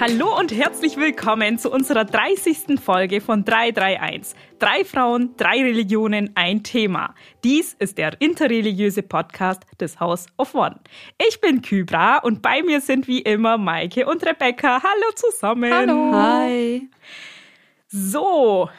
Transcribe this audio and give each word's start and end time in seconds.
Hallo 0.00 0.38
und 0.38 0.50
herzlich 0.50 0.96
willkommen 0.96 1.58
zu 1.58 1.70
unserer 1.70 2.06
30. 2.06 2.80
Folge 2.82 3.20
von 3.20 3.44
331. 3.44 4.34
Drei 4.58 4.82
Frauen, 4.82 5.34
drei 5.36 5.60
Religionen, 5.62 6.30
ein 6.36 6.62
Thema. 6.62 7.14
Dies 7.44 7.74
ist 7.78 7.98
der 7.98 8.18
interreligiöse 8.18 9.02
Podcast 9.02 9.64
des 9.78 10.00
House 10.00 10.24
of 10.38 10.54
One. 10.54 10.80
Ich 11.28 11.42
bin 11.42 11.60
Kybra 11.60 12.18
und 12.18 12.40
bei 12.40 12.62
mir 12.62 12.80
sind 12.80 13.08
wie 13.08 13.20
immer 13.20 13.58
Maike 13.58 14.06
und 14.06 14.24
Rebecca. 14.24 14.82
Hallo 14.82 15.12
zusammen. 15.14 15.72
Hallo. 15.72 16.12
Hi. 16.14 16.88
So, 17.88 18.70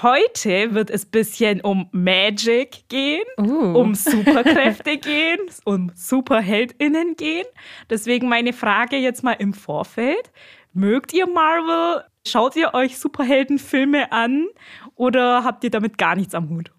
heute 0.00 0.72
wird 0.74 0.88
es 0.88 1.04
bisschen 1.04 1.60
um 1.60 1.88
Magic 1.92 2.88
gehen, 2.88 3.24
Uh. 3.38 3.78
um 3.78 3.94
Superkräfte 3.94 4.96
gehen, 4.96 5.40
um 5.64 5.92
Superheldinnen 5.94 7.14
gehen. 7.16 7.44
Deswegen 7.90 8.26
meine 8.30 8.54
Frage 8.54 8.96
jetzt 8.96 9.22
mal 9.22 9.32
im 9.34 9.52
Vorfeld. 9.52 10.30
Mögt 10.72 11.12
ihr 11.12 11.26
Marvel? 11.26 12.04
Schaut 12.26 12.56
ihr 12.56 12.74
euch 12.74 12.98
Superheldenfilme 12.98 14.12
an 14.12 14.46
oder 14.94 15.44
habt 15.44 15.64
ihr 15.64 15.70
damit 15.70 15.98
gar 15.98 16.14
nichts 16.14 16.34
am 16.34 16.48
Hut? 16.50 16.70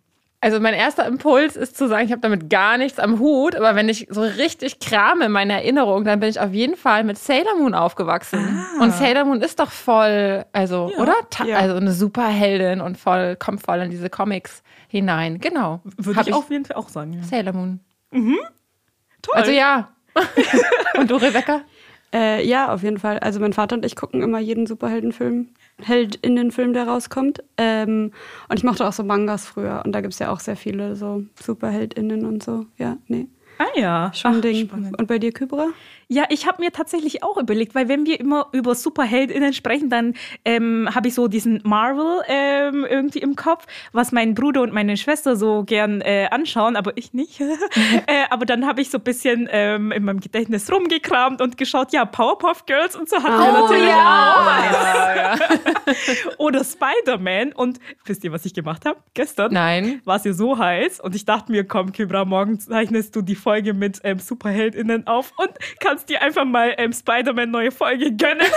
Also 0.43 0.59
mein 0.59 0.73
erster 0.73 1.05
Impuls 1.07 1.55
ist 1.55 1.77
zu 1.77 1.87
sagen, 1.87 2.05
ich 2.05 2.11
habe 2.11 2.19
damit 2.19 2.49
gar 2.49 2.77
nichts 2.77 2.99
am 2.99 3.19
Hut, 3.19 3.55
aber 3.55 3.75
wenn 3.75 3.87
ich 3.87 4.07
so 4.09 4.21
richtig 4.21 4.79
krame 4.79 5.27
in 5.27 5.31
meiner 5.31 5.53
Erinnerung, 5.53 6.03
dann 6.03 6.19
bin 6.19 6.27
ich 6.27 6.37
auf 6.37 6.51
jeden 6.51 6.75
Fall 6.75 7.05
mit 7.05 7.17
Sailor 7.17 7.55
Moon 7.55 7.73
aufgewachsen. 7.73 8.65
Ah. 8.77 8.83
Und 8.83 8.91
Sailor 8.91 9.23
Moon 9.23 9.41
ist 9.41 9.61
doch 9.61 9.71
voll, 9.71 10.43
also, 10.51 10.91
Ja, 10.93 11.01
oder? 11.01 11.13
Ta 11.29 11.45
ja. 11.45 11.59
Also 11.59 11.77
eine 11.77 11.93
Superheldin 11.93 12.81
und 12.81 12.97
voll, 12.97 13.37
kommt 13.37 13.61
voll 13.61 13.79
in 13.79 13.89
diese 13.89 14.09
Comics 14.09 14.63
hinein. 14.89 15.39
Genau. 15.39 15.79
Würde 15.95 16.19
Hab 16.19 16.27
ich 16.27 16.33
auf 16.33 16.51
jeden 16.51 16.65
Fall 16.65 16.75
auch 16.75 16.89
sagen. 16.89 17.13
Ja. 17.13 17.23
Sailor 17.23 17.53
Moon. 17.53 17.79
Toll. 19.21 19.35
Also 19.35 19.51
ja. 19.51 19.93
und 20.97 21.09
du, 21.09 21.15
Rebecca? 21.15 21.61
Äh, 22.13 22.45
ja, 22.47 22.71
auf 22.71 22.83
jeden 22.83 22.99
Fall. 22.99 23.19
Also 23.19 23.39
mein 23.39 23.53
Vater 23.53 23.75
und 23.75 23.85
ich 23.85 23.95
gucken 23.95 24.21
immer 24.21 24.39
jeden 24.39 24.67
Superheldenfilm, 24.67 25.47
Heldinnenfilm, 25.81 26.73
der 26.73 26.87
rauskommt. 26.87 27.43
Ähm, 27.57 28.11
und 28.49 28.57
ich 28.57 28.63
mochte 28.63 28.87
auch 28.87 28.93
so 28.93 29.03
Mangas 29.03 29.45
früher. 29.47 29.81
Und 29.83 29.93
da 29.93 30.01
gibt 30.01 30.13
es 30.13 30.19
ja 30.19 30.31
auch 30.31 30.39
sehr 30.39 30.55
viele 30.55 30.95
so 30.95 31.23
Superheldinnen 31.41 32.25
und 32.25 32.43
so. 32.43 32.67
Ja, 32.77 32.97
nee. 33.07 33.27
Ah 33.57 33.79
ja, 33.79 34.11
Schon 34.13 34.35
Ach, 34.37 34.41
Ding. 34.41 34.67
spannend. 34.67 34.99
Und 34.99 35.07
bei 35.07 35.17
dir, 35.19 35.31
Kybra? 35.31 35.67
Ja, 36.07 36.25
ich 36.29 36.47
habe 36.47 36.61
mir 36.61 36.71
tatsächlich 36.71 37.23
auch 37.23 37.37
überlegt, 37.37 37.73
weil 37.75 37.87
wenn 37.87 38.05
wir 38.05 38.19
immer 38.19 38.47
über 38.51 38.75
Superheldinnen 38.75 39.53
sprechen, 39.53 39.89
dann 39.89 40.13
ähm, 40.45 40.87
habe 40.93 41.07
ich 41.07 41.15
so 41.15 41.27
diesen 41.27 41.59
Marvel 41.63 42.21
ähm, 42.27 42.85
irgendwie 42.87 43.17
im 43.19 43.35
Kopf, 43.35 43.65
was 43.93 44.11
mein 44.11 44.35
Bruder 44.35 44.61
und 44.61 44.73
meine 44.73 44.95
Schwester 44.97 45.35
so 45.35 45.63
gern 45.63 46.01
äh, 46.01 46.27
anschauen, 46.29 46.75
aber 46.75 46.95
ich 46.97 47.13
nicht. 47.13 47.41
äh, 47.41 48.25
aber 48.29 48.45
dann 48.45 48.67
habe 48.67 48.81
ich 48.81 48.91
so 48.91 48.99
ein 48.99 49.03
bisschen 49.03 49.47
ähm, 49.51 49.91
in 49.91 50.03
meinem 50.03 50.19
Gedächtnis 50.19 50.71
rumgekramt 50.71 51.41
und 51.41 51.57
geschaut, 51.57 51.93
ja, 51.93 52.05
Powerpuff 52.05 52.65
Girls 52.65 52.95
und 52.95 53.09
so 53.09 53.17
hatten 53.17 53.39
wir 53.39 53.51
natürlich 53.61 53.93
auch. 53.93 54.43
Oder 56.37 56.63
Spider-Man. 56.63 57.53
Und 57.53 57.79
wisst 58.05 58.23
ihr, 58.23 58.31
was 58.31 58.45
ich 58.45 58.53
gemacht 58.53 58.85
habe? 58.85 58.99
Gestern 59.13 59.53
Nein. 59.53 60.01
war 60.05 60.17
es 60.17 60.23
ja 60.25 60.33
so 60.33 60.57
heiß 60.57 60.99
und 60.99 61.15
ich 61.15 61.25
dachte 61.25 61.51
mir, 61.51 61.63
komm, 61.63 61.91
Kybra, 61.91 62.25
morgen 62.25 62.59
zeichnest 62.59 63.15
du 63.15 63.21
die 63.21 63.35
Folge 63.43 63.73
mit 63.73 63.99
ähm, 64.03 64.19
SuperheldInnen 64.19 65.05
auf 65.07 65.33
und 65.37 65.51
kannst 65.79 66.09
dir 66.09 66.21
einfach 66.21 66.45
mal 66.45 66.73
ähm, 66.77 66.93
Spider-Man 66.93 67.51
neue 67.51 67.71
Folge 67.71 68.15
gönnen. 68.15 68.47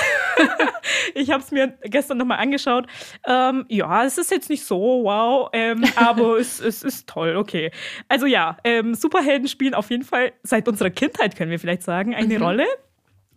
ich 1.14 1.30
habe 1.30 1.42
es 1.42 1.50
mir 1.50 1.76
gestern 1.82 2.18
nochmal 2.18 2.38
angeschaut. 2.38 2.86
Ähm, 3.26 3.66
ja, 3.68 4.04
es 4.04 4.16
ist 4.16 4.30
jetzt 4.30 4.48
nicht 4.48 4.64
so 4.64 5.02
wow, 5.04 5.50
ähm, 5.52 5.84
aber 5.96 6.36
es, 6.38 6.60
es 6.60 6.82
ist 6.82 7.08
toll, 7.08 7.36
okay. 7.36 7.70
Also 8.08 8.26
ja, 8.26 8.56
ähm, 8.64 8.94
Superhelden 8.94 9.48
spielen 9.48 9.74
auf 9.74 9.90
jeden 9.90 10.04
Fall 10.04 10.32
seit 10.42 10.68
unserer 10.68 10.90
Kindheit, 10.90 11.36
können 11.36 11.50
wir 11.50 11.58
vielleicht 11.58 11.82
sagen, 11.82 12.14
eine 12.14 12.38
Rolle. 12.38 12.66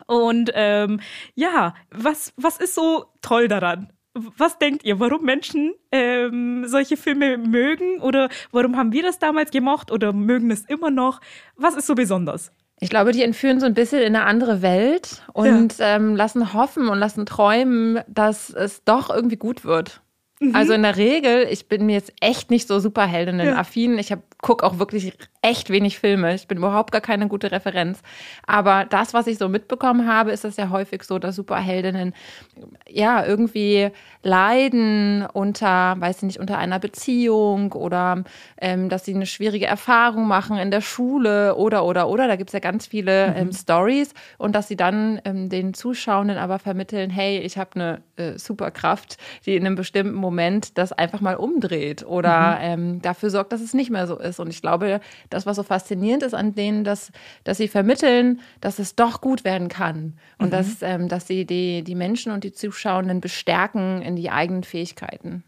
Und 0.05 0.51
ähm, 0.55 1.01
ja, 1.35 1.75
was, 1.91 2.33
was 2.35 2.57
ist 2.57 2.73
so 2.75 3.05
toll 3.21 3.47
daran? 3.47 3.91
Was 4.13 4.57
denkt 4.57 4.83
ihr, 4.83 4.99
warum 4.99 5.23
Menschen 5.23 5.73
ähm, 5.91 6.65
solche 6.67 6.97
Filme 6.97 7.37
mögen? 7.37 8.01
Oder 8.01 8.29
warum 8.51 8.75
haben 8.75 8.91
wir 8.91 9.03
das 9.03 9.19
damals 9.19 9.51
gemocht 9.51 9.91
oder 9.91 10.13
mögen 10.13 10.51
es 10.51 10.65
immer 10.65 10.89
noch? 10.89 11.21
Was 11.55 11.75
ist 11.75 11.87
so 11.87 11.95
besonders? 11.95 12.51
Ich 12.79 12.89
glaube, 12.89 13.11
die 13.11 13.23
entführen 13.23 13.59
so 13.59 13.65
ein 13.65 13.73
bisschen 13.73 13.99
in 13.99 14.15
eine 14.15 14.25
andere 14.25 14.61
Welt 14.61 15.21
und 15.33 15.75
ähm, 15.79 16.15
lassen 16.15 16.53
hoffen 16.53 16.87
und 16.87 16.97
lassen 16.97 17.25
träumen, 17.25 18.01
dass 18.07 18.49
es 18.49 18.83
doch 18.83 19.09
irgendwie 19.09 19.37
gut 19.37 19.65
wird. 19.65 20.01
Also 20.53 20.71
in 20.71 20.83
der 20.83 20.95
Regel, 20.95 21.47
ich 21.51 21.67
bin 21.67 21.85
mir 21.85 21.95
jetzt 21.95 22.13
echt 22.21 22.49
nicht 22.49 22.65
so 22.65 22.79
Superheldinnen-affin. 22.79 23.97
Ich 23.99 24.13
hab, 24.13 24.21
guck 24.41 24.63
auch 24.63 24.79
wirklich 24.79 25.11
echt 25.41 25.69
wenig 25.69 25.99
Filme. 25.99 26.33
Ich 26.33 26.47
bin 26.47 26.57
überhaupt 26.57 26.93
gar 26.93 27.01
keine 27.01 27.27
gute 27.27 27.51
Referenz. 27.51 28.01
Aber 28.47 28.85
das, 28.85 29.13
was 29.13 29.27
ich 29.27 29.37
so 29.37 29.49
mitbekommen 29.49 30.07
habe, 30.07 30.31
ist 30.31 30.45
es 30.45 30.55
ja 30.55 30.69
häufig 30.69 31.03
so, 31.03 31.19
dass 31.19 31.35
Superheldinnen 31.35 32.13
ja 32.87 33.25
irgendwie 33.25 33.89
leiden 34.23 35.25
unter, 35.25 35.95
weiß 35.99 36.17
ich 36.17 36.23
nicht, 36.23 36.39
unter 36.39 36.57
einer 36.57 36.79
Beziehung 36.79 37.73
oder 37.73 38.23
ähm, 38.61 38.87
dass 38.87 39.03
sie 39.05 39.15
eine 39.15 39.25
schwierige 39.25 39.65
Erfahrung 39.65 40.27
machen 40.27 40.57
in 40.57 40.71
der 40.71 40.81
Schule 40.81 41.55
oder 41.55 41.83
oder 41.83 42.07
oder. 42.07 42.27
Da 42.27 42.37
gibt's 42.37 42.53
ja 42.53 42.59
ganz 42.59 42.87
viele 42.87 43.33
ähm, 43.35 43.51
Stories 43.51 44.13
und 44.37 44.55
dass 44.55 44.69
sie 44.69 44.77
dann 44.77 45.21
ähm, 45.25 45.49
den 45.49 45.73
Zuschauenden 45.73 46.37
aber 46.37 46.59
vermitteln, 46.59 47.09
hey, 47.09 47.39
ich 47.39 47.57
habe 47.57 47.71
eine 47.75 48.01
äh, 48.15 48.37
Superkraft, 48.37 49.17
die 49.45 49.55
in 49.55 49.65
einem 49.65 49.75
bestimmten 49.75 50.13
Moment 50.13 50.28
das 50.77 50.91
einfach 50.91 51.21
mal 51.21 51.35
umdreht 51.35 52.05
oder 52.05 52.57
ähm, 52.61 53.01
dafür 53.01 53.29
sorgt, 53.29 53.51
dass 53.53 53.61
es 53.61 53.73
nicht 53.73 53.89
mehr 53.89 54.07
so 54.07 54.17
ist. 54.17 54.39
Und 54.39 54.49
ich 54.49 54.61
glaube, 54.61 54.99
das, 55.29 55.45
was 55.45 55.55
so 55.57 55.63
faszinierend 55.63 56.23
ist 56.23 56.33
an 56.33 56.55
denen, 56.55 56.83
dass, 56.83 57.11
dass 57.43 57.57
sie 57.57 57.67
vermitteln, 57.67 58.41
dass 58.61 58.79
es 58.79 58.95
doch 58.95 59.21
gut 59.21 59.43
werden 59.43 59.67
kann 59.69 60.17
und 60.37 60.51
dass, 60.53 60.81
ähm, 60.81 61.07
dass 61.09 61.27
sie 61.27 61.45
die, 61.45 61.83
die 61.83 61.95
Menschen 61.95 62.31
und 62.31 62.43
die 62.43 62.51
Zuschauenden 62.51 63.21
bestärken 63.21 64.01
in 64.01 64.15
die 64.15 64.29
eigenen 64.29 64.63
Fähigkeiten. 64.63 65.43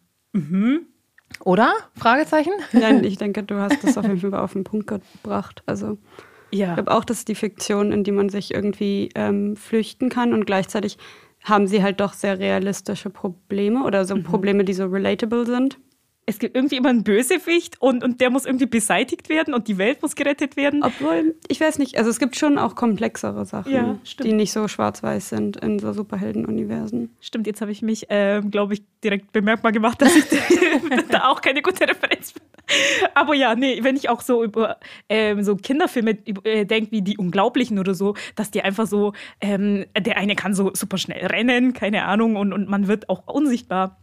Oder? 1.44 1.74
Fragezeichen? 1.96 2.54
Nein, 2.74 3.04
ich 3.04 3.18
denke, 3.18 3.44
du 3.44 3.56
hast 3.60 3.84
das 3.84 3.98
auf 3.98 4.06
jeden 4.06 4.20
Fall 4.20 4.36
auf 4.36 4.54
den 4.54 4.64
Punkt 4.64 4.88
gebracht. 4.88 5.64
Also 5.66 5.98
Ja. 6.52 6.70
ich 6.70 6.74
glaube 6.76 6.92
auch, 6.92 7.06
das 7.06 7.20
ist 7.20 7.28
die 7.28 7.36
Fiktion, 7.36 7.92
in 7.92 8.04
die 8.04 8.12
man 8.12 8.30
sich 8.30 8.54
irgendwie 8.54 9.10
ähm, 9.16 9.56
flüchten 9.56 10.10
kann 10.10 10.34
und 10.34 10.46
gleichzeitig 10.46 10.98
haben 11.44 11.68
sie 11.68 11.82
halt 11.82 12.00
doch 12.00 12.14
sehr 12.14 12.40
realistische 12.40 13.10
Probleme 13.10 13.84
oder 13.84 14.06
so 14.06 14.16
Probleme, 14.22 14.64
die 14.64 14.74
so 14.74 14.86
relatable 14.86 15.46
sind. 15.46 15.78
Es 16.28 16.38
gibt 16.38 16.56
irgendwie 16.56 16.78
immer 16.78 16.90
einen 16.90 17.04
Bösewicht 17.04 17.82
und, 17.82 18.04
und 18.04 18.22
der 18.22 18.30
muss 18.30 18.46
irgendwie 18.46 18.68
beseitigt 18.68 19.28
werden 19.28 19.56
und 19.56 19.68
die 19.68 19.78
Welt 19.80 20.04
muss 20.04 20.16
gerettet 20.16 20.56
werden. 20.56 20.84
Obwohl, 20.84 21.36
ich 21.48 21.60
weiß 21.60 21.80
nicht, 21.80 21.98
also 21.98 22.10
es 22.12 22.20
gibt 22.20 22.36
schon 22.38 22.60
auch 22.60 22.76
komplexere 22.76 23.44
Sachen, 23.44 23.74
Ja, 23.74 23.98
die 24.24 24.32
nicht 24.32 24.52
so 24.54 24.68
schwarz-weiß 24.68 25.30
sind 25.30 25.58
in 25.58 25.80
so 25.80 25.92
Superhelden-Universen. 25.94 27.10
Stimmt, 27.20 27.48
jetzt 27.48 27.62
habe 27.62 27.72
ich 27.72 27.82
mich, 27.82 28.06
ähm, 28.10 28.52
glaube 28.52 28.76
ich, 28.76 28.84
direkt 29.04 29.32
bemerkbar 29.32 29.72
gemacht, 29.72 30.02
dass 30.02 30.16
ich 30.16 30.26
da 31.10 31.28
auch 31.30 31.42
keine 31.42 31.64
gute 31.64 31.90
Referenz 31.90 32.34
bin. 32.34 32.44
Aber 33.16 33.34
ja, 33.36 33.56
nee, 33.56 33.84
wenn 33.84 33.96
ich 33.96 34.10
auch 34.10 34.22
so 34.22 34.44
über 34.44 34.78
ähm, 35.10 35.44
so 35.44 35.56
Kinderfilme 35.56 36.18
äh, 36.44 36.66
denke, 36.66 36.92
wie 36.92 37.02
die 37.02 37.18
Unglaublichen 37.18 37.80
oder 37.80 37.94
so, 37.94 38.16
dass 38.36 38.52
die 38.52 38.62
einfach 38.62 38.88
so, 38.88 39.14
ähm, 39.40 39.86
der 39.98 40.18
eine 40.18 40.36
kann 40.36 40.54
so 40.54 40.72
super 40.74 40.98
schnell 40.98 41.26
rennen, 41.28 41.74
keine 41.74 42.06
Ahnung, 42.06 42.36
und, 42.36 42.54
und 42.54 42.68
man 42.70 42.88
wird 42.88 43.10
auch 43.10 43.28
unsichtbar. 43.28 44.01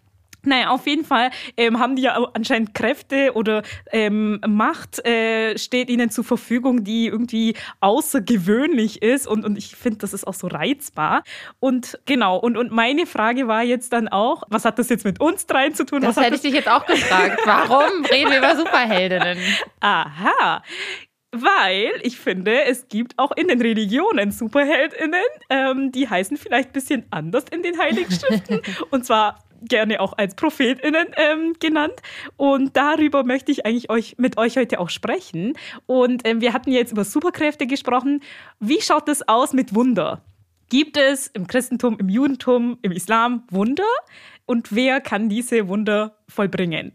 Naja, 0.49 0.71
auf 0.71 0.87
jeden 0.87 1.05
Fall 1.05 1.31
ähm, 1.57 1.79
haben 1.79 1.95
die 1.95 2.03
ja 2.03 2.15
anscheinend 2.33 2.75
Kräfte 2.75 3.33
oder 3.35 3.63
ähm, 3.93 4.41
Macht 4.47 5.05
äh, 5.07 5.59
steht 5.59 5.91
ihnen 5.91 6.11
zur 6.11 6.25
Verfügung, 6.25 6.85
die 6.85 7.07
irgendwie 7.07 7.55
außergewöhnlich 7.81 9.03
ist 9.03 9.27
und, 9.27 9.45
und 9.45 9.59
ich 9.59 9.77
finde, 9.77 9.99
das 9.99 10.15
ist 10.15 10.27
auch 10.27 10.35
so 10.35 10.47
reizbar. 10.47 11.23
Und 11.61 11.99
genau, 12.07 12.39
und, 12.39 12.57
und 12.57 12.73
meine 12.73 13.05
Frage 13.05 13.47
war 13.47 13.63
jetzt 13.63 13.93
dann 13.93 14.09
auch, 14.09 14.43
was 14.49 14.65
hat 14.65 14.79
das 14.79 14.89
jetzt 14.89 15.05
mit 15.05 15.21
uns 15.21 15.47
dreien 15.47 15.75
zu 15.75 15.85
tun? 15.85 16.01
Das 16.01 16.17
hätte 16.17 16.37
ich 16.37 16.41
dich 16.41 16.55
jetzt 16.55 16.69
auch 16.69 16.87
gefragt. 16.87 17.41
Warum 17.45 18.05
reden 18.11 18.31
wir 18.31 18.39
über 18.39 18.57
Superheldinnen? 18.57 19.39
Aha. 19.81 20.63
Weil 21.31 21.91
ich 22.03 22.19
finde, 22.19 22.65
es 22.65 22.89
gibt 22.89 23.19
auch 23.19 23.33
in 23.37 23.49
den 23.49 23.61
Religionen 23.61 24.33
SuperheldInnen, 24.33 25.21
ähm, 25.51 25.93
die 25.93 26.09
heißen 26.09 26.39
vielleicht 26.39 26.71
ein 26.71 26.73
bisschen 26.73 27.05
anders 27.11 27.45
in 27.51 27.63
den 27.63 27.79
Heiligen 27.79 28.11
Schriften. 28.11 28.63
und 28.91 29.05
zwar 29.05 29.39
gerne 29.63 30.01
auch 30.01 30.17
als 30.17 30.35
ProphetInnen 30.35 31.09
ähm, 31.17 31.55
genannt. 31.61 31.95
Und 32.37 32.77
darüber 32.77 33.25
möchte 33.25 33.53
ich 33.53 33.67
eigentlich 33.67 33.91
euch, 33.91 34.17
mit 34.19 34.39
euch 34.39 34.57
heute 34.57 34.81
auch 34.81 34.91
sprechen. 34.91 35.55
Und 35.87 36.27
ähm, 36.27 36.41
wir 36.41 36.53
hatten 36.53 36.73
jetzt 36.73 36.93
über 36.93 37.05
Superkräfte 37.05 37.67
gesprochen. 37.67 38.21
Wie 38.61 38.81
schaut 38.81 39.09
es 39.09 39.27
aus 39.29 39.53
mit 39.53 39.75
Wunder? 39.75 40.23
Gibt 40.71 40.97
es 40.97 41.29
im 41.29 41.47
Christentum, 41.47 41.97
im 41.99 42.09
Judentum, 42.09 42.79
im 42.83 42.93
Islam 42.93 43.45
Wunder? 43.51 43.89
Und 44.45 44.75
wer 44.75 45.01
kann 45.01 45.29
diese 45.29 45.69
Wunder 45.69 46.19
vollbringen? 46.29 46.93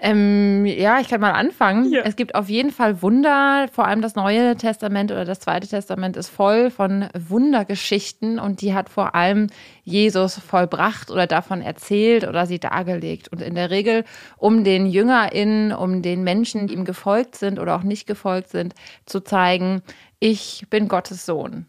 Ähm, 0.00 0.64
ja, 0.64 1.00
ich 1.00 1.08
kann 1.08 1.20
mal 1.20 1.32
anfangen. 1.32 1.90
Ja. 1.90 2.02
Es 2.04 2.14
gibt 2.14 2.36
auf 2.36 2.48
jeden 2.48 2.70
Fall 2.70 3.02
Wunder. 3.02 3.66
Vor 3.72 3.86
allem 3.86 4.00
das 4.00 4.14
Neue 4.14 4.56
Testament 4.56 5.10
oder 5.10 5.24
das 5.24 5.40
Zweite 5.40 5.66
Testament 5.66 6.16
ist 6.16 6.28
voll 6.28 6.70
von 6.70 7.08
Wundergeschichten 7.18 8.38
und 8.38 8.60
die 8.60 8.74
hat 8.74 8.88
vor 8.88 9.16
allem 9.16 9.48
Jesus 9.82 10.38
vollbracht 10.38 11.10
oder 11.10 11.26
davon 11.26 11.62
erzählt 11.62 12.26
oder 12.26 12.46
sie 12.46 12.60
dargelegt. 12.60 13.28
Und 13.28 13.42
in 13.42 13.56
der 13.56 13.70
Regel 13.70 14.04
um 14.36 14.62
den 14.62 14.86
JüngerInnen, 14.86 15.72
um 15.72 16.00
den 16.00 16.22
Menschen, 16.22 16.68
die 16.68 16.74
ihm 16.74 16.84
gefolgt 16.84 17.34
sind 17.34 17.58
oder 17.58 17.74
auch 17.74 17.82
nicht 17.82 18.06
gefolgt 18.06 18.50
sind, 18.50 18.74
zu 19.04 19.20
zeigen, 19.20 19.82
ich 20.20 20.66
bin 20.70 20.86
Gottes 20.86 21.26
Sohn. 21.26 21.66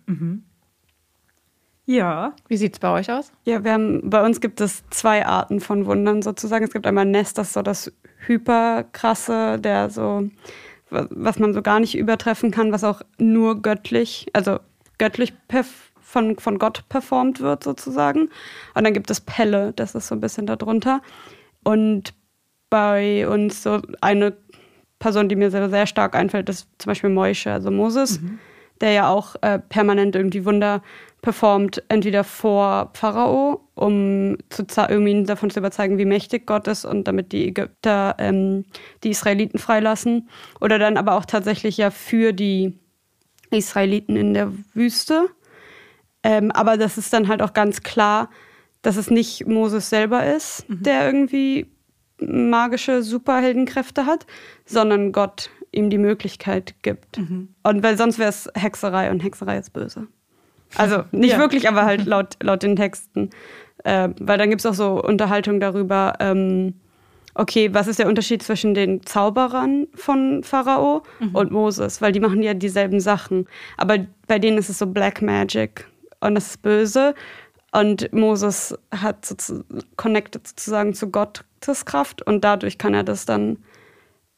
Ja. 1.90 2.36
Wie 2.48 2.56
sieht 2.56 2.74
es 2.74 2.80
bei 2.80 2.92
euch 2.92 3.12
aus? 3.12 3.32
Ja, 3.46 3.64
wir 3.64 3.74
haben, 3.74 4.12
bei 4.12 4.24
uns 4.24 4.42
gibt 4.42 4.62
es 4.62 4.88
zwei 4.92 5.26
Arten 5.26 5.60
von 5.60 5.88
Wundern 5.88 6.22
sozusagen. 6.22 6.64
Es 6.64 6.72
gibt 6.72 6.86
einmal 6.86 7.06
Nest, 7.06 7.40
das 7.40 7.48
ist 7.48 7.54
so 7.54 7.64
das 7.64 7.92
hyperkrasse, 8.28 9.58
der 9.58 9.90
so, 9.90 10.30
was 10.92 11.40
man 11.40 11.52
so 11.52 11.64
gar 11.64 11.80
nicht 11.80 11.98
übertreffen 11.98 12.52
kann, 12.52 12.72
was 12.72 12.84
auch 12.84 13.02
nur 13.18 13.64
göttlich, 13.64 14.28
also 14.34 14.60
göttlich 15.00 15.34
von, 16.00 16.38
von 16.38 16.60
Gott 16.60 16.88
performt 16.90 17.40
wird 17.40 17.64
sozusagen. 17.64 18.30
Und 18.76 18.84
dann 18.84 18.94
gibt 18.94 19.10
es 19.10 19.20
Pelle, 19.20 19.74
das 19.74 19.96
ist 19.96 20.10
so 20.10 20.16
ein 20.16 20.22
bisschen 20.22 20.46
darunter. 20.46 21.02
Und 21.64 22.14
bei 22.70 23.28
uns 23.28 23.64
so 23.64 23.82
eine 24.00 24.38
Person, 25.00 25.28
die 25.28 25.36
mir 25.36 25.50
sehr, 25.50 25.72
sehr 25.72 25.88
stark 25.88 26.16
einfällt, 26.16 26.50
ist 26.50 26.68
zum 26.78 26.92
Beispiel 26.92 27.10
Moische, 27.10 27.52
also 27.52 27.72
Moses, 27.72 28.22
mhm. 28.22 28.38
Der 28.82 28.92
ja 28.92 29.10
auch 29.10 29.36
äh, 29.42 29.60
permanent 29.60 30.16
irgendwie 30.16 30.46
Wunder 30.46 30.82
performt, 31.22 31.84
entweder 31.90 32.24
vor 32.24 32.92
Pharao, 32.94 33.68
um 33.76 34.38
zu 34.50 34.66
irgendwie 34.88 35.24
davon 35.24 35.50
zu 35.50 35.60
überzeugen, 35.60 35.98
wie 35.98 36.06
mächtig 36.06 36.46
Gott 36.48 36.68
ist 36.68 36.86
und 36.86 37.08
damit 37.08 37.32
die 37.32 37.48
Ägypter 37.48 38.16
ähm, 38.20 38.66
die 39.04 39.10
Israeliten 39.10 39.60
freilassen. 39.60 40.30
Oder 40.62 40.80
dann 40.80 40.98
aber 40.98 41.16
auch 41.16 41.26
tatsächlich 41.26 41.78
ja 41.78 41.92
für 41.92 42.32
die 42.32 42.78
Israeliten 43.52 44.16
in 44.16 44.34
der 44.34 44.52
Wüste. 44.74 45.28
Ähm, 46.24 46.52
aber 46.52 46.78
das 46.78 46.98
ist 46.98 47.12
dann 47.12 47.28
halt 47.28 47.42
auch 47.42 47.54
ganz 47.54 47.84
klar, 47.84 48.30
dass 48.82 48.96
es 48.96 49.10
nicht 49.10 49.46
Moses 49.46 49.90
selber 49.90 50.26
ist, 50.26 50.70
mhm. 50.70 50.84
der 50.84 51.06
irgendwie 51.06 51.68
magische 52.22 53.02
Superheldenkräfte 53.04 54.06
hat, 54.06 54.26
sondern 54.66 55.12
Gott 55.12 55.50
ihm 55.72 55.90
die 55.90 55.98
Möglichkeit 55.98 56.76
gibt. 56.82 57.18
Mhm. 57.18 57.50
Und 57.64 57.84
weil 57.84 57.98
sonst 57.98 58.20
wäre 58.20 58.30
es 58.30 58.50
Hexerei 58.56 59.12
und 59.12 59.24
Hexerei 59.24 59.58
ist 59.58 59.74
böse. 59.74 60.08
Also 60.76 61.04
nicht 61.12 61.32
ja. 61.32 61.40
wirklich, 61.40 61.68
aber 61.68 61.86
halt 61.86 62.06
laut, 62.06 62.38
laut 62.42 62.64
den 62.64 62.76
Texten. 62.76 63.30
Äh, 63.84 64.10
weil 64.20 64.38
dann 64.38 64.50
gibt 64.50 64.62
es 64.62 64.66
auch 64.66 64.74
so 64.74 65.02
Unterhaltung 65.02 65.60
darüber, 65.60 66.14
ähm, 66.20 66.74
okay, 67.34 67.74
was 67.74 67.88
ist 67.88 68.00
der 68.00 68.08
Unterschied 68.08 68.44
zwischen 68.44 68.74
den 68.74 69.04
Zauberern 69.06 69.88
von 69.94 70.44
Pharao 70.44 71.04
mhm. 71.20 71.36
und 71.36 71.52
Moses? 71.52 72.02
Weil 72.02 72.12
die 72.12 72.20
machen 72.20 72.44
ja 72.44 72.54
dieselben 72.54 73.00
Sachen. 73.00 73.48
Aber 73.78 73.98
bei 74.28 74.40
denen 74.40 74.58
ist 74.58 74.70
es 74.70 74.80
so 74.80 74.88
Black 74.88 75.22
Magic 75.22 75.88
und 76.20 76.36
das 76.36 76.48
ist 76.48 76.62
böse. 76.62 77.16
Und 77.72 78.12
Moses 78.14 78.78
hat 78.92 79.26
sozusagen, 79.26 79.84
connected 79.96 80.48
sozusagen 80.48 80.94
zu 80.94 81.10
Gottes 81.10 81.86
Kraft 81.86 82.22
und 82.24 82.44
dadurch 82.44 82.78
kann 82.78 82.94
er 82.94 83.04
das 83.04 83.26
dann 83.26 83.60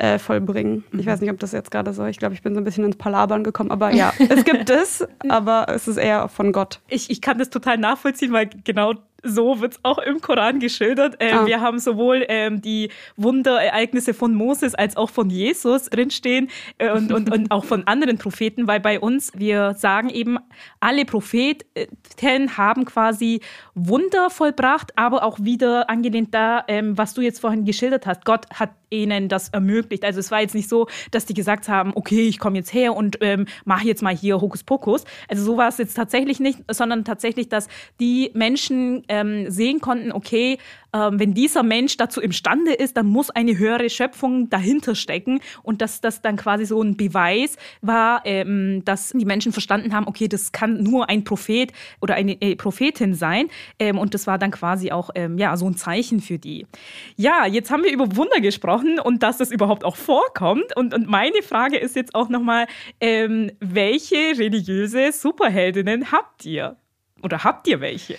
äh, 0.01 0.18
vollbringen. 0.18 0.83
Ich 0.98 1.06
weiß 1.06 1.19
mhm. 1.19 1.25
nicht, 1.25 1.33
ob 1.33 1.39
das 1.39 1.51
jetzt 1.51 1.69
gerade 1.69 1.94
so, 1.94 2.06
ich 2.06 2.18
glaube, 2.18 2.33
ich 2.33 2.42
bin 2.42 2.56
so 2.56 2.62
ein 2.62 2.63
bisschen 2.63 2.83
ins 2.86 2.95
Palabern 2.95 3.44
gekommen, 3.44 3.69
aber 3.69 3.94
ja, 3.94 4.12
es 4.30 4.44
gibt 4.44 4.69
es, 4.71 5.07
aber 5.30 5.68
es 5.69 5.88
ist 5.88 5.98
eher 5.98 6.27
von 6.27 6.51
Gott. 6.51 6.80
Ich, 6.88 7.12
ich 7.12 7.21
kann 7.21 7.38
das 7.38 7.51
total 7.51 7.77
nachvollziehen, 7.77 8.33
weil 8.33 8.50
genau 8.63 8.95
so 9.24 9.62
wird 9.62 9.74
es 9.74 9.80
auch 9.83 10.00
im 10.00 10.19
Koran 10.19 10.59
geschildert. 10.59 11.18
Ähm, 11.19 11.38
ah. 11.38 11.45
Wir 11.45 11.62
haben 11.62 11.77
sowohl 11.77 12.25
ähm, 12.27 12.63
die 12.63 12.89
Wunderereignisse 13.18 14.15
von 14.15 14.33
Moses 14.33 14.74
als 14.74 14.98
auch 14.98 15.12
von 15.12 15.30
Jesus 15.30 15.92
drinstehen 15.92 16.50
äh, 16.80 16.92
und, 16.92 17.12
und, 17.12 17.31
und 17.31 17.51
auch 17.51 17.63
von 17.63 17.86
anderen 17.86 18.18
Propheten, 18.18 18.65
weil 18.65 18.80
bei 18.80 19.00
uns, 19.00 19.31
wir 19.36 19.75
sagen 19.75 20.09
eben, 20.09 20.39
alle 20.80 21.06
Propheten 21.06 22.57
haben 22.57 22.86
quasi 22.86 23.42
Wunder 23.75 24.31
vollbracht, 24.31 24.94
aber 24.95 25.24
auch 25.24 25.38
wieder 25.39 25.92
angelehnt 25.92 26.33
da, 26.33 26.63
ähm, 26.68 26.98
was 26.98 27.13
du 27.13 27.21
jetzt 27.21 27.39
vorhin 27.39 27.65
geschildert 27.65 28.07
hast. 28.07 28.25
Gott 28.25 28.48
hat 28.51 28.71
ihnen 28.91 29.29
das 29.29 29.49
ermöglicht. 29.49 30.03
Also 30.03 30.19
es 30.19 30.29
war 30.29 30.41
jetzt 30.41 30.53
nicht 30.53 30.69
so, 30.69 30.88
dass 31.09 31.25
die 31.25 31.33
gesagt 31.33 31.67
haben, 31.69 31.91
okay, 31.95 32.27
ich 32.27 32.38
komme 32.38 32.57
jetzt 32.57 32.73
her 32.73 32.95
und 32.95 33.17
ähm, 33.21 33.47
mache 33.65 33.88
jetzt 33.88 34.03
mal 34.03 34.15
hier 34.15 34.39
Hokuspokus. 34.39 35.05
Also 35.27 35.43
so 35.43 35.57
war 35.57 35.69
es 35.69 35.77
jetzt 35.77 35.95
tatsächlich 35.95 36.39
nicht, 36.39 36.59
sondern 36.69 37.05
tatsächlich, 37.05 37.49
dass 37.49 37.67
die 37.99 38.31
Menschen 38.33 39.03
ähm, 39.07 39.49
sehen 39.49 39.79
konnten, 39.79 40.11
okay, 40.11 40.57
ähm, 40.93 41.19
wenn 41.19 41.33
dieser 41.33 41.63
Mensch 41.63 41.97
dazu 41.97 42.21
imstande 42.21 42.73
ist, 42.73 42.97
dann 42.97 43.07
muss 43.07 43.29
eine 43.29 43.57
höhere 43.57 43.89
Schöpfung 43.89 44.49
dahinter 44.49 44.95
stecken 44.95 45.39
und 45.63 45.81
dass 45.81 46.01
das 46.01 46.21
dann 46.21 46.35
quasi 46.35 46.65
so 46.65 46.81
ein 46.81 46.97
Beweis 46.97 47.57
war, 47.81 48.21
ähm, 48.25 48.83
dass 48.85 49.09
die 49.09 49.25
Menschen 49.25 49.51
verstanden 49.51 49.95
haben, 49.95 50.07
okay, 50.07 50.27
das 50.27 50.51
kann 50.51 50.83
nur 50.83 51.09
ein 51.09 51.23
Prophet 51.23 51.71
oder 52.01 52.15
eine 52.15 52.41
äh, 52.41 52.55
Prophetin 52.55 53.13
sein 53.13 53.47
ähm, 53.79 53.97
und 53.97 54.13
das 54.13 54.27
war 54.27 54.38
dann 54.38 54.51
quasi 54.51 54.91
auch 54.91 55.09
ähm, 55.15 55.38
ja 55.38 55.55
so 55.57 55.67
ein 55.67 55.75
Zeichen 55.75 56.19
für 56.19 56.38
die. 56.38 56.67
Ja, 57.15 57.45
jetzt 57.45 57.71
haben 57.71 57.83
wir 57.83 57.91
über 57.91 58.15
Wunder 58.15 58.41
gesprochen 58.41 58.99
und 58.99 59.23
dass 59.23 59.38
das 59.38 59.51
überhaupt 59.51 59.83
auch 59.83 59.95
vorkommt 59.95 60.75
und, 60.75 60.93
und 60.93 61.07
meine 61.07 61.41
Frage 61.41 61.77
ist 61.77 61.95
jetzt 61.95 62.15
auch 62.15 62.29
nochmal, 62.29 62.67
ähm, 62.99 63.51
welche 63.59 64.15
religiöse 64.15 65.11
Superheldinnen 65.11 66.11
habt 66.11 66.45
ihr? 66.45 66.77
Oder 67.23 67.43
habt 67.43 67.67
ihr 67.67 67.81
welche? 67.81 68.15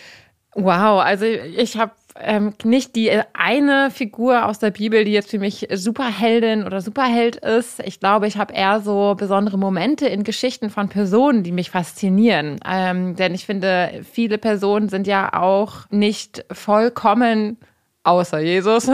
Wow, 0.54 1.00
also 1.00 1.24
ich 1.24 1.78
habe 1.78 1.92
ähm, 2.20 2.52
nicht 2.64 2.94
die 2.96 3.10
eine 3.32 3.90
Figur 3.90 4.46
aus 4.46 4.58
der 4.58 4.70
Bibel, 4.70 5.04
die 5.04 5.12
jetzt 5.12 5.30
für 5.30 5.38
mich 5.38 5.68
Superheldin 5.72 6.64
oder 6.64 6.80
Superheld 6.80 7.36
ist. 7.36 7.80
Ich 7.80 8.00
glaube, 8.00 8.26
ich 8.26 8.36
habe 8.36 8.52
eher 8.54 8.80
so 8.80 9.14
besondere 9.16 9.58
Momente 9.58 10.06
in 10.06 10.24
Geschichten 10.24 10.70
von 10.70 10.88
Personen, 10.88 11.42
die 11.42 11.52
mich 11.52 11.70
faszinieren. 11.70 12.58
Ähm, 12.66 13.16
denn 13.16 13.34
ich 13.34 13.46
finde, 13.46 14.02
viele 14.10 14.38
Personen 14.38 14.88
sind 14.88 15.06
ja 15.06 15.32
auch 15.32 15.88
nicht 15.90 16.44
vollkommen, 16.52 17.56
außer 18.04 18.40
Jesus, 18.40 18.90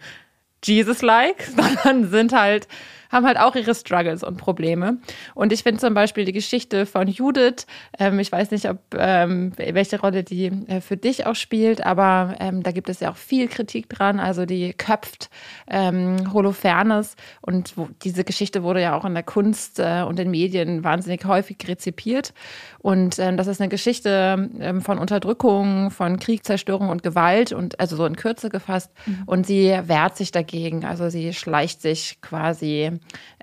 Jesus-like, 0.64 1.42
sondern 1.56 2.10
sind 2.10 2.32
halt 2.32 2.68
haben 3.12 3.26
halt 3.26 3.38
auch 3.38 3.54
ihre 3.54 3.74
Struggles 3.74 4.24
und 4.24 4.38
Probleme. 4.38 4.96
Und 5.34 5.52
ich 5.52 5.62
finde 5.62 5.80
zum 5.80 5.94
Beispiel 5.94 6.24
die 6.24 6.32
Geschichte 6.32 6.86
von 6.86 7.06
Judith, 7.06 7.66
ähm, 7.98 8.18
ich 8.18 8.32
weiß 8.32 8.50
nicht, 8.50 8.68
ob 8.68 8.78
ähm, 8.96 9.52
welche 9.56 10.00
Rolle 10.00 10.24
die 10.24 10.46
äh, 10.46 10.80
für 10.80 10.96
dich 10.96 11.26
auch 11.26 11.34
spielt, 11.34 11.84
aber 11.84 12.36
ähm, 12.40 12.62
da 12.62 12.72
gibt 12.72 12.88
es 12.88 13.00
ja 13.00 13.10
auch 13.10 13.16
viel 13.16 13.48
Kritik 13.48 13.88
dran. 13.88 14.18
Also 14.18 14.46
die 14.46 14.72
köpft 14.72 15.28
ähm, 15.68 16.32
Holofernes 16.32 17.16
und 17.42 17.76
wo, 17.76 17.88
diese 18.02 18.24
Geschichte 18.24 18.62
wurde 18.62 18.80
ja 18.80 18.96
auch 18.96 19.04
in 19.04 19.14
der 19.14 19.22
Kunst 19.22 19.78
äh, 19.78 20.02
und 20.02 20.18
den 20.18 20.30
Medien 20.30 20.82
wahnsinnig 20.82 21.24
häufig 21.26 21.58
rezipiert. 21.68 22.32
Und 22.78 23.18
ähm, 23.18 23.36
das 23.36 23.46
ist 23.46 23.60
eine 23.60 23.68
Geschichte 23.68 24.50
ähm, 24.58 24.80
von 24.80 24.98
Unterdrückung, 24.98 25.90
von 25.90 26.18
Krieg, 26.18 26.44
Zerstörung 26.44 26.88
und 26.88 27.02
Gewalt 27.02 27.52
und 27.52 27.78
also 27.78 27.96
so 27.96 28.06
in 28.06 28.16
Kürze 28.16 28.48
gefasst. 28.48 28.90
Mhm. 29.06 29.22
Und 29.26 29.46
sie 29.46 29.78
wehrt 29.84 30.16
sich 30.16 30.32
dagegen. 30.32 30.84
Also 30.84 31.10
sie 31.10 31.32
schleicht 31.34 31.82
sich 31.82 32.20
quasi 32.22 32.90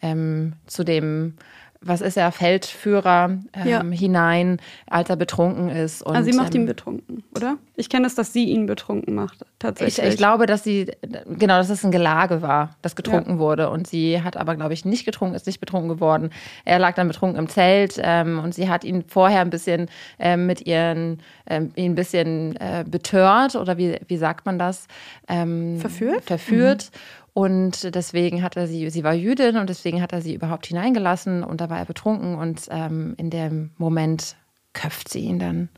ähm, 0.01 0.53
zu 0.67 0.83
dem 0.83 1.35
was 1.81 2.01
ist 2.01 2.17
er, 2.17 2.31
Feldführer 2.31 3.37
ähm, 3.53 3.67
ja. 3.67 3.81
hinein, 3.83 4.57
als 4.87 5.09
er 5.09 5.15
betrunken 5.15 5.69
ist. 5.69 6.01
Und, 6.01 6.15
also 6.15 6.29
sie 6.29 6.35
macht 6.35 6.53
ähm, 6.53 6.61
ihn 6.61 6.67
betrunken, 6.67 7.23
oder? 7.33 7.57
Ich 7.77 7.89
kenne 7.89 8.05
es, 8.05 8.15
dass 8.15 8.33
sie 8.33 8.45
ihn 8.45 8.65
betrunken 8.65 9.15
macht, 9.15 9.45
tatsächlich. 9.59 9.99
Ich, 9.99 10.13
ich, 10.13 10.17
glaube, 10.17 10.45
dass 10.45 10.63
sie, 10.65 10.91
genau, 11.29 11.57
dass 11.57 11.69
es 11.69 11.85
ein 11.85 11.91
Gelage 11.91 12.41
war, 12.41 12.75
das 12.81 12.97
getrunken 12.97 13.33
ja. 13.33 13.39
wurde. 13.39 13.69
Und 13.69 13.87
sie 13.87 14.21
hat 14.21 14.35
aber, 14.35 14.57
glaube 14.57 14.73
ich, 14.73 14.83
nicht 14.83 15.05
getrunken, 15.05 15.35
ist 15.35 15.47
nicht 15.47 15.61
betrunken 15.61 15.87
geworden. 15.87 16.31
Er 16.65 16.79
lag 16.79 16.95
dann 16.95 17.07
betrunken 17.07 17.39
im 17.39 17.47
Zelt 17.47 17.97
ähm, 18.03 18.39
und 18.43 18.53
sie 18.53 18.67
hat 18.67 18.83
ihn 18.83 19.05
vorher 19.07 19.39
ein 19.39 19.49
bisschen 19.49 19.89
ähm, 20.19 20.47
mit 20.47 20.67
ihren, 20.67 21.21
ähm, 21.49 21.71
ihn 21.75 21.93
ein 21.93 21.95
bisschen 21.95 22.57
äh, 22.57 22.83
betört, 22.85 23.55
oder 23.55 23.77
wie, 23.77 23.97
wie 24.07 24.17
sagt 24.17 24.45
man 24.45 24.59
das? 24.59 24.87
Ähm, 25.29 25.79
verführt? 25.79 26.25
Verführt. 26.25 26.91
Mhm. 26.91 27.18
Und 27.33 27.95
deswegen 27.95 28.43
hat 28.43 28.57
er 28.57 28.67
sie, 28.67 28.89
sie 28.89 29.03
war 29.03 29.13
Jüdin 29.13 29.57
und 29.57 29.69
deswegen 29.69 30.01
hat 30.01 30.13
er 30.13 30.21
sie 30.21 30.33
überhaupt 30.33 30.67
hineingelassen 30.67 31.43
und 31.43 31.61
da 31.61 31.69
war 31.69 31.77
er 31.77 31.85
betrunken 31.85 32.35
und 32.35 32.67
ähm, 32.69 33.13
in 33.17 33.29
dem 33.29 33.71
Moment 33.77 34.35
köpft 34.73 35.09
sie 35.09 35.21
ihn 35.21 35.39
dann. 35.39 35.69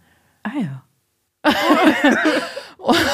Ah 0.43 0.51
ja. 0.59 0.83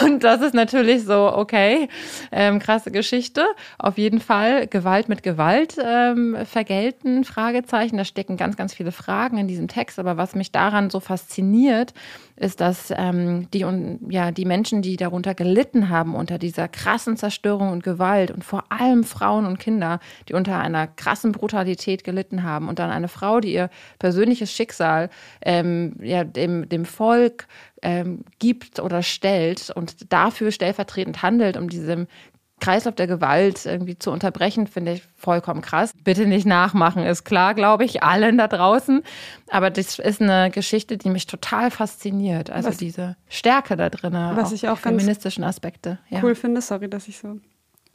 Und 0.01 0.23
das 0.23 0.41
ist 0.41 0.53
natürlich 0.53 1.03
so, 1.03 1.33
okay, 1.33 1.89
ähm, 2.31 2.59
krasse 2.59 2.91
Geschichte. 2.91 3.45
Auf 3.77 3.97
jeden 3.97 4.19
Fall 4.19 4.67
Gewalt 4.67 5.09
mit 5.09 5.23
Gewalt 5.23 5.77
ähm, 5.83 6.37
vergelten, 6.45 7.25
Fragezeichen. 7.25 7.97
Da 7.97 8.05
stecken 8.05 8.37
ganz, 8.37 8.55
ganz 8.55 8.73
viele 8.73 8.91
Fragen 8.91 9.37
in 9.37 9.47
diesem 9.47 9.67
Text. 9.67 9.99
Aber 9.99 10.17
was 10.17 10.35
mich 10.35 10.51
daran 10.51 10.89
so 10.89 10.99
fasziniert, 10.99 11.93
ist, 12.37 12.61
dass 12.61 12.93
ähm, 12.95 13.49
die, 13.51 13.65
ja, 14.09 14.31
die 14.31 14.45
Menschen, 14.45 14.81
die 14.81 14.95
darunter 14.95 15.33
gelitten 15.33 15.89
haben, 15.89 16.15
unter 16.15 16.37
dieser 16.37 16.67
krassen 16.67 17.17
Zerstörung 17.17 17.71
und 17.71 17.83
Gewalt 17.83 18.31
und 18.31 18.43
vor 18.43 18.65
allem 18.69 19.03
Frauen 19.03 19.45
und 19.45 19.59
Kinder, 19.59 19.99
die 20.29 20.33
unter 20.33 20.59
einer 20.59 20.87
krassen 20.87 21.31
Brutalität 21.31 22.03
gelitten 22.03 22.43
haben 22.43 22.69
und 22.69 22.79
dann 22.79 22.91
eine 22.91 23.07
Frau, 23.07 23.39
die 23.39 23.53
ihr 23.53 23.69
persönliches 23.99 24.51
Schicksal 24.51 25.09
ähm, 25.41 25.95
ja, 26.01 26.23
dem, 26.23 26.69
dem 26.69 26.85
Volk 26.85 27.47
ähm, 27.81 28.23
gibt 28.39 28.79
oder 28.79 29.01
stellt 29.01 29.71
und 29.71 30.11
dafür 30.13 30.51
stellvertretend 30.51 31.21
handelt, 31.23 31.57
um 31.57 31.69
diesem 31.69 32.07
Kreislauf 32.59 32.95
der 32.95 33.07
Gewalt 33.07 33.65
irgendwie 33.65 33.99
zu 33.99 34.11
unterbrechen, 34.11 34.67
finde 34.67 34.93
ich 34.93 35.03
vollkommen 35.15 35.61
krass. 35.61 35.93
Bitte 36.03 36.25
nicht 36.25 36.45
nachmachen, 36.45 37.03
ist 37.03 37.23
klar, 37.23 37.53
glaube 37.53 37.85
ich, 37.85 38.03
allen 38.03 38.37
da 38.37 38.47
draußen. 38.47 39.03
Aber 39.49 39.69
das 39.69 39.99
ist 39.99 40.21
eine 40.21 40.49
Geschichte, 40.49 40.97
die 40.97 41.09
mich 41.09 41.27
total 41.27 41.69
fasziniert. 41.69 42.49
Also 42.49 42.69
was, 42.69 42.77
diese 42.77 43.15
Stärke 43.29 43.75
da 43.75 43.89
drin, 43.89 44.13
was 44.13 44.49
auch 44.49 44.53
ich 44.53 44.69
auch 44.69 44.77
feministischen 44.77 45.43
Aspekte. 45.43 45.99
Ja. 46.09 46.23
Cool 46.23 46.35
finde, 46.35 46.61
sorry, 46.61 46.89
dass 46.89 47.07
ich 47.07 47.19
so 47.19 47.39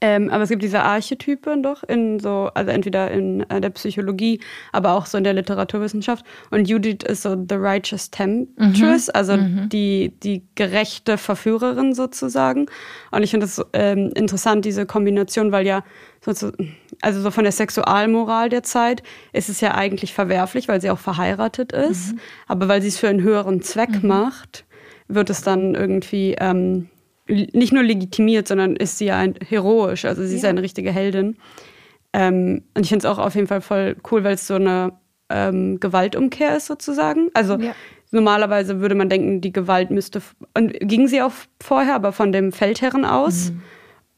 Ähm, 0.03 0.31
aber 0.31 0.43
es 0.43 0.49
gibt 0.49 0.65
diese 0.65 0.83
Archetype 0.83 1.57
doch 1.63 1.85
in 1.85 2.19
so, 2.19 2.51
also 2.55 2.73
entweder 2.73 3.13
in 3.13 3.49
äh, 3.49 3.61
der 3.61 3.71
Psychologie, 3.71 4.41
aber 4.73 4.95
auch 4.95 5.07
so 5.07 5.17
in 5.17 5.23
der 5.23 5.33
Literaturwissenschaft. 5.33 6.27
Und 6.51 6.69
Judith 6.69 7.05
ist 7.07 7.23
so 7.23 7.37
the 7.37 7.55
righteous 7.55 8.11
temptress, 8.11 9.07
mhm. 9.07 9.13
also 9.15 9.37
mhm. 9.37 9.69
die, 9.69 10.13
die 10.25 10.43
gerechte 10.57 11.19
Verführerin 11.19 11.95
sozusagen. 11.95 12.67
Und 13.13 13.23
ich 13.23 13.31
finde 13.31 13.47
das 13.47 13.65
ähm, 13.75 14.11
interessant, 14.17 14.65
diese 14.65 14.87
Kombination, 14.87 15.53
weil 15.53 15.69
ja 15.69 15.85
so, 16.21 16.51
also 17.01 17.21
so 17.21 17.31
von 17.31 17.45
der 17.45 17.53
Sexualmoral 17.53 18.49
der 18.49 18.65
Zeit 18.65 19.05
ist 19.33 19.49
es 19.49 19.61
ja 19.61 19.75
eigentlich 19.77 20.15
verwerflich, 20.15 20.67
weil 20.67 20.81
sie 20.81 20.91
auch 20.91 20.99
verheiratet 20.99 21.71
ist. 21.71 22.15
Mhm. 22.15 22.21
Aber 22.49 22.67
weil 22.67 22.83
sie 22.83 22.89
es 22.89 22.99
für 22.99 23.09
einen 23.09 23.23
höheren 23.23 23.63
Zweck 23.63 24.03
mhm. 24.03 24.09
macht, 24.09 24.65
wird 25.07 25.31
es 25.31 25.43
dann 25.43 25.77
irgendwie 25.77 26.35
ähm, 26.41 26.89
nicht 27.29 27.73
nur 27.73 27.83
legitimiert, 27.83 28.49
sondern 28.49 28.77
ist 28.77 28.99
sie 28.99 29.07
ja 29.07 29.19
ein, 29.19 29.35
heroisch. 29.47 30.05
Also 30.05 30.25
sie 30.25 30.33
ja. 30.33 30.39
ist 30.39 30.45
eine 30.45 30.63
richtige 30.63 30.93
Heldin. 30.93 31.37
Ähm, 32.13 32.65
und 32.75 32.83
ich 32.83 32.89
finde 32.89 33.07
es 33.07 33.13
auch 33.13 33.19
auf 33.19 33.35
jeden 33.35 33.47
Fall 33.47 33.61
voll 33.61 33.97
cool, 34.11 34.25
weil 34.25 34.35
es 34.35 34.47
so 34.47 34.55
eine 34.55 34.93
ähm, 35.29 35.81
Gewaltumkehr 35.81 36.57
ist 36.57 36.67
sozusagen. 36.67 37.31
Also 37.35 37.59
ja. 37.59 37.75
normalerweise 38.11 38.81
würde 38.81 38.95
man 38.95 39.09
denken, 39.09 39.41
die 39.41 39.53
Gewalt 39.53 39.91
müsste, 39.91 40.21
und 40.55 40.73
ging 40.81 41.09
sie 41.09 41.23
auch 41.23 41.33
vorher, 41.61 41.95
aber 41.95 42.13
von 42.13 42.33
dem 42.33 42.53
Feldherren 42.53 43.05
aus. 43.05 43.51
Mhm. 43.51 43.63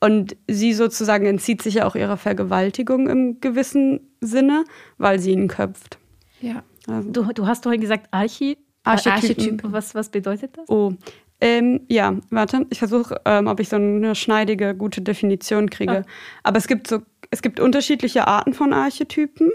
Und 0.00 0.36
sie 0.48 0.74
sozusagen 0.74 1.24
entzieht 1.24 1.62
sich 1.62 1.74
ja 1.74 1.86
auch 1.86 1.94
ihrer 1.94 2.16
Vergewaltigung 2.16 3.08
im 3.08 3.40
gewissen 3.40 4.00
Sinne, 4.20 4.64
weil 4.98 5.18
sie 5.18 5.32
ihn 5.32 5.48
köpft. 5.48 5.98
Ja. 6.40 6.62
Also. 6.86 7.10
Du, 7.10 7.32
du 7.32 7.46
hast 7.46 7.62
vorhin 7.62 7.80
gesagt 7.80 8.08
Archi 8.10 8.58
Archetypen. 8.82 9.12
Archetyp. 9.12 9.62
Was, 9.72 9.94
was 9.94 10.10
bedeutet 10.10 10.58
das? 10.58 10.68
Oh, 10.68 10.92
ähm, 11.40 11.80
ja, 11.88 12.14
warte, 12.30 12.66
ich 12.70 12.78
versuche, 12.78 13.20
ähm, 13.24 13.46
ob 13.46 13.60
ich 13.60 13.68
so 13.68 13.76
eine 13.76 14.14
schneidige, 14.14 14.74
gute 14.74 15.02
Definition 15.02 15.68
kriege. 15.68 16.04
Ah. 16.06 16.10
Aber 16.42 16.58
es 16.58 16.66
gibt 16.66 16.86
so, 16.86 17.00
es 17.30 17.42
gibt 17.42 17.60
unterschiedliche 17.60 18.26
Arten 18.26 18.54
von 18.54 18.72
Archetypen. 18.72 19.50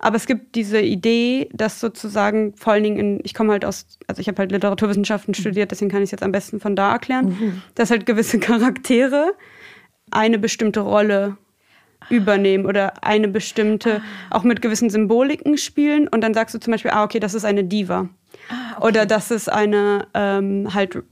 Aber 0.00 0.16
es 0.16 0.26
gibt 0.26 0.54
diese 0.54 0.80
Idee, 0.80 1.48
dass 1.52 1.80
sozusagen 1.80 2.54
vor 2.56 2.72
allen 2.72 2.84
Dingen 2.84 2.98
in, 2.98 3.20
ich 3.24 3.34
komme 3.34 3.52
halt 3.52 3.64
aus, 3.64 3.98
also 4.06 4.20
ich 4.20 4.28
habe 4.28 4.38
halt 4.38 4.52
Literaturwissenschaften 4.52 5.32
mhm. 5.32 5.40
studiert, 5.40 5.72
deswegen 5.72 5.90
kann 5.90 6.02
ich 6.02 6.08
es 6.08 6.10
jetzt 6.12 6.22
am 6.22 6.30
besten 6.30 6.60
von 6.60 6.76
da 6.76 6.92
erklären, 6.92 7.26
mhm. 7.26 7.62
dass 7.74 7.90
halt 7.90 8.06
gewisse 8.06 8.38
Charaktere 8.40 9.32
eine 10.10 10.38
bestimmte 10.38 10.80
Rolle 10.80 11.36
übernehmen 12.10 12.64
oder 12.64 13.04
eine 13.04 13.28
bestimmte, 13.28 14.00
ah. 14.30 14.36
auch 14.36 14.44
mit 14.44 14.62
gewissen 14.62 14.88
Symboliken 14.88 15.58
spielen. 15.58 16.06
Und 16.06 16.20
dann 16.22 16.32
sagst 16.32 16.54
du 16.54 16.60
zum 16.60 16.70
Beispiel, 16.70 16.92
ah, 16.92 17.04
okay, 17.04 17.18
das 17.18 17.34
ist 17.34 17.44
eine 17.44 17.64
Diva. 17.64 18.08
Ah, 18.48 18.54
okay. 18.80 18.86
Oder 18.86 19.06
das 19.06 19.30
ist 19.30 19.50
eine 19.50 20.06
ähm, 20.14 20.74
halt 20.74 21.02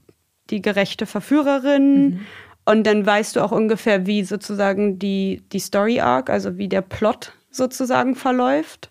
die 0.50 0.62
gerechte 0.62 1.06
Verführerin. 1.06 2.08
Mhm. 2.08 2.20
Und 2.64 2.85
dann 2.87 3.06
weißt 3.06 3.37
du 3.37 3.40
auch 3.40 3.52
ungefähr, 3.52 4.06
wie 4.06 4.25
sozusagen 4.25 4.99
die, 4.99 5.42
die 5.52 5.61
Story 5.61 6.00
Arc, 6.00 6.30
also 6.30 6.58
wie 6.58 6.68
der 6.68 6.82
Plot 6.82 7.32
sozusagen 7.50 8.16
verläuft. 8.16 8.90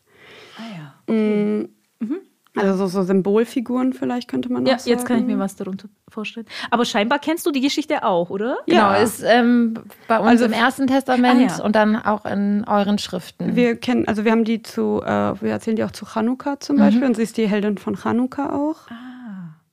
Ah 0.58 0.77
ja. 0.77 0.94
Okay. 1.08 1.46
Mm. 1.46 1.70
Mhm. 2.00 2.17
Also 2.55 2.88
so, 2.88 2.88
so, 2.88 3.03
Symbolfiguren 3.03 3.93
vielleicht 3.93 4.27
könnte 4.27 4.51
man 4.51 4.65
ja, 4.65 4.77
sagen. 4.77 4.89
jetzt 4.89 5.05
kann 5.05 5.19
ich 5.19 5.25
mir 5.25 5.38
was 5.39 5.55
darunter 5.55 5.88
vorstellen. 6.07 6.45
Aber 6.71 6.85
scheinbar 6.85 7.19
kennst 7.19 7.45
du 7.45 7.51
die 7.51 7.62
Geschichte 7.62 8.03
auch, 8.03 8.29
oder? 8.29 8.57
Genau, 8.65 8.91
ja. 8.91 8.95
ist 8.95 9.24
ähm, 9.25 9.75
bei 10.07 10.19
uns 10.19 10.27
also, 10.29 10.45
im 10.45 10.53
Ersten 10.53 10.88
Testament 10.88 11.51
ah, 11.51 11.57
ja. 11.57 11.63
und 11.63 11.75
dann 11.75 11.95
auch 11.95 12.25
in 12.25 12.63
euren 12.65 12.97
Schriften. 12.97 13.55
Wir 13.55 13.75
kennen, 13.75 14.07
also 14.07 14.24
wir 14.24 14.31
haben 14.31 14.45
die 14.45 14.63
zu, 14.63 15.01
äh, 15.03 15.41
wir 15.41 15.51
erzählen 15.51 15.75
die 15.75 15.83
auch 15.83 15.91
zu 15.91 16.05
Chanukka 16.05 16.59
zum 16.59 16.77
mhm. 16.77 16.79
Beispiel 16.79 17.03
und 17.05 17.15
sie 17.15 17.24
ist 17.24 17.38
die 17.38 17.47
Heldin 17.47 17.77
von 17.77 17.95
Chanukka 17.95 18.53
auch. 18.55 18.89
Ah. 18.89 19.05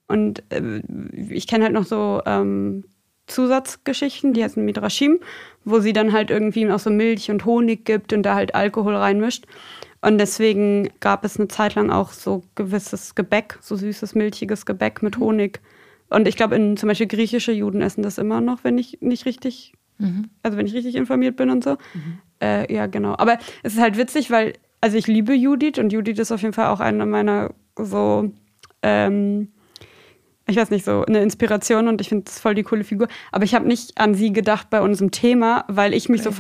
Und 0.09 0.43
äh, 0.51 0.83
ich 1.31 1.47
kenne 1.47 1.65
halt 1.65 1.75
noch 1.75 1.87
so 1.87 2.21
ähm, 2.27 2.85
Zusatzgeschichten, 3.27 4.33
die 4.33 4.45
heißen 4.45 4.65
Midrashim, 4.65 5.21
wo 5.65 5.81
sie 5.81 5.93
dann 5.93 6.13
halt 6.13 6.31
irgendwie 6.31 6.71
auch 6.71 6.79
so 6.79 6.91
Milch 6.91 7.31
und 7.31 7.45
Honig 7.45 7.85
gibt 7.85 8.13
und 8.13 8.23
da 8.23 8.35
halt 8.35 8.55
Alkohol 8.55 8.97
reinmischt. 8.97 9.47
Und 10.03 10.19
deswegen 10.19 10.91
gab 11.01 11.25
es 11.25 11.39
eine 11.39 11.49
Zeit 11.49 11.77
lang 11.77 11.91
auch 11.91 12.11
so 12.11 12.43
gewisses 12.55 13.15
Gebäck, 13.15 13.59
so 13.61 13.77
süßes, 13.77 14.15
milchiges 14.15 14.67
Gebäck 14.67 15.03
mit 15.03 15.17
mhm. 15.17 15.23
Honig. 15.23 15.61
Und 16.11 16.29
ich 16.29 16.37
glaube, 16.37 16.57
zum 16.77 16.89
Beispiel 16.89 17.07
griechische 17.07 17.53
Juden 17.53 17.81
essen 17.81 18.03
das 18.03 18.19
immer 18.19 18.41
noch, 18.41 18.65
wenn 18.65 18.77
ich 18.77 18.99
nicht 19.01 19.25
richtig, 19.25 19.73
mhm. 19.99 20.29
also 20.43 20.59
wenn 20.59 20.67
ich 20.67 20.75
richtig 20.75 20.97
informiert 20.97 21.37
bin 21.37 21.51
und 21.51 21.65
so. 21.65 21.79
Mhm. 21.95 22.19
Äh, 22.43 22.75
ja, 22.75 22.87
genau. 22.87 23.15
Aber 23.17 23.39
es 23.63 23.75
ist 23.75 23.81
halt 23.81 23.97
witzig, 23.97 24.31
weil, 24.31 24.55
also 24.81 24.99
ich 24.99 25.07
liebe 25.07 25.35
Judith 25.35 25.79
und 25.79 25.93
Judith 25.93 26.19
ist 26.19 26.33
auf 26.33 26.43
jeden 26.43 26.53
Fall 26.53 26.67
auch 26.67 26.81
eine 26.81 27.07
meiner 27.07 27.55
so 27.79 28.31
ähm, 28.83 29.49
ich 30.49 30.57
weiß 30.57 30.71
nicht, 30.71 30.85
so 30.85 31.05
eine 31.05 31.23
Inspiration 31.23 31.89
und 31.89 32.01
ich 32.01 32.09
finde 32.09 32.25
es 32.29 32.39
voll 32.39 32.55
die 32.55 32.63
coole 32.65 32.85
Figur. 32.85 33.09
Aber 33.31 33.45
ich 33.45 33.55
habe 33.55 33.67
nicht 33.67 33.99
an 33.99 34.15
sie 34.15 34.33
gedacht 34.33 34.71
bei 34.71 34.81
unserem 34.81 35.11
Thema, 35.11 35.65
weil 35.69 35.95
ich 35.95 36.09
mich 36.09 36.23
so 36.23 36.31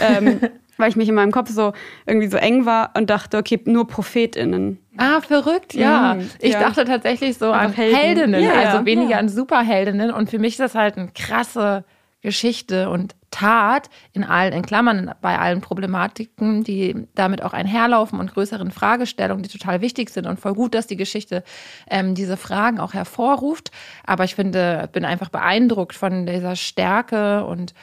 ähm, 0.00 0.40
weil 0.76 0.88
ich 0.88 0.96
mich 0.96 1.08
in 1.08 1.14
meinem 1.14 1.32
Kopf 1.32 1.50
so 1.50 1.72
irgendwie 2.06 2.28
so 2.28 2.36
eng 2.36 2.66
war 2.66 2.90
und 2.96 3.10
dachte, 3.10 3.36
okay, 3.38 3.60
nur 3.64 3.86
ProphetInnen. 3.86 4.78
Ah, 4.96 5.20
verrückt, 5.20 5.74
ja. 5.74 6.14
Mhm, 6.14 6.30
ich 6.40 6.52
ja. 6.52 6.60
dachte 6.60 6.84
tatsächlich 6.84 7.36
so 7.36 7.50
Einfach 7.50 7.68
an 7.68 7.72
Helden. 7.74 7.96
Heldinnen, 7.96 8.42
ja, 8.42 8.52
also 8.52 8.86
weniger 8.86 9.12
ja. 9.12 9.18
an 9.18 9.28
Superheldinnen. 9.28 10.10
Und 10.10 10.30
für 10.30 10.38
mich 10.38 10.54
ist 10.54 10.60
das 10.60 10.74
halt 10.74 10.96
eine 10.96 11.08
krasse 11.14 11.84
Geschichte 12.22 12.90
und 12.90 13.14
Tat 13.30 13.90
in 14.12 14.24
allen, 14.24 14.52
in 14.52 14.62
Klammern, 14.62 15.12
bei 15.20 15.38
allen 15.38 15.60
Problematiken, 15.60 16.64
die 16.64 17.06
damit 17.14 17.42
auch 17.42 17.52
einherlaufen 17.52 18.18
und 18.18 18.32
größeren 18.32 18.70
Fragestellungen, 18.70 19.42
die 19.42 19.50
total 19.50 19.82
wichtig 19.82 20.10
sind 20.10 20.26
und 20.26 20.40
voll 20.40 20.54
gut, 20.54 20.74
dass 20.74 20.86
die 20.86 20.96
Geschichte 20.96 21.44
ähm, 21.90 22.14
diese 22.14 22.36
Fragen 22.36 22.80
auch 22.80 22.94
hervorruft. 22.94 23.70
Aber 24.04 24.24
ich 24.24 24.34
finde, 24.34 24.88
bin 24.90 25.04
einfach 25.04 25.28
beeindruckt 25.28 25.94
von 25.94 26.26
dieser 26.26 26.56
Stärke 26.56 27.44
und 27.44 27.74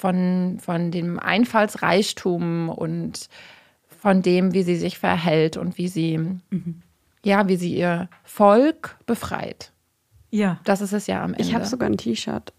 von, 0.00 0.58
von 0.60 0.90
dem 0.90 1.18
Einfallsreichtum 1.18 2.68
und 2.68 3.28
von 3.88 4.22
dem, 4.22 4.54
wie 4.54 4.62
sie 4.62 4.76
sich 4.76 4.98
verhält 4.98 5.56
und 5.56 5.76
wie 5.76 5.88
sie, 5.88 6.18
mhm. 6.18 6.82
ja, 7.22 7.48
wie 7.48 7.56
sie 7.56 7.76
ihr 7.76 8.08
Volk 8.24 8.96
befreit. 9.06 9.72
Ja. 10.30 10.60
Das 10.64 10.80
ist 10.80 10.92
es 10.92 11.06
ja 11.06 11.22
am 11.22 11.34
Ende. 11.34 11.42
Ich 11.42 11.54
habe 11.54 11.66
sogar 11.66 11.88
ein 11.88 11.98
T-Shirt 11.98 12.52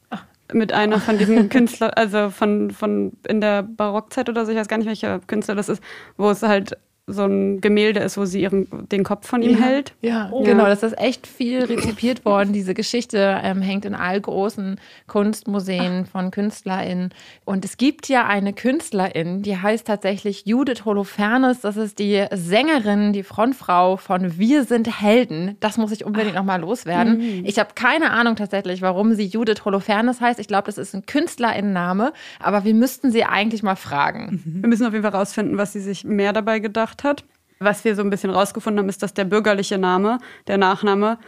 mit 0.54 0.74
einer 0.74 1.00
von 1.00 1.18
diesen 1.18 1.50
Künstlern, 1.50 1.92
also 1.92 2.30
von, 2.30 2.72
von 2.72 3.14
in 3.28 3.42
der 3.42 3.64
Barockzeit 3.64 4.30
oder 4.30 4.46
so, 4.46 4.52
ich 4.52 4.58
weiß 4.58 4.68
gar 4.68 4.78
nicht, 4.78 4.88
welcher 4.88 5.20
Künstler 5.20 5.56
das 5.56 5.70
ist, 5.70 5.82
wo 6.18 6.30
es 6.30 6.44
halt 6.44 6.78
so 7.08 7.26
ein 7.26 7.62
Gemälde 7.62 8.00
ist, 8.00 8.18
wo 8.18 8.26
sie 8.26 8.42
ihren, 8.42 8.68
den 8.90 9.04
Kopf 9.04 9.28
von 9.28 9.42
ihm 9.42 9.58
ja, 9.58 9.66
hält. 9.66 9.94
Ja, 10.02 10.30
oh. 10.32 10.44
genau, 10.44 10.66
das 10.66 10.84
ist 10.84 10.98
echt 10.98 11.28
viel 11.28 11.64
rezipiert 11.64 12.26
worden. 12.26 12.54
Diese 12.54 12.74
Geschichte 12.74 13.40
ähm, 13.44 13.62
hängt 13.62 13.86
in 13.86 13.96
all 13.96 14.20
großen 14.20 14.80
Kunstmuseen 15.08 16.06
Ach. 16.06 16.12
von 16.12 16.32
KünstlerInnen. 16.32 17.14
Und 17.44 17.66
es 17.66 17.78
gibt 17.78 18.08
ja 18.08 18.28
eine 18.28 18.54
Künstlerin, 18.54 19.42
die 19.42 19.58
heißt 19.58 19.88
tatsächlich 19.88 20.46
Judith 20.46 20.86
Holofernes. 20.86 21.62
Das 21.62 21.76
ist 21.76 22.00
die 22.00 22.26
Sängerin, 22.32 23.14
die 23.14 23.24
Frontfrau 23.24 23.98
von 23.98 24.38
Wir 24.38 24.64
sind 24.64 25.02
Helden. 25.02 25.58
Das 25.60 25.78
muss 25.78 25.92
ich 25.92 26.06
unbedingt 26.06 26.36
nochmal 26.36 26.62
loswerden. 26.62 27.18
Mhm. 27.18 27.46
Ich 27.46 27.60
habe 27.60 27.72
keine 27.76 28.12
Ahnung 28.12 28.36
tatsächlich, 28.36 28.82
warum 28.82 29.16
sie 29.16 29.26
Judith 29.26 29.66
Holofernes 29.66 30.22
heißt. 30.22 30.40
Ich 30.40 30.48
glaube, 30.48 30.68
das 30.68 30.78
ist 30.78 30.94
ein 30.94 31.06
KünstlerInnenname, 31.06 32.14
aber 32.40 32.64
wir 32.64 32.74
müssten 32.74 33.12
sie 33.12 33.24
eigentlich 33.24 33.64
mal 33.64 33.76
fragen. 33.76 34.42
Wir 34.46 34.70
müssen 34.70 34.86
auf 34.86 34.94
jeden 34.94 35.04
Fall 35.04 35.14
rausfinden, 35.16 35.58
was 35.58 35.74
sie 35.74 35.80
sich 35.80 36.04
mehr 36.04 36.34
dabei 36.34 36.60
gedacht 36.60 36.91
hat. 37.04 37.24
Was 37.60 37.84
wir 37.86 37.96
so 37.96 38.02
ein 38.02 38.10
bisschen 38.10 38.32
rausgefunden 38.32 38.80
haben, 38.80 38.90
ist, 38.90 39.04
dass 39.04 39.14
der 39.14 39.26
bürgerliche 39.26 39.78
Name, 39.78 40.18
der 40.48 40.58
Nachname, 40.58 41.20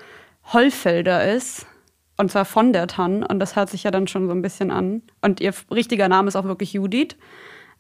Hollfelder 0.51 1.32
ist. 1.34 1.65
Und 2.17 2.32
zwar 2.32 2.46
von 2.46 2.74
der 2.74 2.88
Tann. 2.88 3.24
Und 3.24 3.39
das 3.39 3.55
hört 3.55 3.70
sich 3.70 3.84
ja 3.84 3.91
dann 3.91 4.08
schon 4.08 4.27
so 4.27 4.34
ein 4.34 4.41
bisschen 4.41 4.72
an. 4.72 5.01
Und 5.22 5.41
ihr 5.41 5.53
richtiger 5.72 6.08
Name 6.08 6.27
ist 6.27 6.36
auch 6.36 6.46
wirklich 6.46 6.74
Judith. 6.74 7.15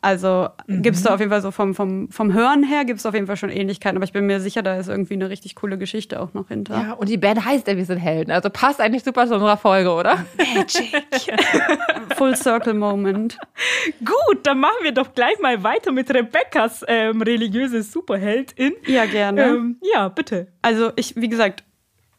Also 0.03 0.49
mhm. 0.67 0.81
gibt 0.81 0.97
es 0.97 1.03
da 1.03 1.13
auf 1.13 1.21
jeden 1.21 1.31
Fall 1.31 1.41
so 1.41 1.51
vom, 1.51 1.73
vom, 1.73 2.09
vom 2.11 2.33
Hören 2.33 2.61
her 2.61 2.83
gibt 2.83 2.99
es 2.99 3.05
auf 3.05 3.13
jeden 3.13 3.25
Fall 3.25 3.37
schon 3.37 3.49
Ähnlichkeiten, 3.49 3.95
aber 3.97 4.03
ich 4.03 4.11
bin 4.11 4.25
mir 4.25 4.41
sicher, 4.41 4.61
da 4.61 4.75
ist 4.75 4.89
irgendwie 4.89 5.13
eine 5.13 5.29
richtig 5.29 5.55
coole 5.55 5.77
Geschichte 5.77 6.19
auch 6.19 6.33
noch 6.33 6.49
hinter. 6.49 6.73
Ja, 6.75 6.91
und 6.93 7.07
die 7.07 7.15
Band 7.15 7.45
heißt 7.45 7.69
ja, 7.69 7.77
wir 7.77 7.85
sind 7.85 7.99
Helden. 7.99 8.31
Also 8.31 8.49
passt 8.49 8.81
eigentlich 8.81 9.05
super 9.05 9.25
zu 9.27 9.35
unserer 9.35 9.55
Folge, 9.55 9.93
oder? 9.93 10.25
Magic. 10.37 10.93
Full 12.17 12.35
Circle 12.35 12.73
Moment. 12.73 13.37
Gut, 13.99 14.39
dann 14.43 14.59
machen 14.59 14.75
wir 14.81 14.91
doch 14.91 15.13
gleich 15.13 15.39
mal 15.39 15.63
weiter 15.63 15.93
mit 15.93 16.13
Rebecca's 16.13 16.83
ähm, 16.89 17.21
religiöse 17.21 17.81
Superheldin. 17.81 18.73
Ja, 18.85 19.05
gerne. 19.05 19.43
Ähm, 19.45 19.77
ja, 19.93 20.09
bitte. 20.09 20.47
Also 20.61 20.91
ich, 20.97 21.15
wie 21.15 21.29
gesagt, 21.29 21.63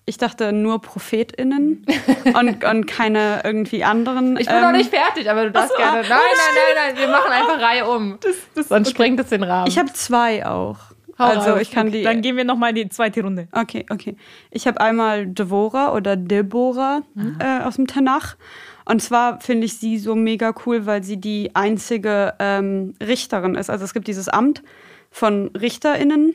ich 0.06 0.18
dachte 0.18 0.52
nur 0.52 0.82
ProphetInnen 0.82 1.86
und, 2.34 2.64
und 2.64 2.86
keine 2.86 3.40
irgendwie 3.42 3.84
anderen. 3.84 4.36
Ich 4.36 4.46
bin 4.46 4.56
ähm, 4.56 4.62
noch 4.62 4.72
nicht 4.72 4.90
fertig, 4.90 5.30
aber 5.30 5.44
du 5.44 5.52
darfst 5.52 5.70
so, 5.70 5.76
gerne. 5.76 6.02
Nein, 6.02 6.08
nein, 6.10 6.18
nein, 6.54 6.94
nein, 6.94 6.98
wir 6.98 7.08
machen 7.08 7.30
einfach 7.32 7.60
Reihe 7.60 7.88
um. 7.88 8.18
Das, 8.20 8.36
das, 8.54 8.68
Sonst 8.68 8.88
okay. 8.88 8.94
sprengt 8.94 9.20
es 9.20 9.28
den 9.30 9.42
Rahmen. 9.42 9.66
Ich 9.66 9.78
habe 9.78 9.92
zwei 9.92 10.46
auch. 10.46 10.76
Hau 11.18 11.24
also 11.24 11.56
ich 11.56 11.70
kann 11.70 11.90
die. 11.90 12.02
Dann 12.02 12.22
gehen 12.22 12.36
wir 12.36 12.44
nochmal 12.44 12.70
in 12.70 12.76
die 12.76 12.88
zweite 12.88 13.22
Runde. 13.22 13.48
Okay, 13.52 13.86
okay. 13.88 14.16
Ich 14.50 14.66
habe 14.66 14.80
einmal 14.80 15.26
Devora 15.26 15.94
oder 15.94 16.16
Deborah 16.16 17.02
mhm. 17.14 17.38
äh, 17.40 17.62
aus 17.62 17.76
dem 17.76 17.86
Tanach. 17.86 18.36
Und 18.84 19.00
zwar 19.00 19.40
finde 19.40 19.64
ich 19.64 19.78
sie 19.78 19.98
so 19.98 20.14
mega 20.14 20.52
cool, 20.66 20.84
weil 20.86 21.02
sie 21.02 21.16
die 21.18 21.50
einzige 21.54 22.34
ähm, 22.38 22.94
Richterin 23.00 23.54
ist. 23.54 23.70
Also 23.70 23.84
es 23.84 23.94
gibt 23.94 24.08
dieses 24.08 24.28
Amt 24.28 24.62
von 25.10 25.50
RichterInnen 25.56 26.34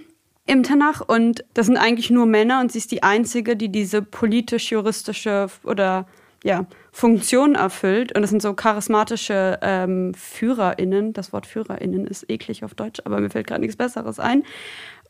im 0.49 0.63
Tanach 0.63 1.01
und 1.01 1.45
das 1.53 1.67
sind 1.67 1.77
eigentlich 1.77 2.09
nur 2.09 2.25
Männer 2.25 2.59
und 2.59 2.71
sie 2.71 2.79
ist 2.79 2.91
die 2.91 3.03
einzige, 3.03 3.55
die 3.55 3.69
diese 3.69 4.01
politisch-juristische 4.01 5.47
oder 5.63 6.07
ja, 6.43 6.65
Funktion 6.91 7.53
erfüllt. 7.55 8.15
Und 8.15 8.23
es 8.23 8.31
sind 8.31 8.41
so 8.41 8.53
charismatische 8.53 9.59
ähm, 9.61 10.13
FührerInnen. 10.15 11.13
Das 11.13 11.33
Wort 11.33 11.45
FührerInnen 11.45 12.07
ist 12.07 12.29
eklig 12.29 12.63
auf 12.63 12.73
Deutsch, 12.73 13.01
aber 13.05 13.19
mir 13.19 13.29
fällt 13.29 13.45
gerade 13.47 13.61
nichts 13.61 13.75
Besseres 13.75 14.19
ein. 14.19 14.43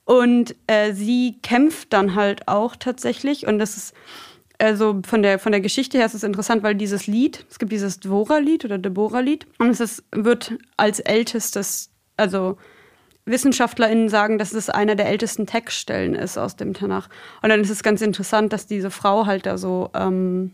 Und 0.03 0.55
äh, 0.67 0.93
sie 0.93 1.38
kämpft 1.41 1.93
dann 1.93 2.15
halt 2.15 2.48
auch 2.48 2.75
tatsächlich. 2.75 3.48
Und 3.48 3.60
das 3.60 3.77
ist, 3.77 3.93
also 4.58 5.01
von 5.08 5.22
der, 5.22 5.39
von 5.39 5.51
der 5.53 5.62
Geschichte 5.62 5.98
her 5.98 6.08
ist 6.08 6.15
es 6.15 6.24
interessant, 6.24 6.63
weil 6.63 6.75
dieses 6.75 7.08
Lied, 7.08 7.46
es 7.50 7.60
gibt 7.60 7.72
dieses 7.72 8.00
Dvora-Lied 8.01 8.65
oder 8.65 8.77
Deborah-Lied. 8.77 9.46
Und 9.60 9.69
es 9.69 9.79
ist, 9.79 10.03
wird 10.12 10.55
als 10.75 11.00
ältestes, 11.00 11.91
also 12.17 12.58
WissenschaftlerInnen 13.29 14.09
sagen, 14.09 14.38
dass 14.38 14.53
es 14.53 14.69
einer 14.69 14.95
der 14.95 15.07
ältesten 15.07 15.45
Textstellen 15.45 16.15
ist 16.15 16.38
aus 16.38 16.55
dem 16.55 16.74
Tanach. 16.74 17.09
Und 17.41 17.50
dann 17.50 17.62
ist 17.62 17.69
es 17.69 17.83
ganz 17.83 18.01
interessant, 18.01 18.53
dass 18.53 18.67
diese 18.67 18.91
Frau 18.91 19.25
halt 19.25 19.45
da 19.45 19.57
so 19.57 19.89
ähm, 19.93 20.51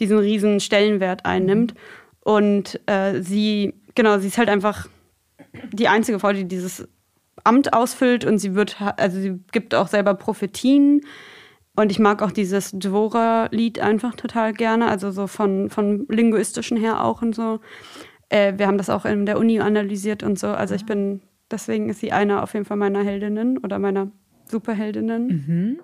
diesen 0.00 0.18
riesen 0.18 0.60
Stellenwert 0.60 1.24
einnimmt. 1.24 1.74
Und 2.20 2.80
äh, 2.86 3.20
sie, 3.22 3.74
genau, 3.94 4.18
sie 4.18 4.28
ist 4.28 4.38
halt 4.38 4.48
einfach 4.48 4.86
die 5.72 5.88
einzige 5.88 6.18
Frau, 6.18 6.32
die 6.32 6.46
dieses 6.46 6.86
Amt 7.44 7.72
ausfüllt 7.72 8.24
und 8.24 8.38
sie 8.38 8.54
wird, 8.54 8.76
also 8.96 9.20
sie 9.20 9.40
gibt 9.52 9.74
auch 9.74 9.88
selber 9.88 10.14
Prophetien. 10.14 11.02
Und 11.76 11.92
ich 11.92 12.00
mag 12.00 12.22
auch 12.22 12.32
dieses 12.32 12.72
Dvora-Lied 12.72 13.78
einfach 13.78 14.16
total 14.16 14.52
gerne, 14.52 14.88
also 14.88 15.12
so 15.12 15.28
von, 15.28 15.70
von 15.70 16.06
linguistischen 16.08 16.76
her 16.76 17.04
auch 17.04 17.22
und 17.22 17.36
so. 17.36 17.60
Äh, 18.30 18.54
wir 18.56 18.66
haben 18.66 18.78
das 18.78 18.90
auch 18.90 19.04
in 19.04 19.26
der 19.26 19.38
Uni 19.38 19.60
analysiert 19.60 20.24
und 20.24 20.38
so. 20.38 20.48
Also 20.48 20.74
ich 20.74 20.86
bin, 20.86 21.20
deswegen 21.50 21.88
ist 21.88 22.00
sie 22.00 22.12
eine 22.12 22.42
auf 22.42 22.54
jeden 22.54 22.64
Fall 22.64 22.76
meiner 22.76 23.02
Heldinnen 23.02 23.58
oder 23.58 23.78
meiner 23.78 24.10
Superheldinnen. 24.46 25.26
Mhm. 25.26 25.80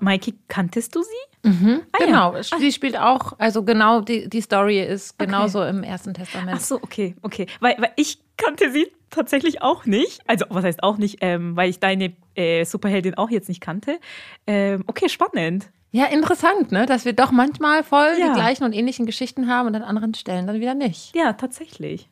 Maiki, 0.00 0.34
kanntest 0.48 0.94
du 0.94 1.02
sie? 1.02 1.48
Mhm, 1.48 1.82
ah, 1.92 1.98
genau, 1.98 2.34
ja. 2.34 2.42
sie 2.42 2.72
spielt 2.72 2.98
auch, 2.98 3.38
also 3.38 3.64
genau, 3.64 4.00
die, 4.00 4.30
die 4.30 4.40
Story 4.40 4.80
ist 4.80 5.18
genauso 5.18 5.60
okay. 5.60 5.70
im 5.70 5.82
Ersten 5.82 6.14
Testament. 6.14 6.56
Ach 6.58 6.60
so, 6.60 6.76
okay, 6.76 7.14
okay. 7.20 7.46
Weil, 7.60 7.76
weil 7.78 7.92
ich 7.96 8.18
kannte 8.38 8.70
sie 8.70 8.90
tatsächlich 9.10 9.60
auch 9.60 9.84
nicht. 9.84 10.22
Also, 10.26 10.46
was 10.48 10.64
heißt 10.64 10.82
auch 10.82 10.96
nicht, 10.96 11.18
ähm, 11.20 11.54
weil 11.54 11.68
ich 11.68 11.80
deine 11.80 12.14
äh, 12.34 12.64
Superheldin 12.64 13.14
auch 13.14 13.30
jetzt 13.30 13.48
nicht 13.48 13.60
kannte. 13.60 13.98
Ähm, 14.46 14.84
okay, 14.86 15.10
spannend. 15.10 15.68
Ja, 15.90 16.06
interessant, 16.06 16.72
ne? 16.72 16.86
Dass 16.86 17.04
wir 17.04 17.12
doch 17.12 17.30
manchmal 17.30 17.84
voll 17.84 18.14
ja. 18.18 18.28
die 18.28 18.32
gleichen 18.32 18.64
und 18.64 18.72
ähnlichen 18.72 19.06
Geschichten 19.06 19.48
haben 19.48 19.68
und 19.68 19.76
an 19.76 19.82
anderen 19.82 20.14
Stellen 20.14 20.46
dann 20.46 20.60
wieder 20.60 20.74
nicht. 20.74 21.14
Ja, 21.14 21.34
tatsächlich. 21.34 22.08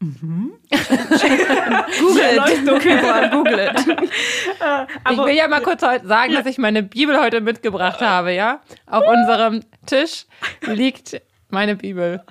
Mhm. 0.00 0.52
Google 1.98 2.20
it. 2.36 3.32
Google 3.32 3.58
it. 3.58 4.10
Äh, 4.60 5.12
ich 5.12 5.18
will 5.18 5.34
ja 5.34 5.46
mal 5.48 5.62
kurz 5.62 5.80
sagen, 5.80 6.32
dass 6.34 6.46
ich 6.46 6.58
meine 6.58 6.82
Bibel 6.82 7.20
heute 7.20 7.40
mitgebracht 7.40 8.00
habe, 8.00 8.32
ja? 8.32 8.60
Auf 8.86 9.04
unserem 9.06 9.62
Tisch 9.86 10.26
liegt 10.62 11.20
meine 11.50 11.76
Bibel. 11.76 12.22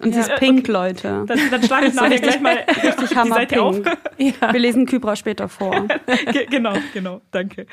Und 0.00 0.14
sie 0.14 0.20
ist 0.20 0.34
pink, 0.36 0.68
Leute. 0.68 1.24
Dann, 1.26 1.38
dann 1.50 1.62
schlage 1.62 1.86
ich 1.86 1.94
nachher 1.94 2.20
gleich 2.20 2.40
mal 2.40 2.64
richtig 2.82 3.16
Hammer 3.16 3.46
die 3.46 3.56
auf. 3.56 3.80
Ja. 4.18 4.52
Wir 4.52 4.60
lesen 4.60 4.84
Kybra 4.84 5.16
später 5.16 5.48
vor. 5.48 5.88
genau, 6.50 6.74
genau, 6.92 7.22
danke. 7.30 7.66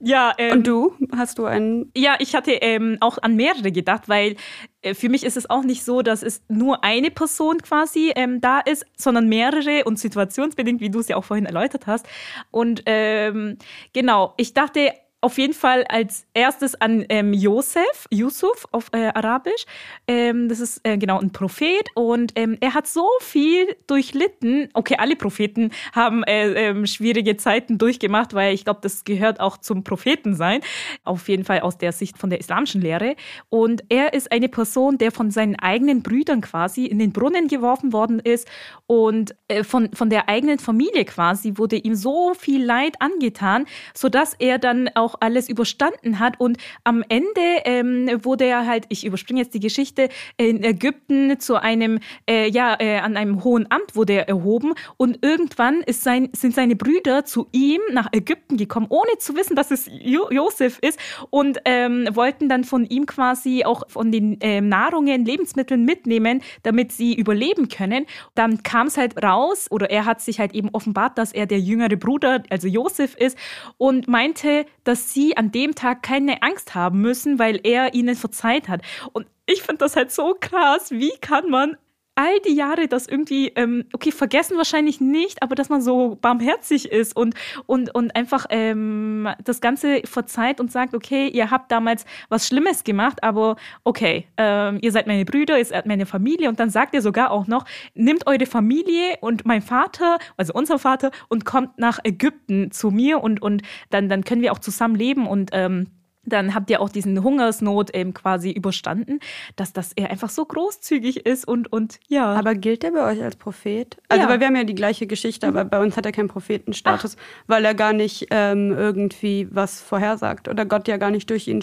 Ja, 0.00 0.34
ähm, 0.36 0.58
Und 0.58 0.66
du? 0.66 0.96
Hast 1.16 1.38
du 1.38 1.44
einen? 1.44 1.92
Ja, 1.96 2.16
ich 2.18 2.34
hatte 2.34 2.50
ähm, 2.50 2.96
auch 3.00 3.18
an 3.22 3.36
mehrere 3.36 3.70
gedacht, 3.70 4.08
weil 4.08 4.34
äh, 4.82 4.94
für 4.94 5.08
mich 5.08 5.24
ist 5.24 5.36
es 5.36 5.48
auch 5.48 5.62
nicht 5.62 5.84
so, 5.84 6.02
dass 6.02 6.24
es 6.24 6.42
nur 6.48 6.82
eine 6.82 7.12
Person 7.12 7.58
quasi 7.58 8.12
ähm, 8.16 8.40
da 8.40 8.58
ist, 8.58 8.84
sondern 8.96 9.28
mehrere 9.28 9.84
und 9.84 10.00
situationsbedingt, 10.00 10.80
wie 10.80 10.90
du 10.90 10.98
es 10.98 11.06
ja 11.06 11.16
auch 11.16 11.24
vorhin 11.24 11.46
erläutert 11.46 11.86
hast. 11.86 12.06
Und 12.50 12.82
ähm, 12.86 13.58
genau, 13.92 14.34
ich 14.36 14.54
dachte 14.54 14.90
auf 15.22 15.38
jeden 15.38 15.54
Fall 15.54 15.84
als 15.84 16.26
erstes 16.34 16.78
an 16.80 17.06
ähm, 17.08 17.32
Josef, 17.32 18.06
Yusuf 18.10 18.66
auf 18.72 18.88
äh, 18.92 19.06
Arabisch. 19.14 19.64
Ähm, 20.08 20.48
das 20.48 20.58
ist 20.58 20.80
äh, 20.82 20.98
genau 20.98 21.20
ein 21.20 21.30
Prophet 21.30 21.88
und 21.94 22.32
ähm, 22.34 22.58
er 22.60 22.74
hat 22.74 22.88
so 22.88 23.08
viel 23.20 23.76
durchlitten. 23.86 24.68
Okay, 24.74 24.96
alle 24.98 25.14
Propheten 25.14 25.70
haben 25.92 26.24
äh, 26.24 26.52
ähm, 26.52 26.86
schwierige 26.86 27.36
Zeiten 27.36 27.78
durchgemacht, 27.78 28.34
weil 28.34 28.52
ich 28.52 28.64
glaube, 28.64 28.80
das 28.82 29.04
gehört 29.04 29.38
auch 29.38 29.58
zum 29.58 29.84
Prophetensein. 29.84 30.60
Auf 31.04 31.28
jeden 31.28 31.44
Fall 31.44 31.60
aus 31.60 31.78
der 31.78 31.92
Sicht 31.92 32.18
von 32.18 32.28
der 32.28 32.40
islamischen 32.40 32.80
Lehre. 32.80 33.14
Und 33.48 33.84
er 33.88 34.14
ist 34.14 34.32
eine 34.32 34.48
Person, 34.48 34.98
der 34.98 35.12
von 35.12 35.30
seinen 35.30 35.56
eigenen 35.56 36.02
Brüdern 36.02 36.40
quasi 36.40 36.86
in 36.86 36.98
den 36.98 37.12
Brunnen 37.12 37.46
geworfen 37.46 37.92
worden 37.92 38.18
ist 38.18 38.48
und 38.86 39.36
äh, 39.48 39.62
von, 39.62 39.92
von 39.94 40.10
der 40.10 40.28
eigenen 40.28 40.58
Familie 40.58 41.04
quasi 41.04 41.54
wurde 41.56 41.76
ihm 41.76 41.94
so 41.94 42.34
viel 42.34 42.64
Leid 42.64 42.96
angetan, 42.98 43.66
sodass 43.94 44.34
er 44.34 44.58
dann 44.58 44.90
auch 44.94 45.11
auch 45.12 45.16
alles 45.20 45.48
überstanden 45.48 46.18
hat. 46.18 46.40
Und 46.40 46.58
am 46.84 47.04
Ende 47.08 47.62
ähm, 47.64 48.24
wurde 48.24 48.44
er 48.44 48.66
halt, 48.66 48.86
ich 48.88 49.04
überspringe 49.04 49.40
jetzt 49.40 49.54
die 49.54 49.60
Geschichte, 49.60 50.08
in 50.36 50.62
Ägypten 50.64 51.38
zu 51.38 51.56
einem, 51.56 51.98
äh, 52.28 52.48
ja, 52.48 52.76
äh, 52.78 52.98
an 52.98 53.16
einem 53.16 53.44
hohen 53.44 53.70
Amt 53.70 53.94
wurde 53.94 54.14
er 54.14 54.28
erhoben. 54.28 54.74
Und 54.96 55.18
irgendwann 55.22 55.82
ist 55.82 56.02
sein, 56.02 56.28
sind 56.32 56.54
seine 56.54 56.76
Brüder 56.76 57.24
zu 57.24 57.48
ihm 57.52 57.80
nach 57.92 58.08
Ägypten 58.12 58.56
gekommen, 58.56 58.86
ohne 58.88 59.18
zu 59.18 59.36
wissen, 59.36 59.56
dass 59.56 59.70
es 59.70 59.90
jo 59.90 60.30
Josef 60.30 60.78
ist 60.80 60.98
und 61.30 61.58
ähm, 61.64 62.08
wollten 62.12 62.48
dann 62.48 62.64
von 62.64 62.86
ihm 62.86 63.06
quasi 63.06 63.64
auch 63.64 63.82
von 63.88 64.10
den 64.10 64.40
äh, 64.40 64.60
Nahrungen, 64.60 65.24
Lebensmitteln 65.24 65.84
mitnehmen, 65.84 66.42
damit 66.62 66.92
sie 66.92 67.14
überleben 67.14 67.68
können. 67.68 68.06
Dann 68.34 68.62
kam 68.62 68.86
es 68.86 68.96
halt 68.96 69.22
raus 69.22 69.66
oder 69.70 69.90
er 69.90 70.04
hat 70.04 70.20
sich 70.20 70.38
halt 70.38 70.54
eben 70.54 70.70
offenbart, 70.72 71.18
dass 71.18 71.32
er 71.32 71.46
der 71.46 71.60
jüngere 71.60 71.96
Bruder, 71.96 72.42
also 72.50 72.68
Josef 72.68 73.14
ist 73.16 73.36
und 73.78 74.08
meinte, 74.08 74.66
dass 74.84 75.01
dass 75.02 75.12
sie 75.12 75.36
an 75.36 75.50
dem 75.50 75.74
Tag 75.74 76.02
keine 76.04 76.42
Angst 76.42 76.76
haben 76.76 77.00
müssen, 77.00 77.40
weil 77.40 77.60
er 77.64 77.92
ihnen 77.94 78.14
verzeiht 78.14 78.68
hat. 78.68 78.82
Und 79.12 79.26
ich 79.46 79.62
finde 79.62 79.78
das 79.78 79.96
halt 79.96 80.12
so 80.12 80.36
krass. 80.38 80.92
Wie 80.92 81.12
kann 81.20 81.50
man 81.50 81.76
all 82.14 82.40
die 82.40 82.54
Jahre 82.54 82.88
das 82.88 83.06
irgendwie, 83.06 83.48
ähm, 83.56 83.84
okay, 83.92 84.12
vergessen 84.12 84.56
wahrscheinlich 84.56 85.00
nicht, 85.00 85.42
aber 85.42 85.54
dass 85.54 85.68
man 85.70 85.80
so 85.80 86.18
barmherzig 86.20 86.90
ist 86.90 87.16
und, 87.16 87.34
und, 87.66 87.94
und 87.94 88.14
einfach 88.14 88.46
ähm, 88.50 89.28
das 89.42 89.60
Ganze 89.60 90.02
verzeiht 90.04 90.60
und 90.60 90.70
sagt, 90.70 90.94
okay, 90.94 91.28
ihr 91.28 91.50
habt 91.50 91.72
damals 91.72 92.04
was 92.28 92.46
Schlimmes 92.46 92.84
gemacht, 92.84 93.22
aber 93.22 93.56
okay, 93.84 94.26
ähm, 94.36 94.78
ihr 94.82 94.92
seid 94.92 95.06
meine 95.06 95.24
Brüder, 95.24 95.58
ihr 95.58 95.64
seid 95.64 95.86
meine 95.86 96.04
Familie. 96.04 96.48
Und 96.48 96.60
dann 96.60 96.70
sagt 96.70 96.94
er 96.94 97.00
sogar 97.00 97.30
auch 97.30 97.46
noch, 97.46 97.64
nimmt 97.94 98.26
eure 98.26 98.46
Familie 98.46 99.16
und 99.20 99.46
mein 99.46 99.62
Vater, 99.62 100.18
also 100.36 100.52
unser 100.52 100.78
Vater, 100.78 101.10
und 101.28 101.44
kommt 101.46 101.78
nach 101.78 101.98
Ägypten 102.04 102.70
zu 102.72 102.90
mir 102.90 103.22
und, 103.22 103.40
und 103.40 103.62
dann, 103.90 104.08
dann 104.08 104.24
können 104.24 104.42
wir 104.42 104.52
auch 104.52 104.58
zusammen 104.58 104.96
leben. 104.96 105.26
Und 105.26 105.50
ähm, 105.52 105.86
dann 106.24 106.54
habt 106.54 106.70
ihr 106.70 106.80
auch 106.80 106.88
diesen 106.88 107.22
Hungersnot 107.22 107.90
ähm, 107.94 108.14
quasi 108.14 108.50
überstanden, 108.50 109.18
dass 109.56 109.72
das 109.72 109.92
er 109.94 110.10
einfach 110.10 110.30
so 110.30 110.44
großzügig 110.44 111.26
ist 111.26 111.46
und, 111.46 111.72
und 111.72 111.98
ja. 112.08 112.32
Aber 112.32 112.54
gilt 112.54 112.82
der 112.82 112.92
bei 112.92 113.04
euch 113.10 113.22
als 113.22 113.36
Prophet? 113.36 113.96
Also, 114.08 114.24
ja. 114.24 114.28
weil 114.28 114.40
wir 114.40 114.46
haben 114.46 114.56
ja 114.56 114.64
die 114.64 114.74
gleiche 114.74 115.06
Geschichte, 115.06 115.48
aber 115.48 115.64
bei 115.64 115.80
uns 115.80 115.96
hat 115.96 116.06
er 116.06 116.12
keinen 116.12 116.28
Prophetenstatus, 116.28 117.16
Ach. 117.18 117.44
weil 117.48 117.64
er 117.64 117.74
gar 117.74 117.92
nicht 117.92 118.28
ähm, 118.30 118.72
irgendwie 118.72 119.48
was 119.50 119.80
vorhersagt 119.80 120.48
oder 120.48 120.64
Gott 120.64 120.86
ja 120.88 120.96
gar 120.96 121.10
nicht 121.10 121.28
durch 121.28 121.48
ihn. 121.48 121.62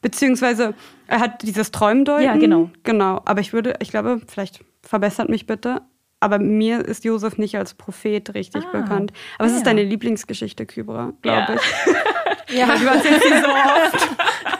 Beziehungsweise 0.00 0.74
er 1.06 1.20
hat 1.20 1.42
dieses 1.42 1.70
Träumdeuten. 1.70 2.24
Ja, 2.24 2.36
genau. 2.36 2.70
Genau. 2.82 3.22
Aber 3.24 3.40
ich 3.40 3.52
würde, 3.52 3.74
ich 3.80 3.90
glaube, 3.90 4.20
vielleicht 4.26 4.64
verbessert 4.82 5.28
mich 5.28 5.46
bitte, 5.46 5.82
aber 6.20 6.38
mir 6.38 6.84
ist 6.84 7.04
Josef 7.04 7.38
nicht 7.38 7.56
als 7.56 7.74
Prophet 7.74 8.34
richtig 8.34 8.64
ah, 8.64 8.80
bekannt. 8.80 9.12
Aber 9.38 9.46
es 9.46 9.52
ja. 9.52 9.58
ist 9.58 9.66
deine 9.66 9.82
Lieblingsgeschichte, 9.82 10.66
Kybra, 10.66 11.12
glaube 11.22 11.52
ja. 11.52 11.54
ich. 11.54 11.94
ja, 12.54 12.66
du 12.66 12.88
hast 12.88 13.04
jetzt 13.04 13.22
so 13.22 13.48
oft. 13.48 14.08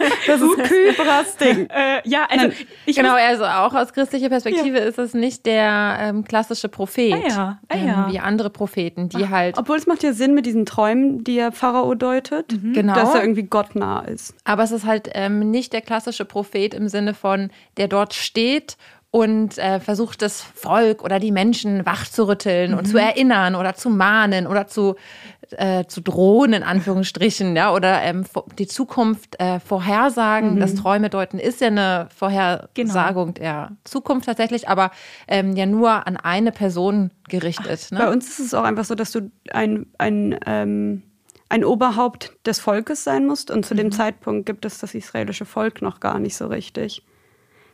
Das 0.27 0.41
ist 0.41 0.57
Kybras 0.65 1.37
Ding. 1.37 1.69
Äh, 1.73 2.01
ja, 2.05 2.27
also 2.29 2.49
ich 2.87 2.97
genau, 2.97 3.15
also 3.15 3.45
auch 3.45 3.75
aus 3.75 3.93
christlicher 3.93 4.29
Perspektive 4.29 4.79
ja. 4.79 4.85
ist 4.85 4.99
es 4.99 5.15
nicht 5.15 5.47
der 5.47 5.97
ähm, 6.01 6.25
klassische 6.25 6.69
Prophet, 6.69 7.15
ah, 7.15 7.29
ja. 7.29 7.59
Ah, 7.69 7.75
ähm, 7.75 8.05
wie 8.09 8.19
andere 8.19 8.51
Propheten, 8.51 9.09
die 9.09 9.25
Ach, 9.25 9.31
halt. 9.31 9.59
Obwohl 9.59 9.77
es 9.77 9.87
macht 9.87 10.03
ja 10.03 10.13
Sinn 10.13 10.35
mit 10.35 10.45
diesen 10.45 10.67
Träumen, 10.67 11.25
die 11.25 11.37
der 11.37 11.53
Pharao 11.53 11.95
deutet, 11.95 12.53
mhm. 12.53 12.73
genau. 12.73 12.95
dass 12.95 13.15
er 13.15 13.23
irgendwie 13.23 13.45
gottnah 13.45 14.01
ist. 14.01 14.35
Aber 14.45 14.65
es 14.65 14.73
ist 14.73 14.85
halt 14.85 15.11
ähm, 15.15 15.51
nicht 15.51 15.73
der 15.73 15.81
klassische 15.81 16.25
Prophet 16.25 16.75
im 16.75 16.89
Sinne 16.89 17.15
von, 17.15 17.51
der 17.77 17.89
dort 17.89 18.13
steht 18.13 18.77
und 19.13 19.59
äh, 19.59 19.79
versucht 19.79 20.23
das 20.23 20.41
Volk 20.41 21.05
oder 21.05 21.21
die 21.21 21.33
Menschen 21.33 21.85
wachzurütteln 21.85 22.73
mhm. 22.73 22.79
und 22.79 22.87
zu 22.87 22.95
mhm. 22.95 23.05
erinnern 23.05 23.55
oder 23.55 23.75
zu 23.75 23.91
mahnen 23.91 24.47
oder 24.47 24.67
zu, 24.67 24.97
äh, 25.59 25.87
zu 25.87 26.01
drohen, 26.01 26.53
in 26.53 26.63
Anführungsstrichen, 26.63 27.57
ja, 27.57 27.73
oder 27.73 28.03
ähm, 28.03 28.25
die 28.59 28.67
Zukunft 28.67 29.41
äh, 29.41 29.61
vorhersagen. 29.61 30.55
Mhm. 30.55 30.61
Das 30.61 30.75
Träume 30.75 31.11
deuten 31.11 31.39
ist 31.39 31.61
ja 31.61 31.69
eine 31.69 32.09
Vorhersagung 32.15 33.35
genau. 33.35 33.39
der 33.39 33.73
Zukunft 33.85 34.27
tatsächlich, 34.27 34.69
aber 34.69 34.91
ähm, 35.29 35.57
ja 35.57 35.67
nur 35.67 36.07
an 36.07 36.17
eine 36.17 36.53
Person 36.53 37.11
gerichtet. 37.29 37.89
Ne? 37.91 37.99
Bei 37.99 38.11
uns 38.11 38.29
ist 38.29 38.41
es 38.41 38.55
auch 38.55 38.65
einfach 38.65 38.85
so, 38.85 38.95
dass 38.95 39.13
du 39.13 39.31
ein, 39.53 39.87
ein 39.99 40.39
ähm 40.47 41.03
ein 41.53 41.67
Oberhaupt 41.67 42.33
des 42.47 42.61
Volkes 42.61 43.05
sein 43.05 43.27
musst. 43.27 43.51
Und 43.51 43.67
zu 43.67 43.75
mhm. 43.75 43.79
dem 43.79 43.93
Zeitpunkt 43.93 44.47
gibt 44.47 44.65
es 44.65 44.79
das 44.79 44.95
israelische 44.95 45.45
Volk 45.45 45.83
noch 45.83 46.01
gar 46.01 46.19
nicht 46.19 46.35
so 46.35 46.47
richtig. 46.47 47.03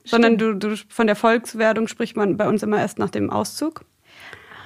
Sondern 0.04 0.36
du, 0.36 0.54
du, 0.54 0.74
von 0.88 1.06
der 1.06 1.14
Volkswerdung 1.14 1.86
spricht 1.86 2.16
man 2.16 2.36
bei 2.36 2.48
uns 2.48 2.64
immer 2.64 2.80
erst 2.80 2.98
nach 2.98 3.10
dem 3.10 3.30
Auszug. 3.30 3.84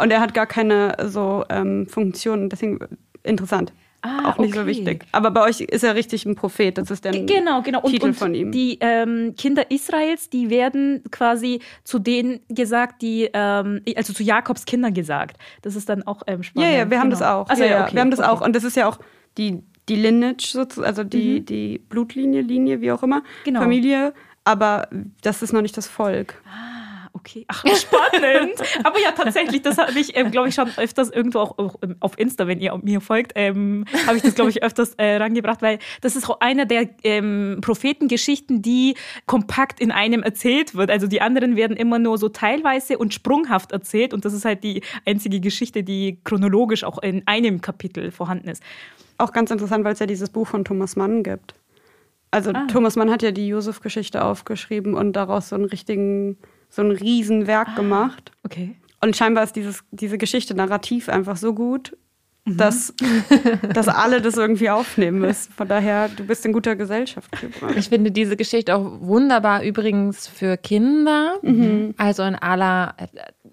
Und 0.03 0.11
er 0.11 0.21
hat 0.21 0.35
gar 0.35 0.47
keine 0.47 0.97
so 1.07 1.45
ähm, 1.49 1.87
Funktion, 1.89 2.49
deswegen 2.49 2.79
interessant. 3.23 3.73
ah, 4.03 4.31
auch 4.31 4.39
nicht 4.39 4.51
okay. 4.51 4.61
so 4.61 4.67
wichtig. 4.67 5.05
Aber 5.13 5.31
bei 5.31 5.43
euch 5.43 5.61
ist 5.61 5.85
er 5.85 5.95
richtig 5.95 6.27
ein 6.27 6.35
Prophet. 6.35 6.77
Das 6.77 6.91
ist 6.91 7.05
der 7.05 7.13
genau, 7.13 7.63
genau. 7.63 7.83
Titel 7.83 8.07
und, 8.07 8.15
von 8.15 8.35
ihm. 8.35 8.51
Die 8.51 8.79
ähm, 8.81 9.35
Kinder 9.39 9.71
Israels, 9.71 10.29
die 10.29 10.51
werden 10.51 11.05
quasi 11.13 11.61
zu 11.85 12.01
denen 12.01 12.41
gesagt, 12.49 13.01
die 13.03 13.31
ähm, 13.33 13.81
also 13.95 14.13
zu 14.13 14.25
Jakobs 14.25 14.65
Kindern 14.65 14.93
gesagt. 14.93 15.37
Das 15.63 15.77
ist 15.77 15.89
dann 15.89 16.03
auch 16.03 16.23
ähm, 16.27 16.43
spannend. 16.43 16.73
Ja, 16.73 16.79
ja, 16.81 16.91
wir 16.91 16.99
haben 16.99 17.11
genau. 17.11 17.21
das 17.21 17.29
auch. 17.29 17.49
Also, 17.49 17.63
ja, 17.63 17.71
ja, 17.71 17.85
okay, 17.85 17.95
wir 17.95 18.01
haben 18.01 18.11
das 18.11 18.21
okay. 18.21 18.29
auch. 18.29 18.41
Und 18.41 18.57
das 18.57 18.65
ist 18.65 18.77
ja 18.77 18.89
auch 18.89 18.99
die 19.39 19.63
die 19.89 19.97
Lineage 19.97 20.47
sozusagen, 20.47 20.87
also 20.87 21.05
die, 21.05 21.41
mhm. 21.41 21.47
die 21.47 21.79
Blutlinie, 21.79 22.43
Linie, 22.43 22.81
wie 22.81 22.93
auch 22.93 23.03
immer, 23.03 23.23
genau. 23.45 23.61
Familie, 23.61 24.15
aber 24.45 24.89
das 25.23 25.43
ist 25.43 25.53
noch 25.53 25.63
nicht 25.63 25.77
das 25.77 25.89
Volk. 25.89 26.41
Ah, 26.47 26.82
okay. 27.13 27.45
Ach, 27.49 27.65
spannend. 27.67 28.55
aber 28.85 29.01
ja, 29.01 29.13
tatsächlich, 29.13 29.63
das 29.63 29.79
habe 29.79 29.99
ich, 29.99 30.17
ähm, 30.17 30.31
glaube 30.31 30.49
ich, 30.49 30.55
schon 30.55 30.71
öfters 30.77 31.11
irgendwo 31.11 31.41
auch, 31.41 31.59
auch 31.59 31.77
ähm, 31.83 31.97
auf 32.01 32.19
Insta, 32.19 32.47
wenn 32.47 32.61
ihr 32.61 32.79
mir 32.83 33.01
folgt, 33.01 33.33
ähm, 33.35 33.85
habe 34.07 34.17
ich 34.17 34.23
das, 34.23 34.35
glaube 34.35 34.51
ich, 34.51 34.63
öfters 34.63 34.95
äh, 34.95 35.17
rangebracht, 35.17 35.63
weil 35.63 35.79
das 36.01 36.17
ist 36.17 36.29
auch 36.29 36.41
einer 36.41 36.67
der 36.67 36.89
ähm, 37.05 37.59
Prophetengeschichten, 37.61 38.63
die 38.63 38.95
kompakt 39.27 39.81
in 39.81 39.91
einem 39.91 40.23
erzählt 40.23 40.75
wird. 40.75 40.91
Also 40.91 41.07
die 41.07 41.21
anderen 41.21 41.57
werden 41.57 41.77
immer 41.77 41.99
nur 41.99 42.19
so 42.19 42.29
teilweise 42.29 42.99
und 42.99 43.15
sprunghaft 43.15 43.73
erzählt 43.73 44.15
und 44.15 44.25
das 44.25 44.33
ist 44.33 44.45
halt 44.45 44.65
die 44.65 44.83
einzige 45.07 45.41
Geschichte, 45.41 45.83
die 45.83 46.19
chronologisch 46.25 46.85
auch 46.85 46.99
in 47.03 47.23
einem 47.27 47.61
Kapitel 47.61 48.11
vorhanden 48.11 48.49
ist. 48.49 48.63
Auch 49.19 49.33
ganz 49.33 49.51
interessant, 49.51 49.85
weil 49.85 49.93
es 49.93 49.99
ja 49.99 50.07
dieses 50.07 50.31
Buch 50.31 50.47
von 50.47 50.65
Thomas 50.65 50.97
Mann 50.97 51.23
gibt. 51.23 51.55
Also 52.33 52.51
ah. 52.53 52.67
Thomas 52.67 52.97
Mann 52.97 53.11
hat 53.11 53.23
ja 53.23 53.31
die 53.31 53.47
Josef-Geschichte 53.47 54.25
aufgeschrieben 54.25 54.95
und 54.95 55.13
daraus 55.13 55.51
so 55.51 55.57
einen 55.57 55.67
richtigen, 55.67 56.39
so 56.73 56.83
ein 56.83 56.91
Riesenwerk 56.91 57.69
ah. 57.73 57.75
gemacht. 57.75 58.33
Okay. 58.45 58.75
Und 59.03 59.15
scheinbar 59.15 59.45
ist 59.45 59.55
dieses, 59.57 59.85
diese 59.91 60.17
Geschichte 60.17 60.55
narrativ 60.55 61.09
einfach 61.09 61.37
so 61.37 61.55
gut, 61.55 61.97
mhm. 62.47 62.57
dass, 62.57 62.95
dass 63.75 63.89
alle 63.89 64.23
das 64.23 64.39
irgendwie 64.39 64.71
aufnehmen 64.71 65.19
müssen. 65.19 65.53
Von 65.53 65.69
daher, 65.69 66.09
du 66.09 66.25
bist 66.25 66.47
in 66.47 66.53
guter 66.53 66.75
Gesellschaft. 66.75 67.31
Ich 67.77 67.91
finde 67.91 68.11
diese 68.11 68.37
Geschichte 68.37 68.75
auch 68.75 69.01
wunderbar 69.01 69.63
übrigens 69.63 70.27
für 70.27 70.57
Kinder. 70.57 71.35
Mhm. 71.43 71.95
Also 71.99 72.23
in 72.23 72.37
aller 72.37 72.95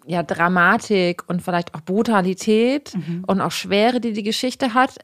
ja, 0.07 0.23
Dramatik 0.23 1.27
und 1.27 1.41
vielleicht 1.41 1.75
auch 1.75 1.81
Brutalität 1.81 2.93
mhm. 2.95 3.25
und 3.27 3.41
auch 3.41 3.51
Schwere, 3.51 3.99
die 3.99 4.13
die 4.13 4.23
Geschichte 4.23 4.73
hat 4.73 4.97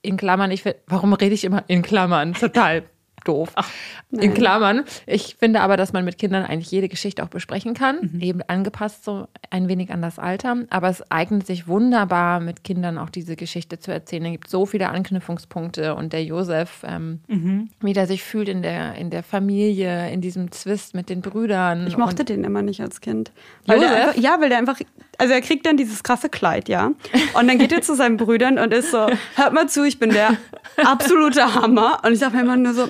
in 0.00 0.16
Klammern, 0.16 0.50
ich 0.52 0.62
finde, 0.62 0.78
warum 0.86 1.12
rede 1.12 1.34
ich 1.34 1.44
immer 1.44 1.64
in 1.66 1.82
Klammern? 1.82 2.32
Total 2.32 2.84
doof. 3.28 3.50
Ach, 3.54 3.70
in 4.10 4.34
Klammern. 4.34 4.84
Ich 5.06 5.36
finde 5.38 5.60
aber, 5.60 5.76
dass 5.76 5.92
man 5.92 6.04
mit 6.04 6.18
Kindern 6.18 6.44
eigentlich 6.44 6.70
jede 6.70 6.88
Geschichte 6.88 7.22
auch 7.22 7.28
besprechen 7.28 7.74
kann, 7.74 8.10
mhm. 8.12 8.20
eben 8.20 8.42
angepasst 8.42 9.04
so 9.04 9.28
ein 9.50 9.68
wenig 9.68 9.92
an 9.92 10.02
das 10.02 10.18
Alter. 10.18 10.56
Aber 10.70 10.88
es 10.88 11.08
eignet 11.10 11.46
sich 11.46 11.68
wunderbar, 11.68 12.40
mit 12.40 12.64
Kindern 12.64 12.98
auch 12.98 13.10
diese 13.10 13.36
Geschichte 13.36 13.78
zu 13.78 13.92
erzählen. 13.92 14.24
Es 14.26 14.32
gibt 14.32 14.50
so 14.50 14.66
viele 14.66 14.88
Anknüpfungspunkte 14.88 15.94
und 15.94 16.12
der 16.12 16.24
Josef, 16.24 16.84
ähm, 16.86 17.20
mhm. 17.28 17.68
wie 17.80 17.92
der 17.92 18.06
sich 18.06 18.22
fühlt 18.22 18.48
in 18.48 18.62
der, 18.62 18.94
in 18.94 19.10
der 19.10 19.22
Familie, 19.22 20.10
in 20.10 20.20
diesem 20.20 20.50
Zwist 20.50 20.94
mit 20.94 21.10
den 21.10 21.20
Brüdern. 21.20 21.86
Ich 21.86 21.98
mochte 21.98 22.24
den 22.24 22.44
immer 22.44 22.62
nicht 22.62 22.80
als 22.80 23.00
Kind. 23.00 23.30
Weil 23.66 23.82
Josef? 23.82 23.90
Einfach, 23.90 24.16
ja, 24.16 24.36
weil 24.40 24.48
der 24.48 24.58
einfach, 24.58 24.78
also 25.18 25.34
er 25.34 25.40
kriegt 25.40 25.66
dann 25.66 25.76
dieses 25.76 26.02
krasse 26.02 26.28
Kleid, 26.28 26.68
ja. 26.68 26.92
Und 27.34 27.48
dann 27.48 27.58
geht 27.58 27.72
er 27.72 27.82
zu 27.82 27.94
seinen 27.94 28.16
Brüdern 28.16 28.58
und 28.58 28.72
ist 28.72 28.92
so, 28.92 29.06
hört 29.34 29.52
mal 29.52 29.68
zu, 29.68 29.84
ich 29.84 29.98
bin 29.98 30.10
der 30.10 30.36
absolute 30.76 31.54
Hammer. 31.54 32.00
Und 32.04 32.12
ich 32.12 32.20
sage 32.20 32.36
mir 32.36 32.42
immer 32.42 32.56
nur 32.56 32.72
so, 32.72 32.88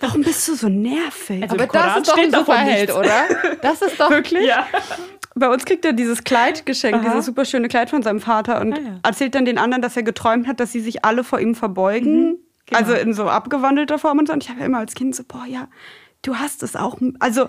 Warum 0.00 0.22
bist 0.22 0.46
du 0.46 0.54
so 0.54 0.68
nervig? 0.68 1.42
Also 1.42 1.56
Aber 1.56 1.66
das 1.66 1.96
ist 1.98 2.08
doch 2.08 2.16
ein 2.16 2.30
Superheld, 2.30 2.94
oder? 2.94 3.24
Das 3.62 3.82
ist 3.82 3.98
doch 3.98 4.10
wirklich. 4.10 4.46
Ja. 4.46 4.66
Bei 5.34 5.48
uns 5.48 5.64
kriegt 5.64 5.84
er 5.84 5.92
dieses 5.92 6.24
Kleid 6.24 6.66
geschenkt, 6.66 7.00
Aha. 7.00 7.08
dieses 7.08 7.26
super 7.26 7.44
schöne 7.44 7.68
Kleid 7.68 7.90
von 7.90 8.02
seinem 8.02 8.20
Vater 8.20 8.60
und 8.60 8.72
ah, 8.74 8.80
ja. 8.80 9.00
erzählt 9.02 9.34
dann 9.34 9.44
den 9.44 9.58
anderen, 9.58 9.82
dass 9.82 9.96
er 9.96 10.02
geträumt 10.02 10.46
hat, 10.46 10.60
dass 10.60 10.72
sie 10.72 10.80
sich 10.80 11.04
alle 11.04 11.24
vor 11.24 11.40
ihm 11.40 11.54
verbeugen. 11.54 12.22
Mhm, 12.22 12.36
genau. 12.66 12.80
Also 12.80 12.94
in 12.94 13.14
so 13.14 13.28
abgewandelter 13.28 13.98
Form 13.98 14.18
und 14.18 14.28
so. 14.28 14.32
Und 14.32 14.44
ich 14.44 14.50
habe 14.50 14.60
ja 14.60 14.66
immer 14.66 14.78
als 14.78 14.94
Kind 14.94 15.14
so, 15.14 15.24
boah, 15.24 15.44
ja, 15.46 15.68
du 16.22 16.36
hast 16.36 16.62
es 16.62 16.76
auch. 16.76 16.96
Also 17.18 17.48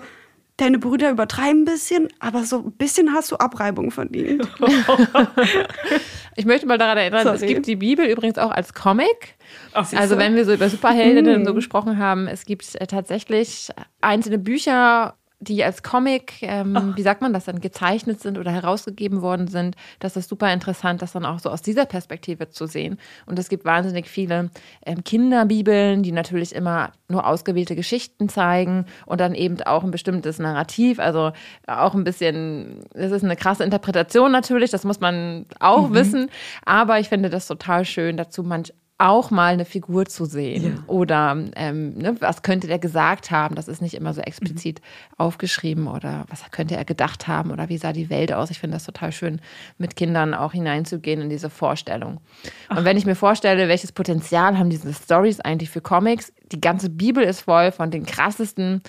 deine 0.60 0.78
Brüder 0.78 1.10
übertreiben 1.10 1.62
ein 1.62 1.64
bisschen, 1.64 2.08
aber 2.18 2.44
so 2.44 2.58
ein 2.58 2.72
bisschen 2.72 3.12
hast 3.12 3.30
du 3.30 3.36
Abreibung 3.36 3.90
verdient. 3.90 4.46
ich 6.36 6.44
möchte 6.44 6.66
mal 6.66 6.78
daran 6.78 6.98
erinnern, 6.98 7.24
Sorry. 7.24 7.36
es 7.36 7.42
gibt 7.42 7.66
die 7.66 7.76
Bibel 7.76 8.06
übrigens 8.06 8.38
auch 8.38 8.50
als 8.50 8.74
Comic. 8.74 9.36
Ach, 9.72 9.90
also 9.94 10.18
wenn 10.18 10.36
wir 10.36 10.44
so 10.44 10.52
über 10.52 10.68
Superheldinnen 10.68 11.42
mm. 11.42 11.46
so 11.46 11.54
gesprochen 11.54 11.98
haben, 11.98 12.26
es 12.26 12.44
gibt 12.44 12.74
äh, 12.76 12.86
tatsächlich 12.86 13.70
einzelne 14.00 14.38
Bücher 14.38 15.14
die 15.40 15.64
als 15.64 15.82
Comic, 15.82 16.42
ähm, 16.42 16.92
wie 16.96 17.02
sagt 17.02 17.22
man 17.22 17.32
das 17.32 17.46
dann, 17.46 17.60
gezeichnet 17.60 18.20
sind 18.20 18.36
oder 18.36 18.50
herausgegeben 18.50 19.22
worden 19.22 19.48
sind, 19.48 19.74
das 19.98 20.16
ist 20.16 20.28
super 20.28 20.52
interessant, 20.52 21.00
das 21.00 21.12
dann 21.12 21.24
auch 21.24 21.38
so 21.38 21.48
aus 21.48 21.62
dieser 21.62 21.86
Perspektive 21.86 22.50
zu 22.50 22.66
sehen. 22.66 22.98
Und 23.24 23.38
es 23.38 23.48
gibt 23.48 23.64
wahnsinnig 23.64 24.08
viele 24.08 24.50
ähm, 24.84 25.02
Kinderbibeln, 25.02 26.02
die 26.02 26.12
natürlich 26.12 26.54
immer 26.54 26.92
nur 27.08 27.26
ausgewählte 27.26 27.74
Geschichten 27.74 28.28
zeigen 28.28 28.84
und 29.06 29.20
dann 29.20 29.34
eben 29.34 29.60
auch 29.62 29.82
ein 29.82 29.90
bestimmtes 29.90 30.38
Narrativ, 30.38 30.98
also 30.98 31.32
auch 31.66 31.94
ein 31.94 32.04
bisschen, 32.04 32.80
das 32.92 33.10
ist 33.10 33.24
eine 33.24 33.36
krasse 33.36 33.64
Interpretation 33.64 34.30
natürlich, 34.30 34.70
das 34.70 34.84
muss 34.84 35.00
man 35.00 35.46
auch 35.58 35.88
mhm. 35.88 35.94
wissen, 35.94 36.30
aber 36.66 37.00
ich 37.00 37.08
finde 37.08 37.30
das 37.30 37.46
total 37.46 37.86
schön, 37.86 38.18
dazu 38.18 38.42
manch 38.42 38.74
auch 39.00 39.30
mal 39.30 39.54
eine 39.54 39.64
Figur 39.64 40.06
zu 40.06 40.26
sehen. 40.26 40.64
Ja. 40.76 40.82
Oder 40.86 41.36
ähm, 41.56 41.94
ne, 41.96 42.16
was 42.20 42.42
könnte 42.42 42.66
der 42.66 42.78
gesagt 42.78 43.30
haben? 43.30 43.54
Das 43.54 43.66
ist 43.66 43.80
nicht 43.80 43.94
immer 43.94 44.12
so 44.12 44.20
explizit 44.20 44.80
mhm. 44.80 45.14
aufgeschrieben 45.18 45.88
oder 45.88 46.26
was 46.28 46.42
könnte 46.50 46.76
er 46.76 46.84
gedacht 46.84 47.26
haben 47.26 47.50
oder 47.50 47.68
wie 47.68 47.78
sah 47.78 47.92
die 47.92 48.10
Welt 48.10 48.32
aus? 48.32 48.50
Ich 48.50 48.58
finde 48.58 48.76
das 48.76 48.84
total 48.84 49.12
schön, 49.12 49.40
mit 49.78 49.96
Kindern 49.96 50.34
auch 50.34 50.52
hineinzugehen 50.52 51.22
in 51.22 51.30
diese 51.30 51.48
Vorstellung. 51.48 52.20
Ach. 52.68 52.76
Und 52.76 52.84
wenn 52.84 52.96
ich 52.96 53.06
mir 53.06 53.16
vorstelle, 53.16 53.68
welches 53.68 53.92
Potenzial 53.92 54.58
haben 54.58 54.70
diese 54.70 54.92
Stories 54.92 55.40
eigentlich 55.40 55.70
für 55.70 55.80
Comics, 55.80 56.32
die 56.52 56.60
ganze 56.60 56.90
Bibel 56.90 57.24
ist 57.24 57.40
voll 57.40 57.72
von 57.72 57.90
den 57.90 58.04
krassesten 58.04 58.82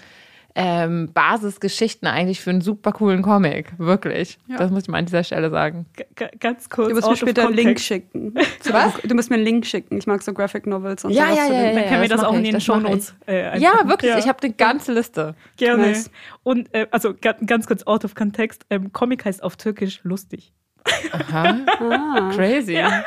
ähm, 0.55 1.11
Basisgeschichten 1.13 2.07
eigentlich 2.07 2.41
für 2.41 2.49
einen 2.49 2.61
super 2.61 2.91
coolen 2.91 3.21
Comic. 3.21 3.73
Wirklich. 3.77 4.37
Ja. 4.47 4.57
Das 4.57 4.71
muss 4.71 4.83
ich 4.83 4.89
mal 4.89 4.97
an 4.97 5.05
dieser 5.05 5.23
Stelle 5.23 5.49
sagen. 5.49 5.85
G 6.15 6.27
ganz 6.39 6.69
kurz. 6.69 6.89
Du 6.89 6.95
musst 6.95 7.09
mir 7.09 7.17
später 7.17 7.45
einen 7.45 7.53
Link 7.53 7.79
schicken. 7.79 8.33
Was? 8.69 8.93
Du 9.03 9.15
musst 9.15 9.29
mir 9.29 9.37
einen 9.37 9.45
Link 9.45 9.65
schicken. 9.65 9.97
Ich 9.97 10.07
mag 10.07 10.21
so 10.21 10.33
Graphic 10.33 10.67
Novels 10.67 11.05
und 11.05 11.11
ja, 11.11 11.27
sowas. 11.27 11.37
Ja, 11.37 11.53
ja, 11.53 11.63
ja, 11.63 11.73
Dann 11.73 11.85
können 11.87 12.01
wir 12.01 12.09
das, 12.09 12.21
das 12.21 12.29
auch 12.29 12.33
in 12.33 12.43
den 12.43 12.61
Show 12.61 12.77
Notes. 12.77 13.15
Äh, 13.27 13.59
ja, 13.59 13.87
wirklich. 13.87 14.11
Ja. 14.11 14.17
Ich 14.17 14.27
habe 14.27 14.41
eine 14.43 14.53
ganze 14.53 14.93
Liste. 14.93 15.35
Gerne. 15.57 15.87
Nice. 15.87 16.11
Und 16.43 16.73
äh, 16.73 16.87
also 16.91 17.13
ganz 17.45 17.67
kurz 17.67 17.83
out 17.83 18.03
of 18.03 18.15
context. 18.15 18.65
Ähm, 18.69 18.91
Comic 18.91 19.25
heißt 19.25 19.43
auf 19.43 19.55
Türkisch 19.55 20.01
lustig. 20.03 20.53
Aha. 21.11 21.57
Ah. 21.79 22.31
Crazy. 22.35 22.73
Ja. 22.73 23.03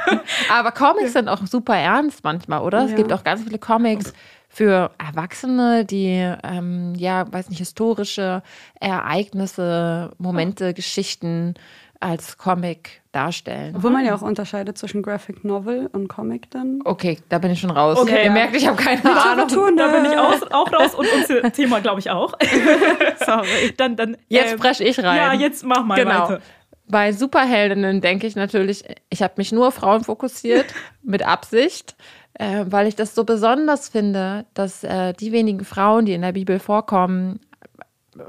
Aber 0.50 0.70
Comics 0.72 1.12
sind 1.12 1.28
auch 1.28 1.44
super 1.46 1.76
ernst 1.76 2.22
manchmal, 2.22 2.62
oder? 2.62 2.86
Es 2.86 2.94
gibt 2.94 3.12
auch 3.12 3.24
ganz 3.24 3.42
viele 3.42 3.58
Comics 3.58 4.12
für 4.54 4.92
Erwachsene, 4.98 5.84
die 5.84 6.32
ähm, 6.44 6.94
ja, 6.96 7.30
weiß 7.30 7.50
nicht, 7.50 7.58
historische 7.58 8.42
Ereignisse, 8.80 10.12
Momente, 10.18 10.68
oh. 10.70 10.74
Geschichten 10.74 11.54
als 11.98 12.38
Comic 12.38 13.02
darstellen. 13.10 13.74
Obwohl 13.76 13.90
man 13.90 14.04
ja 14.04 14.14
auch 14.14 14.22
unterscheidet 14.22 14.78
zwischen 14.78 15.02
Graphic 15.02 15.42
Novel 15.42 15.88
und 15.92 16.06
Comic 16.06 16.50
dann. 16.50 16.80
Okay, 16.84 17.18
da 17.30 17.38
bin 17.38 17.50
ich 17.50 17.60
schon 17.60 17.70
raus. 17.70 17.98
Okay, 17.98 18.24
ihr 18.24 18.30
merkt, 18.30 18.54
ich 18.54 18.66
habe 18.66 18.80
keine 18.80 19.02
Ahnung. 19.04 19.48
Tun, 19.48 19.76
da 19.76 19.88
bin 19.88 20.04
ich 20.04 20.16
auch, 20.16 20.50
auch 20.52 20.72
raus 20.72 20.94
und 20.94 21.06
unser 21.12 21.42
Thema, 21.52 21.80
glaube 21.80 22.00
ich, 22.00 22.10
auch. 22.10 22.34
Sorry. 23.24 23.74
Dann, 23.76 23.96
dann, 23.96 24.16
jetzt 24.28 24.52
ähm, 24.52 24.58
spreche 24.58 24.84
ich 24.84 24.98
rein. 25.02 25.16
Ja, 25.16 25.32
jetzt 25.32 25.64
mach 25.64 25.84
mal 25.84 25.96
genau. 25.96 26.28
weiter. 26.28 26.40
Bei 26.86 27.12
Superheldinnen 27.12 28.02
denke 28.02 28.26
ich 28.26 28.36
natürlich, 28.36 28.84
ich 29.08 29.22
habe 29.22 29.34
mich 29.38 29.50
nur 29.50 29.68
auf 29.68 29.74
Frauen 29.74 30.04
fokussiert, 30.04 30.66
mit 31.02 31.26
Absicht 31.26 31.96
äh, 32.34 32.64
weil 32.68 32.86
ich 32.86 32.96
das 32.96 33.14
so 33.14 33.24
besonders 33.24 33.88
finde, 33.88 34.46
dass 34.54 34.84
äh, 34.84 35.12
die 35.12 35.32
wenigen 35.32 35.64
Frauen, 35.64 36.04
die 36.04 36.14
in 36.14 36.22
der 36.22 36.32
Bibel 36.32 36.58
vorkommen, 36.58 37.40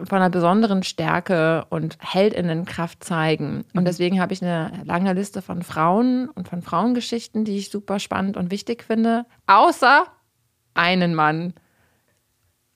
von 0.03 0.17
einer 0.17 0.29
besonderen 0.29 0.83
Stärke 0.83 1.65
und 1.69 1.97
Heldinnenkraft 1.99 3.03
zeigen. 3.03 3.65
Und 3.73 3.81
mhm. 3.81 3.85
deswegen 3.85 4.19
habe 4.19 4.33
ich 4.33 4.41
eine 4.41 4.71
lange 4.83 5.13
Liste 5.13 5.41
von 5.41 5.61
Frauen 5.61 6.29
und 6.29 6.47
von 6.47 6.61
Frauengeschichten, 6.61 7.45
die 7.45 7.57
ich 7.57 7.69
super 7.69 7.99
spannend 7.99 8.37
und 8.37 8.51
wichtig 8.51 8.83
finde, 8.83 9.25
außer 9.47 10.05
einen 10.73 11.13
Mann, 11.13 11.53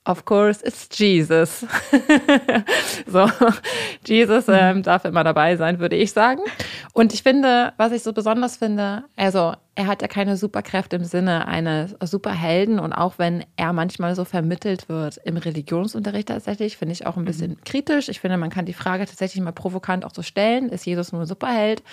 Of 0.10 0.26
course, 0.26 0.65
it's 0.65 0.89
Jesus. 0.91 1.67
so, 3.06 3.30
Jesus 4.08 4.45
ähm, 4.48 4.82
darf 4.82 5.06
immer 5.06 5.24
dabei 5.24 5.56
sein, 5.56 5.78
würde 5.78 5.98
ich 5.98 6.13
sagen. 6.13 6.41
Und 6.93 7.13
ich 7.13 7.22
finde, 7.22 7.74
was 7.78 7.91
ich 7.91 8.02
so 8.02 8.12
besonders 8.12 8.58
finde, 8.58 9.04
also 9.15 9.54
er 9.76 9.86
hat 9.86 10.02
ja 10.02 10.08
keine 10.08 10.36
Superkräfte 10.36 10.95
im 10.95 11.04
Sinne 11.04 11.48
eines 11.48 11.95
Superhelden 12.02 12.80
und 12.80 12.91
auch 12.91 13.19
wenn 13.19 13.45
er 13.56 13.72
manchmal 13.72 14.15
so 14.15 14.26
vermittelt 14.26 14.89
wird 14.89 15.17
im 15.26 15.38
Religionsunterricht 15.38 16.30
tatsächlich, 16.30 16.78
finde 16.78 16.93
ich 16.93 17.06
auch 17.06 17.15
ein 17.15 17.26
bisschen 17.26 17.52
mhm. 17.52 17.63
kritisch. 17.63 18.10
Ich 18.10 18.19
finde, 18.19 18.38
man 18.38 18.50
kann 18.50 18.65
die 18.65 18.74
Frage 18.74 19.06
tatsächlich 19.06 19.43
mal 19.43 19.52
provokant 19.52 20.06
auch 20.06 20.13
so 20.15 20.24
stellen, 20.24 20.69
ist 20.69 20.88
Jesus 20.88 21.12
nur 21.12 21.22
ein 21.22 21.28
Superheld? 21.28 21.84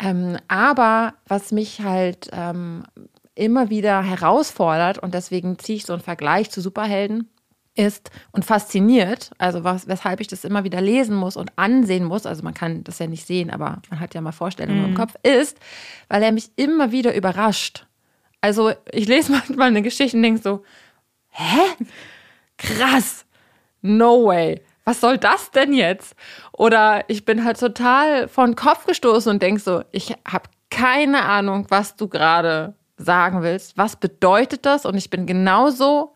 Ähm, 0.00 0.38
aber 0.48 1.14
was 1.28 1.52
mich 1.52 1.82
halt 1.82 2.30
ähm, 2.32 2.82
immer 3.36 3.70
wieder 3.70 4.02
herausfordert 4.02 4.98
und 4.98 5.14
deswegen 5.14 5.56
ziehe 5.60 5.76
ich 5.76 5.86
so 5.86 5.92
einen 5.92 6.02
Vergleich 6.02 6.50
zu 6.50 6.60
Superhelden, 6.60 7.28
ist 7.76 8.10
und 8.30 8.44
fasziniert, 8.44 9.30
also 9.38 9.64
was, 9.64 9.88
weshalb 9.88 10.20
ich 10.20 10.28
das 10.28 10.44
immer 10.44 10.64
wieder 10.64 10.80
lesen 10.80 11.16
muss 11.16 11.36
und 11.36 11.50
ansehen 11.56 12.04
muss, 12.04 12.26
also 12.26 12.42
man 12.42 12.54
kann 12.54 12.84
das 12.84 12.98
ja 12.98 13.06
nicht 13.06 13.26
sehen, 13.26 13.50
aber 13.50 13.82
man 13.90 14.00
hat 14.00 14.14
ja 14.14 14.20
mal 14.20 14.32
Vorstellungen 14.32 14.82
mhm. 14.82 14.88
im 14.90 14.94
Kopf, 14.94 15.14
ist, 15.22 15.58
weil 16.08 16.22
er 16.22 16.32
mich 16.32 16.50
immer 16.56 16.92
wieder 16.92 17.14
überrascht. 17.14 17.86
Also 18.40 18.72
ich 18.92 19.08
lese 19.08 19.32
manchmal 19.48 19.68
eine 19.68 19.82
Geschichte 19.82 20.16
und 20.16 20.22
denke 20.22 20.42
so, 20.42 20.62
hä? 21.30 21.60
Krass. 22.56 23.26
No 23.82 24.26
way. 24.26 24.62
Was 24.84 25.00
soll 25.00 25.18
das 25.18 25.50
denn 25.50 25.72
jetzt? 25.72 26.14
Oder 26.52 27.04
ich 27.08 27.24
bin 27.24 27.44
halt 27.44 27.58
total 27.58 28.28
von 28.28 28.54
Kopf 28.54 28.86
gestoßen 28.86 29.32
und 29.32 29.42
denke 29.42 29.60
so, 29.60 29.82
ich 29.92 30.14
habe 30.28 30.48
keine 30.70 31.24
Ahnung, 31.24 31.66
was 31.70 31.96
du 31.96 32.08
gerade 32.08 32.74
sagen 32.96 33.42
willst. 33.42 33.76
Was 33.76 33.96
bedeutet 33.96 34.66
das? 34.66 34.86
Und 34.86 34.96
ich 34.96 35.10
bin 35.10 35.26
genauso 35.26 36.13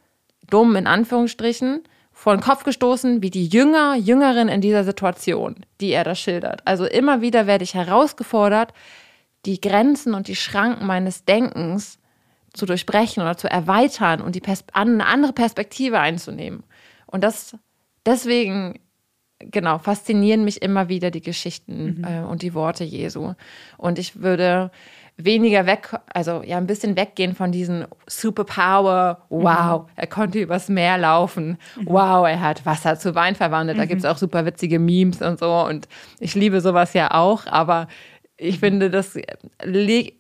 dumm 0.50 0.76
in 0.76 0.87
Anführungsstrichen 0.87 1.82
vor 2.12 2.37
den 2.37 2.42
Kopf 2.42 2.64
gestoßen 2.64 3.22
wie 3.22 3.30
die 3.30 3.46
Jünger, 3.46 3.94
Jüngerin 3.94 4.48
in 4.48 4.61
dieser 4.61 4.82
Situation, 4.82 5.56
die 5.80 5.90
er 5.90 6.04
da 6.04 6.14
schildert. 6.14 6.62
Also 6.66 6.84
immer 6.84 7.20
wieder 7.20 7.46
werde 7.46 7.64
ich 7.64 7.74
herausgefordert, 7.74 8.72
die 9.46 9.61
Grenzen 9.61 10.14
und 10.14 10.26
die 10.26 10.34
Schranken 10.34 10.87
meines 10.87 11.24
Denkens 11.24 11.98
zu 12.52 12.66
durchbrechen 12.66 13.22
oder 13.22 13.37
zu 13.37 13.48
erweitern 13.48 14.20
und 14.20 14.34
die 14.34 14.40
Pers 14.40 14.64
eine 14.72 15.06
andere 15.06 15.32
Perspektive 15.32 16.00
einzunehmen. 16.00 16.64
Und 17.06 17.22
das 17.22 17.56
deswegen 18.04 18.80
genau 19.38 19.78
faszinieren 19.78 20.44
mich 20.44 20.62
immer 20.62 20.88
wieder 20.88 21.11
die 21.11 21.20
Geschichten 21.20 21.98
mhm. 21.98 22.04
äh, 22.04 22.20
und 22.22 22.42
die 22.42 22.54
Worte 22.54 22.84
Jesu. 22.84 23.34
Und 23.76 23.98
ich 23.98 24.20
würde 24.20 24.70
weniger 25.18 25.66
weg, 25.66 25.90
also 26.14 26.42
ja, 26.44 26.57
ein 26.57 26.66
bisschen 26.66 26.96
weggehen 26.96 27.35
von 27.35 27.50
diesen 27.50 27.87
Superpower, 28.07 29.18
wow, 29.28 29.83
mhm. 29.83 29.88
er 29.96 30.07
konnte 30.07 30.38
übers 30.38 30.68
Meer 30.68 30.96
laufen, 30.96 31.59
wow, 31.85 32.26
er 32.26 32.40
hat 32.40 32.64
Wasser 32.64 32.98
zu 32.98 33.14
Wein 33.14 33.35
verwandelt. 33.35 33.78
Da 33.78 33.85
mhm. 33.85 33.88
gibt 33.88 34.00
es 34.00 34.04
auch 34.04 34.16
super 34.16 34.46
witzige 34.46 34.78
Memes 34.78 35.20
und 35.20 35.40
so. 35.40 35.52
Und 35.52 35.88
ich 36.20 36.35
liebe 36.35 36.61
sowas 36.61 36.94
ja 36.94 37.12
auch, 37.12 37.46
aber 37.46 37.88
ich 38.40 38.61
finde, 38.61 38.88
das 38.88 39.18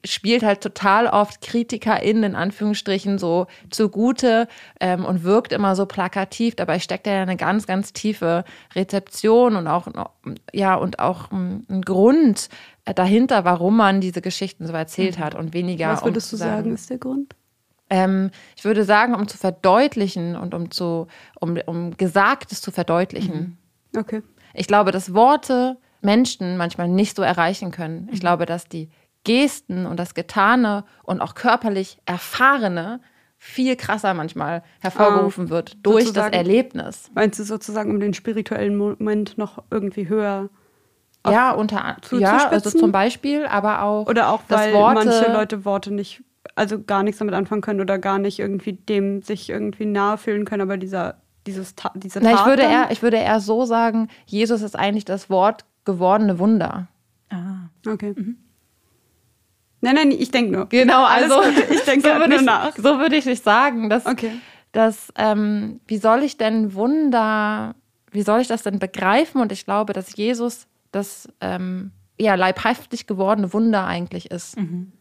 spielt 0.04 0.42
halt 0.42 0.60
total 0.60 1.06
oft 1.06 1.40
KritikerInnen 1.40 2.24
in 2.24 2.34
Anführungsstrichen 2.34 3.16
so 3.16 3.46
zugute 3.70 4.48
ähm, 4.80 5.04
und 5.04 5.22
wirkt 5.22 5.52
immer 5.52 5.76
so 5.76 5.86
plakativ. 5.86 6.56
Dabei 6.56 6.80
steckt 6.80 7.06
ja 7.06 7.22
eine 7.22 7.36
ganz, 7.36 7.66
ganz 7.68 7.92
tiefe 7.92 8.44
Rezeption 8.74 9.54
und 9.54 9.68
auch, 9.68 9.86
ja, 10.52 10.74
und 10.74 10.98
auch 10.98 11.30
ähm, 11.30 11.64
ein 11.70 11.82
Grund 11.82 12.48
dahinter, 12.84 13.44
warum 13.44 13.76
man 13.76 14.00
diese 14.00 14.20
Geschichten 14.20 14.66
so 14.66 14.72
erzählt 14.72 15.18
mhm. 15.18 15.22
hat 15.24 15.34
und 15.36 15.54
weniger. 15.54 15.88
Was 15.90 16.04
würdest 16.04 16.32
um 16.32 16.38
du 16.38 16.44
sagen, 16.44 16.56
sagen, 16.56 16.74
ist 16.74 16.90
der 16.90 16.98
Grund? 16.98 17.36
Ähm, 17.88 18.30
ich 18.56 18.64
würde 18.64 18.82
sagen, 18.82 19.14
um 19.14 19.28
zu 19.28 19.38
verdeutlichen 19.38 20.34
und 20.34 20.54
um 20.54 20.72
zu, 20.72 21.06
um, 21.40 21.56
um 21.66 21.96
Gesagtes 21.96 22.60
zu 22.62 22.72
verdeutlichen. 22.72 23.58
Mhm. 23.92 23.98
Okay. 23.98 24.22
Ich 24.54 24.66
glaube, 24.66 24.90
dass 24.90 25.14
Worte 25.14 25.76
Menschen 26.00 26.56
manchmal 26.56 26.88
nicht 26.88 27.16
so 27.16 27.22
erreichen 27.22 27.70
können. 27.70 28.08
Ich 28.10 28.18
mhm. 28.18 28.20
glaube, 28.20 28.46
dass 28.46 28.68
die 28.68 28.90
Gesten 29.24 29.86
und 29.86 29.98
das 29.98 30.14
Getane 30.14 30.84
und 31.02 31.20
auch 31.20 31.34
körperlich 31.34 31.98
Erfahrene 32.06 33.00
viel 33.36 33.76
krasser 33.76 34.14
manchmal 34.14 34.62
hervorgerufen 34.80 35.46
ah, 35.46 35.50
wird 35.50 35.76
durch 35.84 36.12
das 36.12 36.32
Erlebnis. 36.32 37.10
Meinst 37.14 37.38
du 37.38 37.44
sozusagen, 37.44 37.90
um 37.90 38.00
den 38.00 38.14
spirituellen 38.14 38.76
Moment 38.76 39.38
noch 39.38 39.62
irgendwie 39.70 40.08
höher 40.08 40.50
ja, 41.26 41.52
unter 41.52 41.96
ja, 42.12 42.48
also 42.48 42.70
zum 42.70 42.92
Beispiel, 42.92 43.44
aber 43.46 43.82
auch 43.82 44.06
oder 44.06 44.30
auch 44.30 44.40
weil 44.48 44.72
Worte, 44.72 45.04
manche 45.04 45.32
Leute 45.32 45.64
Worte 45.64 45.92
nicht, 45.92 46.22
also 46.54 46.82
gar 46.82 47.02
nichts 47.02 47.18
damit 47.18 47.34
anfangen 47.34 47.60
können 47.60 47.80
oder 47.80 47.98
gar 47.98 48.18
nicht 48.18 48.38
irgendwie 48.38 48.72
dem 48.72 49.22
sich 49.22 49.50
irgendwie 49.50 49.84
nahe 49.84 50.16
fühlen 50.16 50.44
können, 50.44 50.62
aber 50.62 50.76
dieser 50.76 51.16
dieses 51.46 51.74
diese 51.94 52.20
Na, 52.20 52.32
ich 52.32 52.46
würde 52.46 52.62
eher 52.62 52.90
ich 52.90 53.02
würde 53.02 53.18
eher 53.18 53.40
so 53.40 53.64
sagen, 53.64 54.08
Jesus 54.26 54.62
ist 54.62 54.76
eigentlich 54.76 55.04
das 55.04 55.28
Wort 55.28 55.64
gewordene 55.88 56.38
Wunder. 56.38 56.88
Ah, 57.30 57.70
okay. 57.86 58.12
Mhm. 58.14 58.36
Nein, 59.80 59.94
nein, 59.94 60.10
ich 60.10 60.30
denke 60.30 60.52
nur. 60.52 60.68
Genau, 60.68 61.04
also 61.04 61.40
ich 61.70 61.80
denke 61.84 62.08
so 62.08 62.14
halt 62.14 62.28
nur 62.28 62.42
nach. 62.42 62.76
So 62.76 62.98
würde 62.98 63.16
ich 63.16 63.24
nicht 63.24 63.42
sagen, 63.42 63.88
dass, 63.88 64.04
okay. 64.04 64.32
dass 64.72 65.10
ähm, 65.16 65.80
wie 65.86 65.96
soll 65.96 66.22
ich 66.24 66.36
denn 66.36 66.74
Wunder, 66.74 67.74
wie 68.10 68.22
soll 68.22 68.40
ich 68.40 68.48
das 68.48 68.64
denn 68.64 68.78
begreifen? 68.78 69.40
Und 69.40 69.50
ich 69.50 69.64
glaube, 69.64 69.94
dass 69.94 70.14
Jesus 70.14 70.66
das 70.92 71.26
ähm, 71.40 71.92
ja 72.20 72.34
leibhaftig 72.34 73.06
gewordene 73.06 73.52
Wunder 73.54 73.86
eigentlich 73.86 74.30
ist. 74.30 74.58
Mhm. 74.58 74.92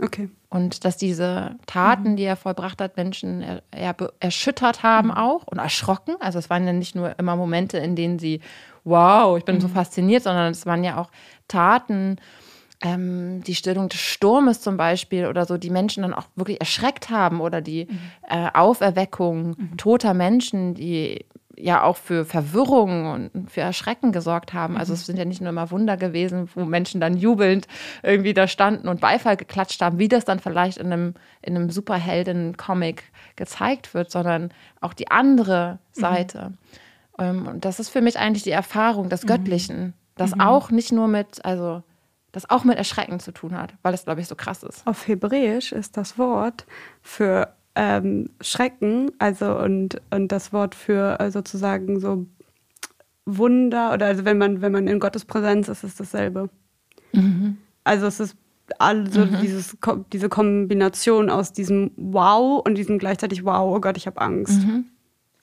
Okay. 0.00 0.30
Und 0.48 0.84
dass 0.84 0.96
diese 0.96 1.56
Taten, 1.66 2.12
mhm. 2.12 2.16
die 2.16 2.24
er 2.24 2.36
vollbracht 2.36 2.80
hat, 2.80 2.96
Menschen 2.96 3.42
er, 3.42 3.62
er, 3.70 3.94
erschüttert 4.20 4.82
haben 4.82 5.08
mhm. 5.08 5.14
auch 5.14 5.46
und 5.46 5.58
erschrocken. 5.58 6.14
Also 6.20 6.38
es 6.38 6.50
waren 6.50 6.66
ja 6.66 6.72
nicht 6.72 6.94
nur 6.94 7.18
immer 7.18 7.36
Momente, 7.36 7.78
in 7.78 7.96
denen 7.96 8.18
sie 8.18 8.40
wow, 8.84 9.36
ich 9.38 9.44
bin 9.44 9.56
mhm. 9.56 9.60
so 9.60 9.68
fasziniert, 9.68 10.22
sondern 10.22 10.52
es 10.52 10.66
waren 10.66 10.84
ja 10.84 10.98
auch 10.98 11.10
Taten, 11.48 12.16
ähm, 12.82 13.42
die 13.44 13.54
Stillung 13.54 13.88
des 13.88 14.00
Sturmes 14.00 14.60
zum 14.60 14.76
Beispiel 14.76 15.26
oder 15.26 15.44
so, 15.44 15.58
die 15.58 15.70
Menschen 15.70 16.02
dann 16.02 16.14
auch 16.14 16.26
wirklich 16.34 16.60
erschreckt 16.60 17.10
haben 17.10 17.40
oder 17.40 17.60
die 17.60 17.86
mhm. 17.86 17.98
äh, 18.28 18.48
Auferweckung 18.54 19.48
mhm. 19.48 19.76
toter 19.76 20.14
Menschen, 20.14 20.74
die 20.74 21.26
ja 21.62 21.82
auch 21.82 21.98
für 21.98 22.24
Verwirrung 22.24 23.10
und 23.10 23.50
für 23.50 23.60
Erschrecken 23.60 24.12
gesorgt 24.12 24.54
haben. 24.54 24.78
Also 24.78 24.94
es 24.94 25.00
mhm. 25.00 25.04
sind 25.04 25.16
ja 25.18 25.24
nicht 25.26 25.40
nur 25.42 25.50
immer 25.50 25.70
Wunder 25.70 25.98
gewesen, 25.98 26.48
wo 26.54 26.64
Menschen 26.64 27.02
dann 27.02 27.18
jubelnd 27.18 27.66
irgendwie 28.02 28.32
da 28.32 28.48
standen 28.48 28.88
und 28.88 29.00
Beifall 29.00 29.36
geklatscht 29.36 29.82
haben, 29.82 29.98
wie 29.98 30.08
das 30.08 30.24
dann 30.24 30.40
vielleicht 30.40 30.78
in 30.78 30.92
einem, 30.92 31.14
in 31.42 31.56
einem 31.56 31.70
Superhelden-Comic 31.70 33.04
gezeigt 33.36 33.92
wird, 33.92 34.10
sondern 34.10 34.52
auch 34.80 34.94
die 34.94 35.10
andere 35.10 35.78
mhm. 35.94 36.00
Seite. 36.00 36.48
Mhm. 36.50 36.58
Ähm, 37.20 37.46
und 37.46 37.64
das 37.64 37.80
ist 37.80 37.90
für 37.90 38.00
mich 38.00 38.18
eigentlich 38.18 38.42
die 38.42 38.50
Erfahrung 38.50 39.08
des 39.08 39.22
mhm. 39.22 39.28
Göttlichen, 39.28 39.94
das 40.16 40.34
mhm. 40.34 40.40
auch 40.40 40.70
nicht 40.70 40.92
nur 40.92 41.08
mit, 41.08 41.44
also 41.44 41.82
das 42.32 42.48
auch 42.48 42.64
mit 42.64 42.78
Erschrecken 42.78 43.20
zu 43.20 43.32
tun 43.32 43.56
hat, 43.56 43.74
weil 43.82 43.94
es, 43.94 44.04
glaube 44.04 44.20
ich, 44.20 44.28
so 44.28 44.34
krass 44.34 44.62
ist. 44.62 44.86
Auf 44.86 45.06
Hebräisch 45.06 45.72
ist 45.72 45.96
das 45.96 46.18
Wort 46.18 46.66
für 47.02 47.54
ähm, 47.74 48.30
Schrecken, 48.40 49.10
also 49.18 49.58
und, 49.58 50.00
und 50.10 50.28
das 50.32 50.52
Wort 50.52 50.74
für 50.74 51.18
äh, 51.20 51.30
sozusagen 51.30 52.00
so 52.00 52.26
Wunder 53.26 53.92
oder 53.92 54.06
also 54.06 54.24
wenn 54.24 54.38
man, 54.38 54.60
wenn 54.60 54.72
man 54.72 54.86
in 54.86 54.98
Gottes 54.98 55.24
Präsenz 55.24 55.68
ist, 55.68 55.84
ist 55.84 56.00
dasselbe. 56.00 56.50
Mhm. 57.12 57.58
Also 57.84 58.06
es 58.06 58.20
ist 58.20 58.36
also 58.78 59.24
mhm. 59.24 59.38
dieses, 59.40 59.76
diese 60.12 60.28
Kombination 60.28 61.30
aus 61.30 61.52
diesem 61.52 61.90
Wow 61.96 62.62
und 62.64 62.76
diesem 62.76 62.98
gleichzeitig 62.98 63.44
Wow, 63.44 63.76
oh 63.76 63.80
Gott, 63.80 63.96
ich 63.96 64.06
habe 64.06 64.20
Angst. 64.20 64.62
Mhm. 64.62 64.86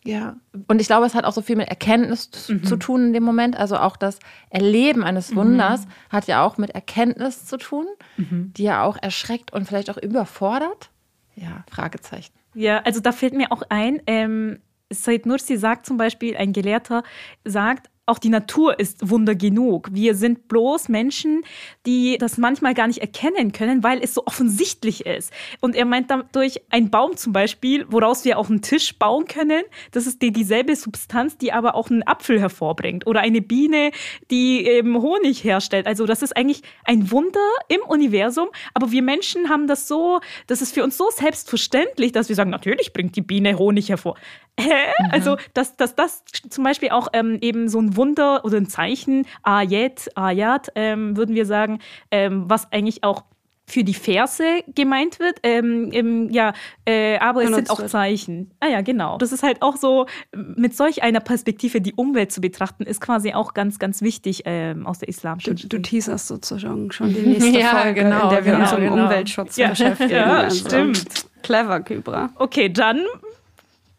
Ja. 0.07 0.37
Und 0.69 0.79
ich 0.79 0.87
glaube, 0.87 1.05
es 1.05 1.15
hat 1.15 1.25
auch 1.25 1.33
so 1.33 1.41
viel 1.41 1.57
mit 1.57 1.67
Erkenntnis 1.67 2.29
mhm. 2.47 2.63
zu 2.63 2.77
tun 2.77 3.07
in 3.07 3.13
dem 3.13 3.23
Moment. 3.23 3.57
Also 3.57 3.75
auch 3.75 3.97
das 3.97 4.19
Erleben 4.49 5.03
eines 5.03 5.35
Wunders 5.35 5.85
mhm. 5.85 5.89
hat 6.09 6.27
ja 6.27 6.45
auch 6.45 6.57
mit 6.57 6.69
Erkenntnis 6.69 7.45
zu 7.45 7.57
tun, 7.57 7.85
mhm. 8.15 8.53
die 8.55 8.63
ja 8.63 8.83
auch 8.83 8.95
erschreckt 9.01 9.51
und 9.51 9.67
vielleicht 9.67 9.89
auch 9.89 9.97
überfordert. 9.97 10.91
Ja, 11.35 11.65
Fragezeichen. 11.69 12.31
Ja, 12.53 12.79
also 12.79 13.01
da 13.01 13.11
fällt 13.11 13.33
mir 13.33 13.51
auch 13.51 13.63
ein, 13.67 14.01
ähm, 14.07 14.59
Said 14.89 15.25
Nursi 15.25 15.57
sagt 15.57 15.85
zum 15.85 15.97
Beispiel, 15.97 16.37
ein 16.37 16.53
Gelehrter 16.53 17.03
sagt, 17.43 17.89
auch 18.05 18.19
die 18.19 18.29
Natur 18.29 18.79
ist 18.79 19.09
Wunder 19.09 19.35
genug. 19.35 19.89
Wir 19.91 20.15
sind 20.15 20.47
bloß 20.47 20.87
Menschen, 20.87 21.43
die 21.87 22.17
das 22.17 22.37
manchmal 22.37 22.73
gar 22.73 22.87
nicht 22.87 22.99
erkennen 22.99 23.53
können, 23.53 23.81
weil 23.81 24.03
es 24.03 24.13
so 24.13 24.23
offensichtlich 24.25 25.05
ist. 25.05 25.31
Und 25.61 25.73
er 25.73 25.85
meint 25.85 26.11
dadurch 26.11 26.61
ein 26.69 26.91
Baum 26.91 27.15
zum 27.15 27.31
Beispiel, 27.31 27.85
woraus 27.89 28.25
wir 28.25 28.37
auch 28.37 28.49
einen 28.49 28.61
Tisch 28.61 28.99
bauen 28.99 29.25
können. 29.25 29.63
Das 29.91 30.05
ist 30.05 30.21
die, 30.21 30.33
dieselbe 30.33 30.75
Substanz, 30.75 31.37
die 31.37 31.53
aber 31.53 31.75
auch 31.75 31.89
einen 31.89 32.05
Apfel 32.05 32.41
hervorbringt. 32.41 33.07
Oder 33.07 33.21
eine 33.21 33.41
Biene, 33.41 33.91
die 34.29 34.67
eben 34.67 35.01
Honig 35.01 35.45
herstellt. 35.45 35.87
Also 35.87 36.05
das 36.05 36.21
ist 36.21 36.35
eigentlich 36.35 36.61
ein 36.83 37.09
Wunder 37.09 37.39
im 37.69 37.79
Universum. 37.87 38.49
Aber 38.73 38.91
wir 38.91 39.01
Menschen 39.01 39.47
haben 39.47 39.67
das 39.67 39.87
so, 39.87 40.19
das 40.47 40.61
ist 40.61 40.73
für 40.73 40.83
uns 40.83 40.97
so 40.97 41.09
selbstverständlich, 41.09 42.11
dass 42.11 42.27
wir 42.27 42.35
sagen, 42.35 42.49
natürlich 42.49 42.91
bringt 42.91 43.15
die 43.15 43.21
Biene 43.21 43.57
Honig 43.57 43.87
hervor. 43.87 44.15
Hä? 44.59 44.91
Mhm. 44.99 45.09
Also, 45.11 45.37
dass, 45.53 45.77
dass 45.77 45.95
das 45.95 46.23
zum 46.49 46.63
Beispiel 46.63 46.89
auch 46.89 47.09
ähm, 47.13 47.37
eben 47.41 47.69
so 47.69 47.79
ein 47.79 47.95
Wunder 47.95 48.43
oder 48.43 48.57
ein 48.57 48.67
Zeichen, 48.67 49.25
Ayat, 49.43 50.09
Ayat, 50.15 50.71
ähm, 50.75 51.15
würden 51.15 51.35
wir 51.35 51.45
sagen, 51.45 51.76
ähm, 52.11 52.45
was 52.47 52.71
eigentlich 52.71 53.03
auch 53.03 53.23
für 53.69 53.83
die 53.83 53.93
Verse 53.93 54.43
gemeint 54.73 55.19
wird. 55.19 55.39
Ähm, 55.43 55.89
ähm, 55.91 56.29
ja, 56.31 56.53
äh, 56.85 57.17
aber 57.17 57.43
es 57.43 57.53
sind 57.53 57.69
auch 57.69 57.85
Zeichen. 57.85 58.51
Ah 58.61 58.67
ja, 58.67 58.81
genau. 58.81 59.17
Das 59.17 59.33
ist 59.33 59.43
halt 59.43 59.61
auch 59.61 59.75
so, 59.75 60.05
mit 60.33 60.75
solch 60.75 61.03
einer 61.03 61.19
Perspektive 61.19 61.81
die 61.81 61.93
Umwelt 61.93 62.31
zu 62.31 62.39
betrachten, 62.39 62.83
ist 62.83 63.01
quasi 63.01 63.33
auch 63.33 63.53
ganz, 63.53 63.77
ganz 63.77 64.01
wichtig 64.01 64.43
ähm, 64.45 64.87
aus 64.87 64.99
der 64.99 65.09
islamischen 65.09 65.57
Du, 65.57 65.67
du 65.67 65.81
teaserst 65.81 66.27
sozusagen 66.27 66.91
schon 66.93 67.13
die 67.13 67.19
nächste 67.19 67.49
ja, 67.59 67.81
Folge, 67.81 68.03
genau, 68.03 68.23
in 68.23 68.29
der 68.29 68.45
wir 68.45 68.51
genau, 68.53 68.63
uns 68.63 68.73
um 68.73 68.79
genau. 68.79 69.03
Umweltschutz 69.03 69.57
ja. 69.57 69.67
beschäftigen. 69.71 70.11
Ja, 70.11 70.37
also. 70.37 70.65
stimmt. 70.65 71.05
Clever, 71.43 71.81
Kybra. 71.81 72.29
Okay, 72.35 72.69
dann 72.69 73.01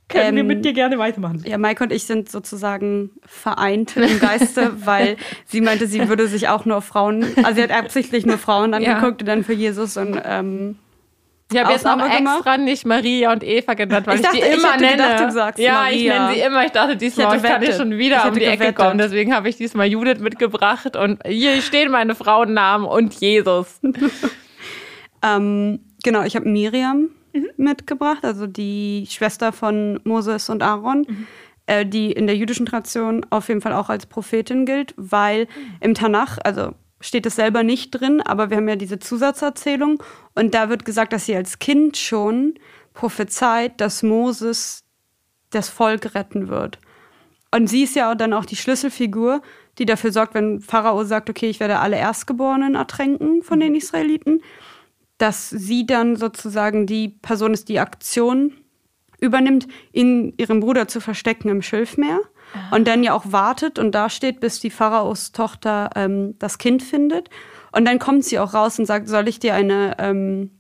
können 0.08 0.28
ähm, 0.30 0.36
wir 0.36 0.44
mit 0.44 0.64
dir 0.64 0.72
gerne 0.72 0.98
weitermachen. 0.98 1.42
Ja, 1.46 1.58
Maike 1.58 1.84
und 1.84 1.92
ich 1.92 2.04
sind 2.04 2.30
sozusagen 2.30 3.10
vereint 3.26 3.96
im 3.96 4.20
Geiste, 4.20 4.72
weil 4.86 5.16
sie 5.46 5.60
meinte, 5.60 5.86
sie 5.86 6.08
würde 6.08 6.26
sich 6.28 6.48
auch 6.48 6.64
nur 6.64 6.82
Frauen, 6.82 7.24
also 7.42 7.54
sie 7.54 7.62
hat 7.62 7.70
absichtlich 7.70 8.26
nur 8.26 8.38
Frauen 8.38 8.74
angeguckt 8.74 9.20
ja. 9.20 9.24
und 9.24 9.26
dann 9.26 9.44
für 9.44 9.52
Jesus 9.52 9.96
und 9.96 10.20
ähm, 10.24 10.76
ich 11.50 11.58
habe 11.58 11.72
jetzt 11.72 11.86
auch 11.86 11.98
extra 11.98 12.16
gemacht. 12.16 12.60
nicht 12.60 12.84
Maria 12.84 13.32
und 13.32 13.42
Eva 13.42 13.72
genannt, 13.72 14.06
weil 14.06 14.16
ich, 14.16 14.22
dachte, 14.22 14.36
ich 14.36 14.44
die 14.44 14.50
immer 14.50 14.74
ich 14.74 14.80
nenne. 14.80 14.92
Gedacht, 14.92 15.20
du 15.20 15.32
sagst 15.32 15.58
ja, 15.58 15.72
Maria. 15.72 15.96
ich 15.96 16.04
nenne 16.04 16.34
sie 16.34 16.40
immer. 16.40 16.64
Ich 16.66 16.72
dachte, 16.72 16.96
diesmal 16.96 17.36
ich, 17.36 17.42
ich 17.42 17.48
kann 17.48 17.62
ich 17.62 17.74
schon 17.74 17.96
wieder 17.96 18.26
um 18.26 18.34
die 18.34 18.40
gewettet. 18.40 18.60
Ecke 18.60 18.72
kommen. 18.74 18.98
Deswegen 18.98 19.34
habe 19.34 19.48
ich 19.48 19.56
diesmal 19.56 19.86
Judith 19.86 20.18
mitgebracht 20.18 20.94
und 20.94 21.20
hier 21.26 21.62
stehen 21.62 21.90
meine 21.90 22.14
Frauennamen 22.14 22.86
und 22.86 23.14
Jesus. 23.14 23.80
ähm, 25.22 25.80
genau, 26.02 26.22
ich 26.24 26.36
habe 26.36 26.46
Miriam 26.46 27.08
mhm. 27.40 27.64
mitgebracht, 27.64 28.24
also 28.24 28.46
die 28.46 29.06
Schwester 29.08 29.52
von 29.52 30.00
Moses 30.04 30.48
und 30.48 30.62
Aaron. 30.62 31.06
Mhm 31.08 31.26
äh, 31.68 31.84
die 31.84 32.12
in 32.12 32.26
der 32.26 32.34
jüdischen 32.34 32.64
Tradition 32.64 33.26
auf 33.28 33.48
jeden 33.48 33.60
Fall 33.60 33.74
auch 33.74 33.90
als 33.90 34.06
Prophetin 34.06 34.64
gilt, 34.64 34.94
weil 34.96 35.42
mhm. 35.42 35.76
im 35.80 35.94
Tanach, 35.94 36.38
also 36.42 36.72
steht 37.00 37.26
es 37.26 37.36
selber 37.36 37.62
nicht 37.62 37.90
drin, 37.90 38.20
aber 38.20 38.50
wir 38.50 38.56
haben 38.56 38.68
ja 38.68 38.76
diese 38.76 38.98
Zusatzerzählung 38.98 40.02
und 40.34 40.54
da 40.54 40.68
wird 40.68 40.84
gesagt, 40.84 41.12
dass 41.12 41.26
sie 41.26 41.36
als 41.36 41.58
Kind 41.58 41.96
schon 41.96 42.54
prophezeit, 42.94 43.80
dass 43.80 44.02
Moses 44.02 44.84
das 45.50 45.68
Volk 45.68 46.14
retten 46.14 46.48
wird. 46.48 46.78
Und 47.50 47.68
sie 47.68 47.84
ist 47.84 47.94
ja 47.94 48.14
dann 48.14 48.32
auch 48.32 48.44
die 48.44 48.56
Schlüsselfigur, 48.56 49.42
die 49.78 49.86
dafür 49.86 50.10
sorgt, 50.10 50.34
wenn 50.34 50.60
Pharao 50.60 51.04
sagt, 51.04 51.30
okay, 51.30 51.48
ich 51.48 51.60
werde 51.60 51.78
alle 51.78 51.96
Erstgeborenen 51.96 52.74
ertränken 52.74 53.42
von 53.42 53.60
den 53.60 53.74
Israeliten, 53.74 54.42
dass 55.18 55.50
sie 55.50 55.84
dann 55.86 56.16
sozusagen 56.16 56.86
die 56.86 57.08
Person 57.08 57.52
ist, 57.52 57.68
die 57.68 57.80
Aktion 57.80 58.52
übernimmt, 59.20 59.66
ihn 59.92 60.32
ihrem 60.36 60.60
Bruder 60.60 60.88
zu 60.88 61.00
verstecken 61.00 61.48
im 61.48 61.60
Schilfmeer 61.62 62.20
ah. 62.54 62.74
und 62.76 62.86
dann 62.86 63.02
ja 63.02 63.12
auch 63.12 63.32
wartet 63.32 63.78
und 63.78 63.92
da 63.92 64.08
steht, 64.08 64.40
bis 64.40 64.60
die 64.60 64.70
Pharaos 64.70 65.32
Tochter 65.32 65.90
ähm, 65.96 66.36
das 66.38 66.58
Kind 66.58 66.82
findet. 66.82 67.28
Und 67.72 67.84
dann 67.84 67.98
kommt 67.98 68.24
sie 68.24 68.38
auch 68.38 68.54
raus 68.54 68.78
und 68.78 68.86
sagt, 68.86 69.08
soll 69.08 69.28
ich 69.28 69.40
dir 69.40 69.54
eine 69.54 69.96
ähm, 69.98 70.50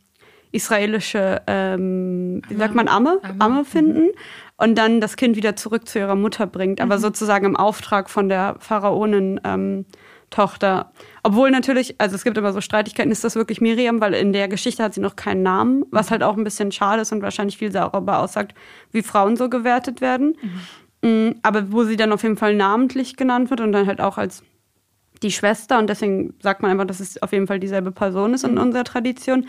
israelische, 0.50 1.42
ähm, 1.46 2.42
wie 2.48 2.56
sagt 2.56 2.74
man, 2.74 2.88
Amme, 2.88 3.20
Amme 3.38 3.64
finden? 3.64 4.06
Mhm. 4.06 4.12
Und 4.56 4.76
dann 4.76 5.00
das 5.00 5.16
Kind 5.16 5.36
wieder 5.36 5.54
zurück 5.54 5.88
zu 5.88 6.00
ihrer 6.00 6.16
Mutter 6.16 6.46
bringt, 6.46 6.80
aber 6.80 6.96
mhm. 6.96 7.00
sozusagen 7.00 7.46
im 7.46 7.56
Auftrag 7.56 8.10
von 8.10 8.28
der 8.28 8.56
Pharaonin. 8.58 9.40
Tochter. 10.30 10.92
Obwohl 11.22 11.50
natürlich, 11.50 12.00
also 12.00 12.14
es 12.14 12.24
gibt 12.24 12.36
immer 12.36 12.52
so 12.52 12.60
Streitigkeiten, 12.60 13.10
ist 13.10 13.24
das 13.24 13.34
wirklich 13.34 13.60
Miriam, 13.60 14.00
weil 14.00 14.14
in 14.14 14.32
der 14.32 14.48
Geschichte 14.48 14.82
hat 14.82 14.94
sie 14.94 15.00
noch 15.00 15.16
keinen 15.16 15.42
Namen, 15.42 15.84
was 15.90 16.10
halt 16.10 16.22
auch 16.22 16.36
ein 16.36 16.44
bisschen 16.44 16.72
schade 16.72 17.02
ist 17.02 17.12
und 17.12 17.22
wahrscheinlich 17.22 17.58
viel 17.58 17.70
darüber 17.70 18.18
aussagt, 18.18 18.54
wie 18.92 19.02
Frauen 19.02 19.36
so 19.36 19.48
gewertet 19.48 20.00
werden. 20.00 20.36
Mhm. 21.02 21.36
Aber 21.42 21.72
wo 21.72 21.84
sie 21.84 21.96
dann 21.96 22.12
auf 22.12 22.22
jeden 22.22 22.36
Fall 22.36 22.54
namentlich 22.54 23.16
genannt 23.16 23.50
wird 23.50 23.60
und 23.60 23.72
dann 23.72 23.86
halt 23.86 24.00
auch 24.00 24.18
als 24.18 24.42
die 25.22 25.32
Schwester 25.32 25.78
und 25.78 25.88
deswegen 25.88 26.34
sagt 26.40 26.62
man 26.62 26.70
einfach, 26.70 26.86
dass 26.86 27.00
es 27.00 27.20
auf 27.22 27.32
jeden 27.32 27.46
Fall 27.46 27.58
dieselbe 27.58 27.90
Person 27.90 28.34
ist 28.34 28.44
in 28.44 28.52
mhm. 28.52 28.58
unserer 28.58 28.84
Tradition, 28.84 29.46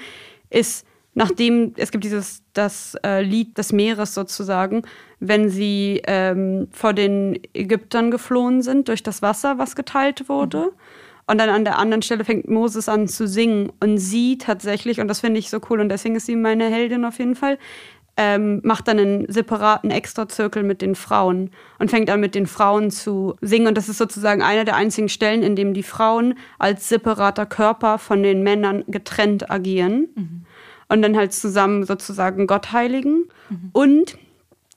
ist 0.49 0.85
nachdem 1.19 1.73
es 1.75 1.91
gibt 1.91 2.05
dieses 2.05 2.43
das 2.53 2.95
äh, 3.05 3.21
Lied 3.21 3.57
des 3.57 3.73
Meeres 3.73 4.13
sozusagen, 4.13 4.83
wenn 5.19 5.49
sie 5.49 6.01
ähm, 6.07 6.69
vor 6.71 6.93
den 6.93 7.37
Ägyptern 7.53 8.09
geflohen 8.09 8.61
sind 8.61 8.87
durch 8.87 9.03
das 9.03 9.21
Wasser, 9.21 9.57
was 9.57 9.75
geteilt 9.75 10.29
wurde. 10.29 10.59
Mhm. 10.59 10.71
Und 11.27 11.37
dann 11.37 11.49
an 11.49 11.65
der 11.65 11.77
anderen 11.77 12.01
Stelle 12.01 12.23
fängt 12.23 12.47
Moses 12.47 12.87
an 12.87 13.09
zu 13.09 13.27
singen 13.27 13.69
und 13.81 13.97
sie 13.97 14.37
tatsächlich, 14.37 15.01
und 15.01 15.09
das 15.09 15.19
finde 15.19 15.39
ich 15.39 15.49
so 15.49 15.59
cool 15.69 15.81
und 15.81 15.89
deswegen 15.89 16.15
ist 16.15 16.25
sie 16.25 16.37
meine 16.37 16.69
Heldin 16.69 17.03
auf 17.03 17.19
jeden 17.19 17.35
Fall, 17.35 17.59
ähm, 18.15 18.61
macht 18.63 18.87
dann 18.87 18.97
einen 18.97 19.31
separaten 19.31 19.91
Extrazirkel 19.91 20.63
mit 20.63 20.81
den 20.81 20.95
Frauen 20.95 21.51
und 21.79 21.91
fängt 21.91 22.09
an 22.09 22.21
mit 22.21 22.33
den 22.33 22.47
Frauen 22.47 22.91
zu 22.91 23.35
singen. 23.41 23.67
Und 23.67 23.77
das 23.77 23.89
ist 23.89 23.97
sozusagen 23.97 24.41
eine 24.41 24.63
der 24.63 24.77
einzigen 24.77 25.09
Stellen, 25.09 25.43
in 25.43 25.57
dem 25.57 25.73
die 25.73 25.83
Frauen 25.83 26.35
als 26.59 26.87
separater 26.87 27.45
Körper 27.45 27.97
von 27.97 28.23
den 28.23 28.41
Männern 28.41 28.85
getrennt 28.87 29.51
agieren. 29.51 30.07
Mhm 30.15 30.45
und 30.89 31.01
dann 31.01 31.15
halt 31.15 31.33
zusammen 31.33 31.85
sozusagen 31.85 32.47
Gott 32.47 32.71
heiligen. 32.71 33.29
Mhm. 33.49 33.69
Und 33.71 34.17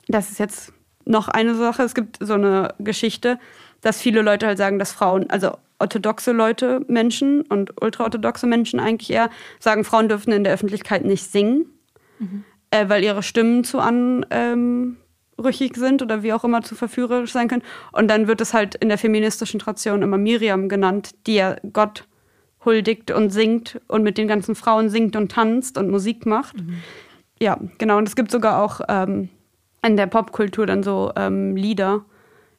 das 0.09 0.31
ist 0.31 0.39
jetzt 0.39 0.73
noch 1.05 1.29
eine 1.29 1.55
Sache, 1.55 1.83
es 1.83 1.95
gibt 1.95 2.19
so 2.21 2.35
eine 2.35 2.75
Geschichte, 2.79 3.39
dass 3.81 4.01
viele 4.01 4.23
Leute 4.23 4.47
halt 4.47 4.59
sagen, 4.59 4.79
dass 4.79 4.93
Frauen, 4.93 5.29
also 5.31 5.57
orthodoxe 5.79 6.31
Leute, 6.31 6.85
Menschen 6.87 7.43
und 7.43 7.83
ultraorthodoxe 7.83 8.47
Menschen 8.47 8.79
eigentlich 8.79 9.11
eher 9.11 9.31
sagen, 9.59 9.85
Frauen 9.85 10.09
dürfen 10.09 10.33
in 10.33 10.45
der 10.45 10.53
Öffentlichkeit 10.53 11.05
nicht 11.05 11.31
singen, 11.31 11.67
mhm. 12.21 12.45
äh, 12.71 12.89
weil 12.89 13.03
ihre 13.03 13.25
Stimmen 13.25 13.65
zu 13.65 13.81
anrüchig 13.81 14.97
ähm, 15.77 15.81
sind 15.81 16.03
oder 16.03 16.23
wie 16.23 16.33
auch 16.33 16.45
immer 16.45 16.63
zu 16.63 16.77
verführerisch 16.77 17.33
sein 17.33 17.49
können. 17.49 17.65
Und 17.91 18.09
dann 18.09 18.29
wird 18.29 18.41
es 18.41 18.55
halt 18.55 18.77
in 18.77 18.89
der 18.89 18.99
feministischen 18.99 19.59
Tradition 19.59 20.03
immer 20.03 20.19
Miriam 20.19 20.69
genannt, 20.69 21.17
die 21.27 21.35
ja 21.35 21.57
Gott 21.73 22.05
huldigt 22.65 23.11
und 23.11 23.31
singt 23.31 23.81
und 23.89 24.03
mit 24.03 24.19
den 24.19 24.29
ganzen 24.29 24.55
Frauen 24.55 24.89
singt 24.89 25.17
und 25.17 25.33
tanzt 25.33 25.79
und 25.79 25.91
Musik 25.91 26.27
macht. 26.27 26.57
Mhm. 26.57 26.79
Ja, 27.41 27.59
genau. 27.79 27.99
Und 27.99 28.09
es 28.09 28.17
gibt 28.17 28.31
sogar 28.31 28.63
auch 28.63 28.81
ähm, 28.89 29.29
in 29.85 29.97
der 29.97 30.07
Popkultur 30.07 30.67
dann 30.67 30.83
so 30.83 31.13
ähm, 31.17 31.57
Lieder, 31.57 32.05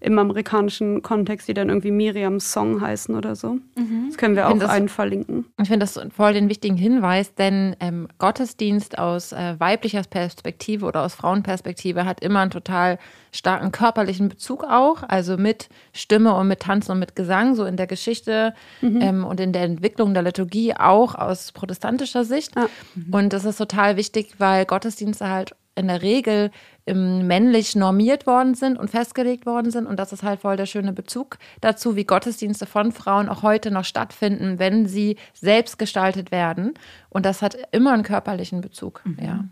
im 0.03 0.19
amerikanischen 0.19 1.01
Kontext, 1.01 1.47
die 1.47 1.53
dann 1.53 1.69
irgendwie 1.69 1.91
Miriams 1.91 2.51
Song 2.51 2.81
heißen 2.81 3.15
oder 3.15 3.35
so. 3.35 3.53
Mhm. 3.75 4.07
Das 4.07 4.17
können 4.17 4.35
wir 4.35 4.49
auch 4.49 4.59
einen 4.69 4.89
verlinken. 4.89 5.45
Ich 5.61 5.69
finde 5.69 5.85
das 5.85 5.99
voll 6.15 6.33
den 6.33 6.49
wichtigen 6.49 6.75
Hinweis, 6.75 7.35
denn 7.35 7.75
ähm, 7.79 8.07
Gottesdienst 8.19 8.97
aus 8.97 9.31
äh, 9.31 9.55
weiblicher 9.59 10.03
Perspektive 10.03 10.85
oder 10.85 11.03
aus 11.03 11.15
Frauenperspektive 11.15 12.05
hat 12.05 12.21
immer 12.21 12.41
einen 12.41 12.51
total 12.51 12.99
starken 13.31 13.71
körperlichen 13.71 14.29
Bezug 14.29 14.63
auch, 14.63 15.03
also 15.07 15.37
mit 15.37 15.69
Stimme 15.93 16.35
und 16.35 16.47
mit 16.49 16.59
Tanzen 16.59 16.91
und 16.91 16.99
mit 16.99 17.15
Gesang, 17.15 17.55
so 17.55 17.63
in 17.65 17.77
der 17.77 17.87
Geschichte 17.87 18.53
mhm. 18.81 19.01
ähm, 19.01 19.25
und 19.25 19.39
in 19.39 19.53
der 19.53 19.63
Entwicklung 19.63 20.13
der 20.13 20.23
Liturgie 20.23 20.75
auch 20.75 21.15
aus 21.15 21.51
protestantischer 21.53 22.25
Sicht. 22.25 22.55
Ja. 22.55 22.67
Mhm. 22.95 23.13
Und 23.13 23.33
das 23.33 23.45
ist 23.45 23.57
total 23.57 23.95
wichtig, 23.95 24.35
weil 24.37 24.65
Gottesdienste 24.65 25.29
halt 25.29 25.55
in 25.75 25.87
der 25.87 26.01
Regel 26.01 26.51
männlich 26.85 27.75
normiert 27.75 28.27
worden 28.27 28.55
sind 28.55 28.77
und 28.77 28.89
festgelegt 28.89 29.45
worden 29.45 29.71
sind. 29.71 29.87
Und 29.87 29.97
das 29.99 30.11
ist 30.11 30.23
halt 30.23 30.41
voll 30.41 30.57
der 30.57 30.65
schöne 30.65 30.91
Bezug 30.91 31.37
dazu, 31.61 31.95
wie 31.95 32.03
Gottesdienste 32.03 32.65
von 32.65 32.91
Frauen 32.91 33.29
auch 33.29 33.41
heute 33.41 33.71
noch 33.71 33.85
stattfinden, 33.85 34.59
wenn 34.59 34.85
sie 34.85 35.17
selbst 35.33 35.79
gestaltet 35.79 36.31
werden. 36.31 36.73
Und 37.09 37.25
das 37.25 37.41
hat 37.41 37.57
immer 37.71 37.93
einen 37.93 38.03
körperlichen 38.03 38.59
Bezug. 38.61 39.01
Mhm. 39.05 39.17
Ja. 39.21 39.45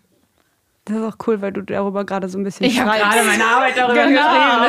Das 0.86 0.98
ist 0.98 1.04
auch 1.04 1.28
cool, 1.28 1.42
weil 1.44 1.52
du 1.52 1.62
darüber 1.62 2.06
gerade 2.06 2.28
so 2.28 2.40
ein 2.40 2.44
bisschen 2.44 2.66
Ich 2.66 2.80
habe 2.80 2.98
gerade 2.98 3.24
meine 3.24 3.46
Arbeit 3.46 3.78
darüber 3.78 4.04
genau. 4.04 4.22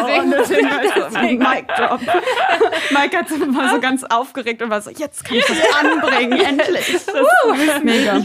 geschrieben. 0.05 0.35
Deswegen, 0.37 0.69
deswegen, 0.69 0.69
deswegen 0.95 1.39
Mic 1.39 1.67
Drop. 1.75 2.01
Mike 2.91 3.17
hat 3.17 3.31
immer 3.31 3.71
so 3.71 3.81
ganz 3.81 4.05
aufgeregt 4.05 4.61
und 4.61 4.69
war 4.69 4.83
so, 4.83 4.91
jetzt 4.91 5.25
kann 5.25 5.39
ich 5.39 5.47
das 5.47 5.57
anbringen, 5.81 6.33
endlich. 6.39 6.93
Das 6.93 7.07
ist 7.07 7.85
mega. 7.85 8.21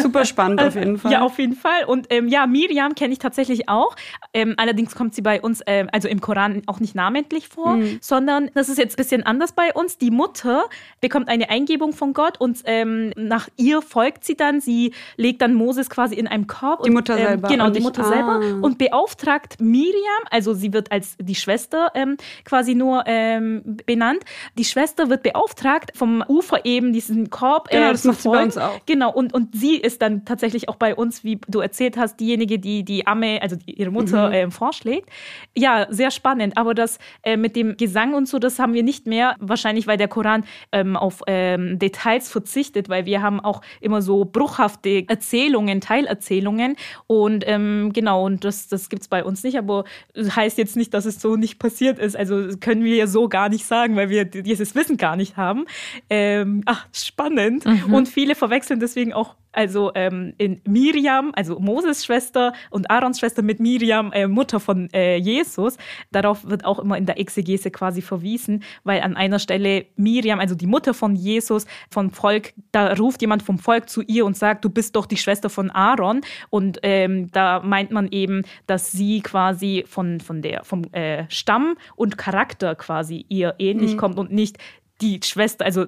Super 0.00 0.24
spannend 0.24 0.62
auf 0.62 0.74
jeden 0.74 0.98
Fall. 0.98 1.12
Ja, 1.12 1.20
auf 1.20 1.38
jeden 1.38 1.54
Fall. 1.54 1.84
Und 1.86 2.06
ähm, 2.08 2.28
ja, 2.28 2.46
Miriam 2.46 2.94
kenne 2.94 3.12
ich 3.12 3.18
tatsächlich 3.18 3.68
auch. 3.68 3.94
Ähm, 4.32 4.54
allerdings 4.56 4.94
kommt 4.94 5.14
sie 5.14 5.22
bei 5.22 5.42
uns, 5.42 5.60
ähm, 5.66 5.90
also 5.92 6.08
im 6.08 6.22
Koran 6.22 6.62
auch 6.66 6.80
nicht 6.80 6.94
namentlich 6.94 7.48
vor, 7.48 7.76
mhm. 7.76 7.98
sondern 8.00 8.50
das 8.54 8.70
ist 8.70 8.78
jetzt 8.78 8.94
ein 8.94 8.96
bisschen 8.96 9.22
anders 9.22 9.52
bei 9.52 9.74
uns. 9.74 9.98
Die 9.98 10.10
Mutter 10.10 10.64
bekommt 11.02 11.28
eine 11.28 11.50
Eingebung 11.50 11.92
von 11.92 12.14
Gott 12.14 12.40
und 12.40 12.60
ähm, 12.64 13.12
nach 13.16 13.48
ihr 13.58 13.82
folgt 13.82 14.24
sie 14.24 14.36
dann. 14.36 14.62
Sie 14.62 14.94
legt 15.18 15.42
dann 15.42 15.52
Moses 15.52 15.90
quasi 15.90 16.14
in 16.14 16.26
einem 16.26 16.46
Korb. 16.46 16.84
Die 16.84 16.90
Mutter 16.90 17.01
Mutter 17.02 17.18
ähm, 17.18 17.26
selber. 17.26 17.48
Genau, 17.48 17.70
die 17.70 17.80
Mutter 17.80 18.02
ah. 18.04 18.08
selber. 18.08 18.64
Und 18.64 18.78
beauftragt 18.78 19.60
Miriam, 19.60 20.22
also 20.30 20.54
sie 20.54 20.72
wird 20.72 20.90
als 20.92 21.16
die 21.18 21.34
Schwester 21.34 21.90
ähm, 21.94 22.16
quasi 22.44 22.74
nur 22.74 23.04
ähm, 23.06 23.62
benannt. 23.86 24.24
Die 24.56 24.64
Schwester 24.64 25.10
wird 25.10 25.22
beauftragt, 25.22 25.92
vom 25.94 26.24
Ufer 26.28 26.64
eben 26.64 26.92
diesen 26.92 27.30
Korb 27.30 27.68
äh, 27.70 27.76
genau, 27.76 27.92
das 27.92 28.04
macht 28.04 28.22
sie 28.22 28.28
bei 28.28 28.42
uns 28.42 28.58
auch. 28.58 28.80
Genau, 28.86 29.12
und, 29.12 29.34
und 29.34 29.54
sie 29.54 29.76
ist 29.76 30.02
dann 30.02 30.24
tatsächlich 30.24 30.68
auch 30.68 30.76
bei 30.76 30.94
uns, 30.94 31.24
wie 31.24 31.40
du 31.48 31.60
erzählt 31.60 31.96
hast, 31.96 32.20
diejenige, 32.20 32.58
die 32.58 32.84
die 32.84 33.06
Amme, 33.06 33.40
also 33.42 33.56
ihre 33.66 33.90
Mutter 33.90 34.28
mhm. 34.28 34.34
äh, 34.34 34.50
vorschlägt. 34.50 35.08
Ja, 35.56 35.86
sehr 35.90 36.10
spannend. 36.10 36.56
Aber 36.56 36.74
das 36.74 36.98
äh, 37.22 37.36
mit 37.36 37.56
dem 37.56 37.76
Gesang 37.76 38.14
und 38.14 38.28
so, 38.28 38.38
das 38.38 38.58
haben 38.58 38.74
wir 38.74 38.82
nicht 38.82 39.06
mehr. 39.06 39.36
Wahrscheinlich, 39.40 39.86
weil 39.86 39.96
der 39.96 40.08
Koran 40.08 40.44
ähm, 40.72 40.96
auf 40.96 41.22
ähm, 41.26 41.78
Details 41.78 42.30
verzichtet, 42.30 42.88
weil 42.88 43.06
wir 43.06 43.22
haben 43.22 43.40
auch 43.40 43.60
immer 43.80 44.02
so 44.02 44.24
bruchhafte 44.24 45.04
Erzählungen, 45.08 45.80
Teilerzählungen. 45.80 46.76
Und 47.06 47.44
ähm, 47.46 47.90
genau, 47.92 48.26
und 48.26 48.44
das, 48.44 48.68
das 48.68 48.88
gibt 48.88 49.02
es 49.02 49.08
bei 49.08 49.24
uns 49.24 49.42
nicht, 49.42 49.58
aber 49.58 49.84
das 50.14 50.34
heißt 50.34 50.58
jetzt 50.58 50.76
nicht, 50.76 50.94
dass 50.94 51.04
es 51.04 51.20
so 51.20 51.36
nicht 51.36 51.58
passiert 51.58 51.98
ist. 51.98 52.16
Also 52.16 52.56
können 52.58 52.84
wir 52.84 52.96
ja 52.96 53.06
so 53.06 53.28
gar 53.28 53.48
nicht 53.48 53.66
sagen, 53.66 53.96
weil 53.96 54.08
wir 54.08 54.24
dieses 54.24 54.74
Wissen 54.74 54.96
gar 54.96 55.16
nicht 55.16 55.36
haben. 55.36 55.66
Ähm, 56.10 56.62
ach, 56.66 56.86
spannend. 56.92 57.64
Mhm. 57.64 57.94
Und 57.94 58.08
viele 58.08 58.34
verwechseln 58.34 58.80
deswegen 58.80 59.12
auch 59.12 59.36
also 59.52 59.92
ähm, 59.94 60.32
in 60.38 60.62
Miriam, 60.66 61.32
also 61.36 61.60
Moses 61.60 62.04
Schwester 62.04 62.54
und 62.70 62.90
Aarons 62.90 63.20
Schwester 63.20 63.42
mit 63.42 63.60
Miriam, 63.60 64.10
äh, 64.12 64.26
Mutter 64.26 64.60
von 64.60 64.88
äh, 64.92 65.16
Jesus. 65.16 65.76
Darauf 66.10 66.48
wird 66.48 66.64
auch 66.64 66.78
immer 66.78 66.96
in 66.96 67.06
der 67.06 67.20
Exegese 67.20 67.70
quasi 67.70 68.00
verwiesen, 68.00 68.64
weil 68.82 69.02
an 69.02 69.14
einer 69.14 69.38
Stelle 69.38 69.86
Miriam, 69.96 70.40
also 70.40 70.54
die 70.54 70.66
Mutter 70.66 70.94
von 70.94 71.14
Jesus, 71.14 71.66
vom 71.90 72.10
Volk, 72.10 72.54
da 72.72 72.94
ruft 72.94 73.20
jemand 73.20 73.42
vom 73.42 73.58
Volk 73.58 73.90
zu 73.90 74.00
ihr 74.02 74.24
und 74.24 74.36
sagt, 74.36 74.64
du 74.64 74.70
bist 74.70 74.96
doch 74.96 75.06
die 75.06 75.18
Schwester 75.18 75.50
von 75.50 75.70
Aaron. 75.70 76.22
Und 76.48 76.81
ähm, 76.82 77.30
da 77.32 77.60
meint 77.60 77.90
man 77.90 78.08
eben, 78.10 78.42
dass 78.66 78.92
sie 78.92 79.20
quasi 79.20 79.84
von, 79.86 80.20
von 80.20 80.42
der, 80.42 80.64
vom 80.64 80.84
äh, 80.92 81.24
Stamm 81.28 81.76
und 81.96 82.18
Charakter 82.18 82.74
quasi 82.74 83.24
ihr 83.28 83.54
ähnlich 83.58 83.94
mhm. 83.94 83.98
kommt 83.98 84.18
und 84.18 84.32
nicht 84.32 84.58
die 85.00 85.20
Schwester, 85.24 85.64
also 85.64 85.86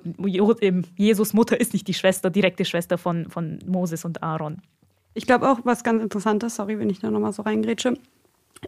Jesus 0.97 1.35
Mutter 1.35 1.61
ist 1.61 1.73
nicht 1.73 1.87
die 1.87 1.95
Schwester, 1.95 2.31
direkte 2.31 2.65
Schwester 2.65 2.99
von, 2.99 3.31
von 3.31 3.61
Moses 3.65 4.05
und 4.05 4.23
Aaron. 4.23 4.61
Ich 5.15 5.27
glaube 5.27 5.49
auch, 5.49 5.61
was 5.63 5.85
ganz 5.85 6.03
Interessantes, 6.03 6.57
sorry, 6.57 6.79
wenn 6.79 6.91
ich 6.91 6.99
da 6.99 7.11
nochmal 7.11 7.33
so 7.33 7.43
reingrätsche, 7.43 7.95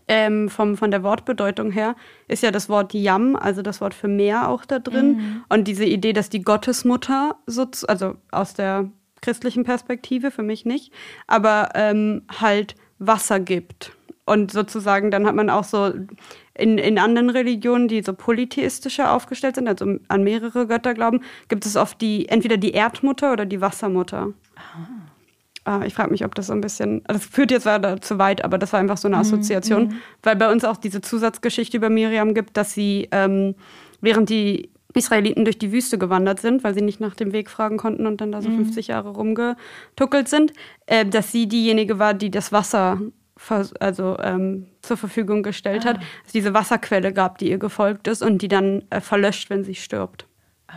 ähm, 0.08 0.48
vom, 0.48 0.76
von 0.76 0.90
der 0.90 1.02
Wortbedeutung 1.02 1.70
her 1.70 1.96
ist 2.28 2.42
ja 2.42 2.50
das 2.50 2.68
Wort 2.68 2.94
Yam, 2.94 3.34
also 3.34 3.62
das 3.62 3.80
Wort 3.80 3.94
für 3.94 4.08
Meer 4.08 4.48
auch 4.48 4.64
da 4.64 4.78
drin. 4.78 5.16
Mhm. 5.16 5.44
Und 5.48 5.68
diese 5.68 5.84
Idee, 5.84 6.12
dass 6.12 6.28
die 6.28 6.42
Gottesmutter, 6.42 7.36
so, 7.46 7.66
also 7.88 8.16
aus 8.30 8.54
der 8.54 8.90
christlichen 9.26 9.64
Perspektive, 9.64 10.30
für 10.30 10.44
mich 10.44 10.64
nicht, 10.64 10.92
aber 11.26 11.70
ähm, 11.74 12.22
halt 12.40 12.76
Wasser 13.00 13.40
gibt. 13.40 13.90
Und 14.24 14.52
sozusagen, 14.52 15.10
dann 15.10 15.26
hat 15.26 15.34
man 15.34 15.50
auch 15.50 15.64
so 15.64 15.92
in, 16.54 16.78
in 16.78 16.98
anderen 16.98 17.30
Religionen, 17.30 17.88
die 17.88 18.02
so 18.02 18.12
polytheistischer 18.12 19.12
aufgestellt 19.12 19.56
sind, 19.56 19.66
also 19.68 19.98
an 20.06 20.22
mehrere 20.22 20.68
Götter 20.68 20.94
glauben, 20.94 21.22
gibt 21.48 21.66
es 21.66 21.76
oft 21.76 22.00
die, 22.00 22.28
entweder 22.28 22.56
die 22.56 22.70
Erdmutter 22.70 23.32
oder 23.32 23.46
die 23.46 23.60
Wassermutter. 23.60 24.32
Ah. 25.64 25.80
Ich 25.84 25.94
frage 25.94 26.12
mich, 26.12 26.24
ob 26.24 26.36
das 26.36 26.46
so 26.46 26.52
ein 26.52 26.60
bisschen, 26.60 27.02
das 27.08 27.26
führt 27.26 27.50
jetzt 27.50 27.64
leider 27.64 28.00
zu 28.00 28.18
weit, 28.20 28.44
aber 28.44 28.56
das 28.56 28.72
war 28.72 28.78
einfach 28.78 28.96
so 28.96 29.08
eine 29.08 29.16
Assoziation, 29.16 29.88
mhm. 29.88 29.94
weil 30.22 30.36
bei 30.36 30.50
uns 30.50 30.64
auch 30.64 30.76
diese 30.76 31.00
Zusatzgeschichte 31.00 31.76
über 31.76 31.90
Miriam 31.90 32.34
gibt, 32.34 32.56
dass 32.56 32.72
sie, 32.72 33.08
ähm, 33.10 33.56
während 34.00 34.30
die 34.30 34.70
Israeliten 34.96 35.44
durch 35.44 35.58
die 35.58 35.72
Wüste 35.72 35.98
gewandert 35.98 36.40
sind, 36.40 36.64
weil 36.64 36.74
sie 36.74 36.82
nicht 36.82 37.00
nach 37.00 37.14
dem 37.14 37.32
Weg 37.32 37.50
fragen 37.50 37.76
konnten 37.76 38.06
und 38.06 38.20
dann 38.20 38.32
da 38.32 38.42
so 38.42 38.48
mhm. 38.48 38.64
50 38.64 38.88
Jahre 38.88 39.10
rumgetuckelt 39.10 40.28
sind, 40.28 40.52
äh, 40.86 41.04
dass 41.04 41.32
sie 41.32 41.46
diejenige 41.46 41.98
war, 41.98 42.14
die 42.14 42.30
das 42.30 42.52
Wasser 42.52 43.00
also 43.80 44.16
ähm, 44.22 44.66
zur 44.80 44.96
Verfügung 44.96 45.42
gestellt 45.42 45.84
ah. 45.84 45.90
hat, 45.90 46.00
es 46.24 46.32
diese 46.32 46.54
Wasserquelle 46.54 47.12
gab, 47.12 47.38
die 47.38 47.50
ihr 47.50 47.58
gefolgt 47.58 48.08
ist 48.08 48.22
und 48.22 48.40
die 48.40 48.48
dann 48.48 48.82
äh, 48.90 49.00
verlöscht, 49.00 49.50
wenn 49.50 49.62
sie 49.62 49.74
stirbt. 49.74 50.26
Ah. 50.68 50.74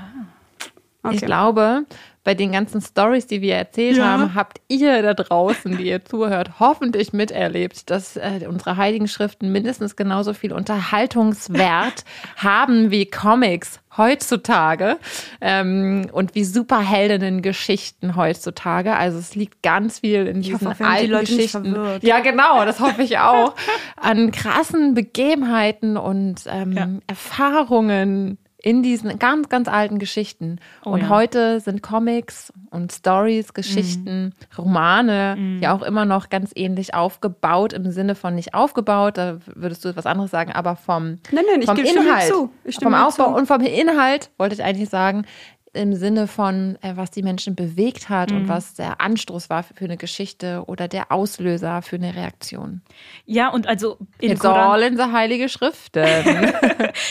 Okay. 1.02 1.16
Ich 1.16 1.22
glaube, 1.22 1.86
bei 2.26 2.36
den 2.36 2.52
ganzen 2.52 2.82
Stories, 2.82 3.26
die 3.28 3.42
wir 3.42 3.56
erzählt 3.56 3.98
ja. 3.98 4.06
haben, 4.06 4.36
habt 4.36 4.60
ihr 4.68 5.02
da 5.02 5.14
draußen, 5.14 5.78
die 5.78 5.88
ihr 5.88 6.04
zuhört, 6.04 6.60
hoffentlich 6.60 7.14
miterlebt, 7.14 7.90
dass 7.90 8.18
äh, 8.18 8.42
unsere 8.48 8.76
heiligen 8.76 9.08
Schriften 9.08 9.52
mindestens 9.52 9.96
genauso 9.96 10.34
viel 10.34 10.52
Unterhaltungswert 10.52 12.04
haben 12.36 12.92
wie 12.92 13.06
Comics 13.06 13.80
heutzutage 13.96 14.98
ähm, 15.40 16.10
und 16.12 16.36
wie 16.36 16.44
Superheldinnen-Geschichten 16.44 18.18
heutzutage. 18.18 18.96
Also 18.96 19.18
es 19.18 19.36
liegt 19.36 19.64
ganz 19.64 20.00
viel 20.00 20.28
in 20.28 20.42
diesen 20.42 20.70
hoffe, 20.70 20.86
alten 20.86 21.26
die 21.26 21.36
Geschichten. 21.36 21.76
Ja, 22.02 22.20
genau, 22.20 22.66
das 22.66 22.82
hoffe 22.82 23.02
ich 23.02 23.18
auch. 23.18 23.56
An 23.96 24.32
krassen 24.32 24.94
Begebenheiten 24.94 25.96
und 25.96 26.44
ähm, 26.48 26.72
ja. 26.74 26.88
Erfahrungen 27.08 28.38
in 28.62 28.84
diesen 28.84 29.18
ganz, 29.20 29.48
ganz 29.48 29.68
alten 29.68 30.00
Geschichten. 30.00 30.60
Oh, 30.84 30.92
und 30.92 31.02
ja. 31.02 31.10
heute 31.10 31.60
sind 31.62 31.82
Comics 31.82 32.52
und 32.72 32.92
Stories, 32.92 33.54
Geschichten, 33.54 34.26
mhm. 34.26 34.58
Romane 34.58 35.36
mhm. 35.38 35.60
ja 35.62 35.74
auch 35.74 35.82
immer 35.82 36.06
noch 36.06 36.30
ganz 36.30 36.52
ähnlich 36.56 36.94
aufgebaut, 36.94 37.72
im 37.74 37.90
Sinne 37.92 38.16
von 38.16 38.36
nicht 38.36 38.54
aufgebaut, 38.54 39.18
da 39.18 39.38
würdest 39.46 39.86
du 39.86 39.90
etwas 39.90 40.06
anderes 40.06 40.32
sagen, 40.32 40.52
aber 40.52 40.76
vom, 40.76 41.20
nein, 41.32 41.46
nein, 41.50 41.64
vom 41.64 41.78
Inhalt, 41.78 42.34
vom 42.82 42.94
Aufbau 42.94 43.32
zu. 43.32 43.38
und 43.38 43.48
vom 43.48 43.62
Inhalt, 43.62 44.30
wollte 44.38 44.56
ich 44.56 44.64
eigentlich 44.64 44.90
sagen, 44.90 45.26
im 45.74 45.94
Sinne 45.96 46.28
von, 46.28 46.78
äh, 46.82 46.94
was 46.96 47.12
die 47.12 47.24
Menschen 47.24 47.56
bewegt 47.56 48.10
hat 48.10 48.32
mhm. 48.32 48.38
und 48.38 48.48
was 48.48 48.74
der 48.74 49.02
Anstoß 49.02 49.50
war 49.50 49.64
für, 49.64 49.74
für, 49.74 49.86
eine 49.86 49.98
Geschichte 49.98 50.64
oder 50.68 50.88
der 50.88 51.12
Auslöser 51.12 51.82
für 51.82 51.96
eine 51.96 52.16
Reaktion. 52.16 52.82
Ja, 53.26 53.50
und 53.50 53.68
also 53.68 53.98
in 54.20 54.32
It's 54.32 54.42
Koran 54.42 54.72
all 54.72 54.84
in 54.84 54.98
the 54.98 55.12
Heilige 55.12 55.50
Schriften. 55.50 56.06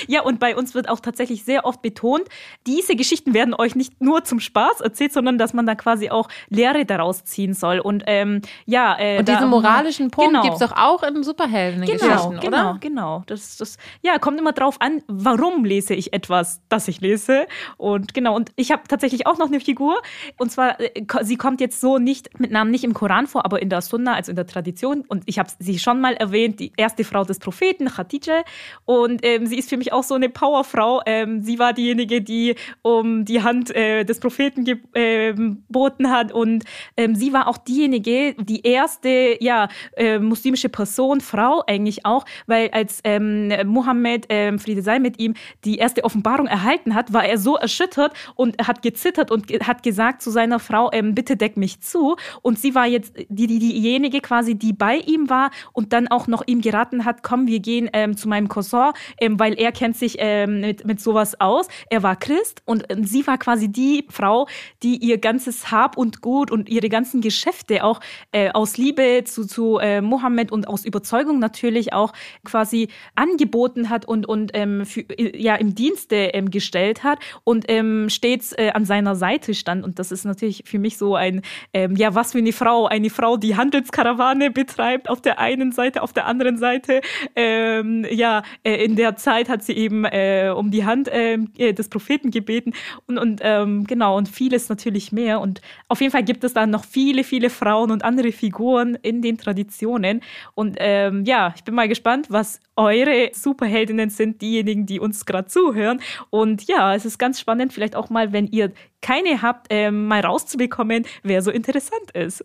ja, 0.08 0.22
und 0.22 0.40
bei 0.40 0.56
uns 0.56 0.74
wird 0.74 0.88
auch 0.88 1.00
tatsächlich 1.00 1.44
sehr 1.44 1.64
oft 1.64 1.82
betont, 1.82 2.28
diese 2.66 2.96
Geschichten 2.96 3.34
werden 3.34 3.54
euch 3.54 3.74
nicht 3.74 4.00
nur 4.00 4.24
zum 4.24 4.40
Spaß 4.40 4.80
erzählt, 4.80 5.12
sondern 5.12 5.38
dass 5.38 5.52
man 5.52 5.66
da 5.66 5.74
quasi 5.74 6.10
auch 6.10 6.28
Lehre 6.48 6.84
daraus 6.84 7.24
ziehen 7.24 7.54
soll. 7.54 7.78
Und 7.78 8.04
ähm, 8.06 8.42
ja, 8.66 8.96
äh, 8.98 9.18
und 9.18 9.28
diesen 9.28 9.48
moralischen 9.48 10.10
Punkt 10.10 10.30
genau. 10.30 10.42
gibt 10.42 10.54
es 10.54 10.60
doch 10.60 10.76
auch 10.76 11.02
in 11.02 11.22
Superhelden-Geschichten, 11.22 12.06
genau, 12.06 12.28
oder? 12.28 12.40
Genau, 12.40 12.76
genau. 12.80 13.22
Das, 13.26 13.56
das, 13.56 13.76
ja, 14.02 14.18
kommt 14.18 14.38
immer 14.38 14.52
drauf 14.52 14.76
an, 14.80 15.02
warum 15.06 15.64
lese 15.64 15.94
ich 15.94 16.12
etwas, 16.12 16.60
das 16.68 16.88
ich 16.88 17.00
lese. 17.00 17.46
Und 17.76 18.14
genau, 18.14 18.34
und 18.34 18.52
ich 18.58 18.72
habe 18.72 18.82
tatsächlich 18.88 19.26
auch 19.26 19.38
noch 19.38 19.46
eine 19.46 19.60
Figur. 19.60 20.02
Und 20.36 20.50
zwar, 20.50 20.80
äh, 20.80 21.04
sie 21.22 21.36
kommt 21.36 21.60
jetzt 21.60 21.80
so 21.80 21.98
nicht 21.98 22.38
mit 22.38 22.50
Namen 22.50 22.70
nicht 22.70 22.84
im 22.84 22.92
Koran 22.92 23.26
vor, 23.26 23.44
aber 23.44 23.62
in 23.62 23.70
der 23.70 23.80
Sunna, 23.80 24.14
also 24.14 24.32
in 24.32 24.36
der 24.36 24.46
Tradition. 24.46 25.04
Und 25.06 25.22
ich 25.26 25.38
habe 25.38 25.48
sie 25.58 25.78
schon 25.78 26.00
mal 26.00 26.14
erwähnt, 26.14 26.58
die 26.58 26.72
erste 26.76 27.04
Frau 27.04 27.24
des 27.24 27.38
Propheten, 27.38 27.86
Khadija. 27.86 28.42
Und 28.84 29.20
ähm, 29.24 29.46
sie 29.46 29.56
ist 29.56 29.70
für 29.70 29.76
mich 29.76 29.92
auch 29.92 30.02
so 30.02 30.14
eine 30.14 30.28
Powerfrau. 30.28 31.02
Ähm, 31.06 31.42
sie 31.42 31.58
war 31.58 31.72
diejenige, 31.72 32.20
die 32.20 32.56
um 32.82 33.24
die 33.24 33.42
Hand 33.42 33.74
äh, 33.74 34.04
des 34.04 34.18
Propheten 34.18 34.64
geboten 34.64 36.04
ähm, 36.04 36.10
hat. 36.10 36.32
Und 36.32 36.64
ähm, 36.96 37.14
sie 37.14 37.32
war 37.32 37.46
auch 37.46 37.58
diejenige, 37.58 38.34
die 38.34 38.62
erste 38.62 39.36
ja, 39.40 39.68
äh, 39.96 40.18
muslimische 40.18 40.68
Person, 40.68 41.20
Frau 41.20 41.62
eigentlich 41.66 42.04
auch, 42.04 42.24
weil 42.46 42.70
als 42.70 43.00
ähm, 43.04 43.52
Mohammed, 43.66 44.26
ähm, 44.30 44.58
Friede 44.58 44.82
sei 44.82 44.98
mit 44.98 45.20
ihm, 45.20 45.34
die 45.64 45.78
erste 45.78 46.02
Offenbarung 46.02 46.46
erhalten 46.48 46.94
hat, 46.94 47.12
war 47.12 47.24
er 47.24 47.38
so 47.38 47.56
erschüttert 47.56 48.12
und 48.38 48.68
hat 48.68 48.82
gezittert 48.82 49.32
und 49.32 49.50
hat 49.66 49.82
gesagt 49.82 50.22
zu 50.22 50.30
seiner 50.30 50.60
Frau, 50.60 50.90
ähm, 50.92 51.12
bitte 51.14 51.36
deck 51.36 51.56
mich 51.56 51.80
zu. 51.80 52.14
Und 52.40 52.56
sie 52.56 52.76
war 52.76 52.86
jetzt 52.86 53.12
die, 53.28 53.48
die, 53.48 53.58
diejenige 53.58 54.20
quasi, 54.20 54.54
die 54.54 54.72
bei 54.72 54.98
ihm 54.98 55.28
war 55.28 55.50
und 55.72 55.92
dann 55.92 56.06
auch 56.06 56.28
noch 56.28 56.44
ihm 56.46 56.60
geraten 56.60 57.04
hat, 57.04 57.24
komm, 57.24 57.48
wir 57.48 57.58
gehen 57.58 57.90
ähm, 57.92 58.16
zu 58.16 58.28
meinem 58.28 58.48
Cousin, 58.48 58.92
ähm, 59.20 59.40
weil 59.40 59.54
er 59.54 59.72
kennt 59.72 59.96
sich 59.96 60.16
ähm, 60.20 60.60
mit, 60.60 60.86
mit 60.86 61.00
sowas 61.00 61.40
aus. 61.40 61.66
Er 61.90 62.04
war 62.04 62.14
Christ 62.14 62.62
und 62.64 62.84
ähm, 62.90 63.02
sie 63.02 63.26
war 63.26 63.38
quasi 63.38 63.68
die 63.72 64.06
Frau, 64.08 64.46
die 64.84 64.98
ihr 64.98 65.18
ganzes 65.18 65.72
Hab 65.72 65.96
und 65.96 66.22
Gut 66.22 66.52
und 66.52 66.68
ihre 66.68 66.88
ganzen 66.88 67.20
Geschäfte 67.20 67.82
auch 67.82 67.98
äh, 68.30 68.50
aus 68.50 68.76
Liebe 68.76 69.24
zu, 69.24 69.46
zu 69.46 69.78
äh, 69.78 70.00
Mohammed 70.00 70.52
und 70.52 70.68
aus 70.68 70.84
Überzeugung 70.84 71.40
natürlich 71.40 71.92
auch 71.92 72.12
quasi 72.44 72.86
angeboten 73.16 73.90
hat 73.90 74.06
und, 74.06 74.28
und 74.28 74.52
ähm, 74.54 74.86
für, 74.86 75.04
ja, 75.18 75.56
im 75.56 75.74
Dienste 75.74 76.30
gestellt 76.50 77.02
hat 77.02 77.18
und 77.42 77.66
steht 78.08 78.27
stets 78.28 78.52
äh, 78.52 78.70
an 78.70 78.84
seiner 78.84 79.16
Seite 79.16 79.54
stand. 79.54 79.84
Und 79.84 79.98
das 79.98 80.12
ist 80.12 80.24
natürlich 80.24 80.62
für 80.66 80.78
mich 80.78 80.98
so 80.98 81.14
ein, 81.14 81.42
ähm, 81.72 81.96
ja, 81.96 82.14
was 82.14 82.32
für 82.32 82.38
eine 82.38 82.52
Frau. 82.52 82.86
Eine 82.86 83.10
Frau, 83.10 83.36
die 83.36 83.56
Handelskarawane 83.56 84.50
betreibt 84.50 85.08
auf 85.08 85.20
der 85.20 85.38
einen 85.38 85.72
Seite, 85.72 86.02
auf 86.02 86.12
der 86.12 86.26
anderen 86.26 86.58
Seite. 86.58 87.00
Ähm, 87.34 88.06
ja, 88.10 88.42
äh, 88.64 88.84
in 88.84 88.96
der 88.96 89.16
Zeit 89.16 89.48
hat 89.48 89.62
sie 89.62 89.72
eben 89.72 90.04
äh, 90.04 90.52
um 90.54 90.70
die 90.70 90.84
Hand 90.84 91.08
ähm, 91.10 91.50
äh, 91.56 91.72
des 91.72 91.88
Propheten 91.88 92.30
gebeten 92.30 92.72
und, 93.06 93.18
und 93.18 93.40
ähm, 93.42 93.84
genau, 93.84 94.16
und 94.16 94.28
vieles 94.28 94.68
natürlich 94.68 95.12
mehr. 95.12 95.40
Und 95.40 95.60
auf 95.88 96.00
jeden 96.00 96.12
Fall 96.12 96.24
gibt 96.24 96.44
es 96.44 96.52
dann 96.52 96.70
noch 96.70 96.84
viele, 96.84 97.24
viele 97.24 97.50
Frauen 97.50 97.90
und 97.90 98.04
andere 98.04 98.32
Figuren 98.32 98.96
in 98.96 99.22
den 99.22 99.38
Traditionen. 99.38 100.20
Und 100.54 100.76
ähm, 100.78 101.24
ja, 101.24 101.54
ich 101.56 101.64
bin 101.64 101.74
mal 101.74 101.88
gespannt, 101.88 102.26
was 102.28 102.60
eure 102.76 103.30
Superheldinnen 103.32 104.10
sind, 104.10 104.40
diejenigen, 104.40 104.86
die 104.86 105.00
uns 105.00 105.26
gerade 105.26 105.48
zuhören. 105.48 106.00
Und 106.30 106.68
ja, 106.68 106.94
es 106.94 107.04
ist 107.04 107.18
ganz 107.18 107.40
spannend, 107.40 107.72
vielleicht 107.72 107.96
auch 107.96 108.10
mal, 108.10 108.17
wenn 108.32 108.46
ihr 108.46 108.72
keine 109.00 109.42
habt, 109.42 109.68
ähm, 109.70 110.06
mal 110.06 110.20
rauszubekommen, 110.20 111.06
wer 111.22 111.42
so 111.42 111.50
interessant 111.50 112.10
ist. 112.14 112.44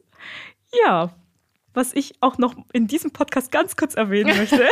Ja, 0.86 1.14
was 1.74 1.94
ich 1.94 2.14
auch 2.22 2.38
noch 2.38 2.56
in 2.72 2.88
diesem 2.88 3.12
Podcast 3.12 3.52
ganz 3.52 3.76
kurz 3.76 3.96
erwähnen 3.96 4.38
möchte. 4.38 4.64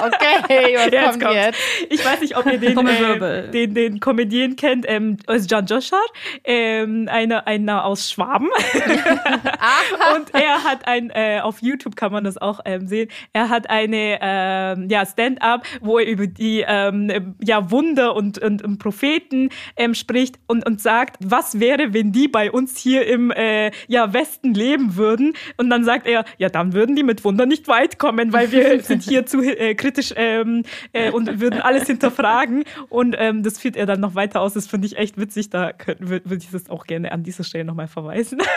okay, 0.00 0.76
was 0.76 0.86
jetzt 0.92 1.04
kommt, 1.04 1.22
kommt 1.22 1.34
jetzt? 1.34 1.58
Ich 1.90 2.04
weiß 2.04 2.20
nicht, 2.20 2.36
ob 2.36 2.46
ihr 2.46 2.58
den, 2.58 2.78
äh, 2.86 3.50
den, 3.50 3.74
den 3.74 4.00
Comedian 4.00 4.56
kennt, 4.56 4.84
ähm, 4.88 5.16
Jan 5.28 5.66
Joshar, 5.66 5.98
ähm, 6.44 7.08
einer, 7.10 7.46
einer 7.46 7.84
aus 7.84 8.10
Schwaben. 8.10 8.48
und 10.16 10.34
er 10.34 10.64
hat 10.64 10.86
ein, 10.86 11.10
äh, 11.10 11.40
auf 11.42 11.62
YouTube 11.62 11.96
kann 11.96 12.12
man 12.12 12.24
das 12.24 12.38
auch 12.38 12.60
ähm, 12.64 12.86
sehen, 12.86 13.08
er 13.32 13.48
hat 13.48 13.70
eine 13.70 14.18
ähm, 14.20 14.88
ja, 14.88 15.04
Stand-up, 15.06 15.64
wo 15.80 15.98
er 15.98 16.06
über 16.06 16.26
die 16.26 16.64
ähm, 16.66 17.34
ja, 17.42 17.70
Wunder 17.70 18.14
und, 18.14 18.38
und, 18.38 18.62
und 18.62 18.78
Propheten 18.78 19.50
ähm, 19.76 19.94
spricht 19.94 20.36
und, 20.46 20.66
und 20.66 20.80
sagt, 20.80 21.16
was 21.20 21.60
wäre, 21.60 21.92
wenn 21.94 22.12
die 22.12 22.28
bei 22.28 22.50
uns 22.50 22.78
hier 22.78 23.06
im 23.06 23.30
äh, 23.30 23.70
ja, 23.86 24.12
Westen 24.12 24.54
leben 24.54 24.96
würden. 24.96 25.34
Und 25.56 25.70
dann 25.70 25.84
sagt 25.84 26.06
er, 26.06 26.24
ja, 26.38 26.47
dann 26.48 26.72
würden 26.72 26.96
die 26.96 27.02
mit 27.02 27.24
Wunder 27.24 27.46
nicht 27.46 27.68
weit 27.68 27.98
kommen, 27.98 28.32
weil 28.32 28.52
wir 28.52 28.80
sind 28.82 29.02
hier 29.02 29.26
zu 29.26 29.40
äh, 29.40 29.74
kritisch 29.74 30.12
ähm, 30.16 30.64
äh, 30.92 31.10
und 31.10 31.40
würden 31.40 31.60
alles 31.60 31.86
hinterfragen. 31.86 32.64
Und 32.88 33.16
ähm, 33.18 33.42
das 33.42 33.58
führt 33.58 33.76
er 33.76 33.86
dann 33.86 34.00
noch 34.00 34.14
weiter 34.14 34.40
aus. 34.40 34.54
Das 34.54 34.66
finde 34.66 34.86
ich 34.86 34.96
echt 34.96 35.18
witzig. 35.18 35.50
Da 35.50 35.72
würde 35.98 36.36
ich 36.36 36.50
das 36.50 36.70
auch 36.70 36.84
gerne 36.84 37.12
an 37.12 37.22
dieser 37.22 37.44
Stelle 37.44 37.64
nochmal 37.64 37.88
verweisen. 37.88 38.38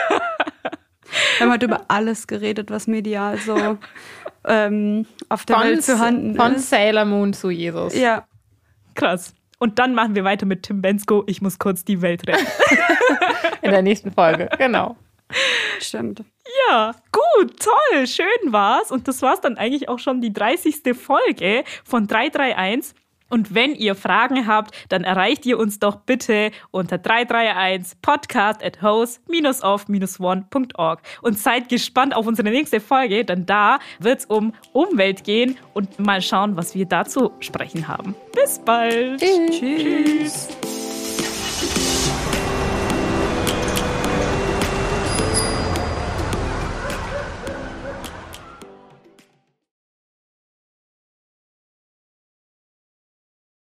Wir 1.38 1.46
haben 1.46 1.52
heute 1.52 1.66
über 1.66 1.82
alles 1.88 2.26
geredet, 2.26 2.70
was 2.70 2.86
medial 2.86 3.36
so 3.36 3.56
ähm, 4.46 5.06
auf 5.28 5.44
der 5.44 5.56
von, 5.56 5.66
Welt 5.66 5.82
zu 5.82 5.98
handeln 5.98 6.36
Von 6.36 6.58
Sailor 6.58 7.04
Moon 7.04 7.32
zu 7.32 7.50
Jesus. 7.50 7.94
Ja. 7.94 8.26
Krass. 8.94 9.34
Und 9.58 9.78
dann 9.78 9.94
machen 9.94 10.14
wir 10.14 10.24
weiter 10.24 10.46
mit 10.46 10.64
Tim 10.64 10.82
Bensko. 10.82 11.22
Ich 11.26 11.40
muss 11.40 11.58
kurz 11.58 11.84
die 11.84 12.02
Welt 12.02 12.26
retten. 12.26 12.46
In 13.62 13.70
der 13.70 13.82
nächsten 13.82 14.10
Folge, 14.10 14.48
genau. 14.58 14.96
Stimmt. 15.80 16.24
Ja, 16.68 16.94
gut, 17.12 17.60
toll, 17.60 18.06
schön 18.06 18.52
war's. 18.52 18.90
Und 18.90 19.08
das 19.08 19.22
war's 19.22 19.40
dann 19.40 19.56
eigentlich 19.56 19.88
auch 19.88 19.98
schon 19.98 20.20
die 20.20 20.32
30. 20.32 20.94
Folge 20.94 21.64
von 21.84 22.06
331. 22.06 22.94
Und 23.32 23.54
wenn 23.54 23.74
ihr 23.74 23.94
Fragen 23.94 24.46
habt, 24.46 24.74
dann 24.90 25.04
erreicht 25.04 25.46
ihr 25.46 25.58
uns 25.58 25.78
doch 25.78 25.96
bitte 25.96 26.50
unter 26.70 26.98
331 26.98 28.02
podcast 28.02 28.62
at 28.62 28.82
host-off-one.org. 28.82 31.00
Und 31.22 31.38
seid 31.38 31.70
gespannt 31.70 32.14
auf 32.14 32.26
unsere 32.26 32.50
nächste 32.50 32.80
Folge, 32.80 33.24
denn 33.24 33.46
da 33.46 33.78
wird's 33.98 34.26
um 34.26 34.52
Umwelt 34.74 35.24
gehen 35.24 35.56
und 35.72 35.98
mal 35.98 36.20
schauen, 36.20 36.58
was 36.58 36.74
wir 36.74 36.84
dazu 36.84 37.32
sprechen 37.40 37.88
haben. 37.88 38.14
Bis 38.34 38.58
bald. 38.58 39.20
Tschüss. 39.20 39.58
Tschüss. 39.58 40.48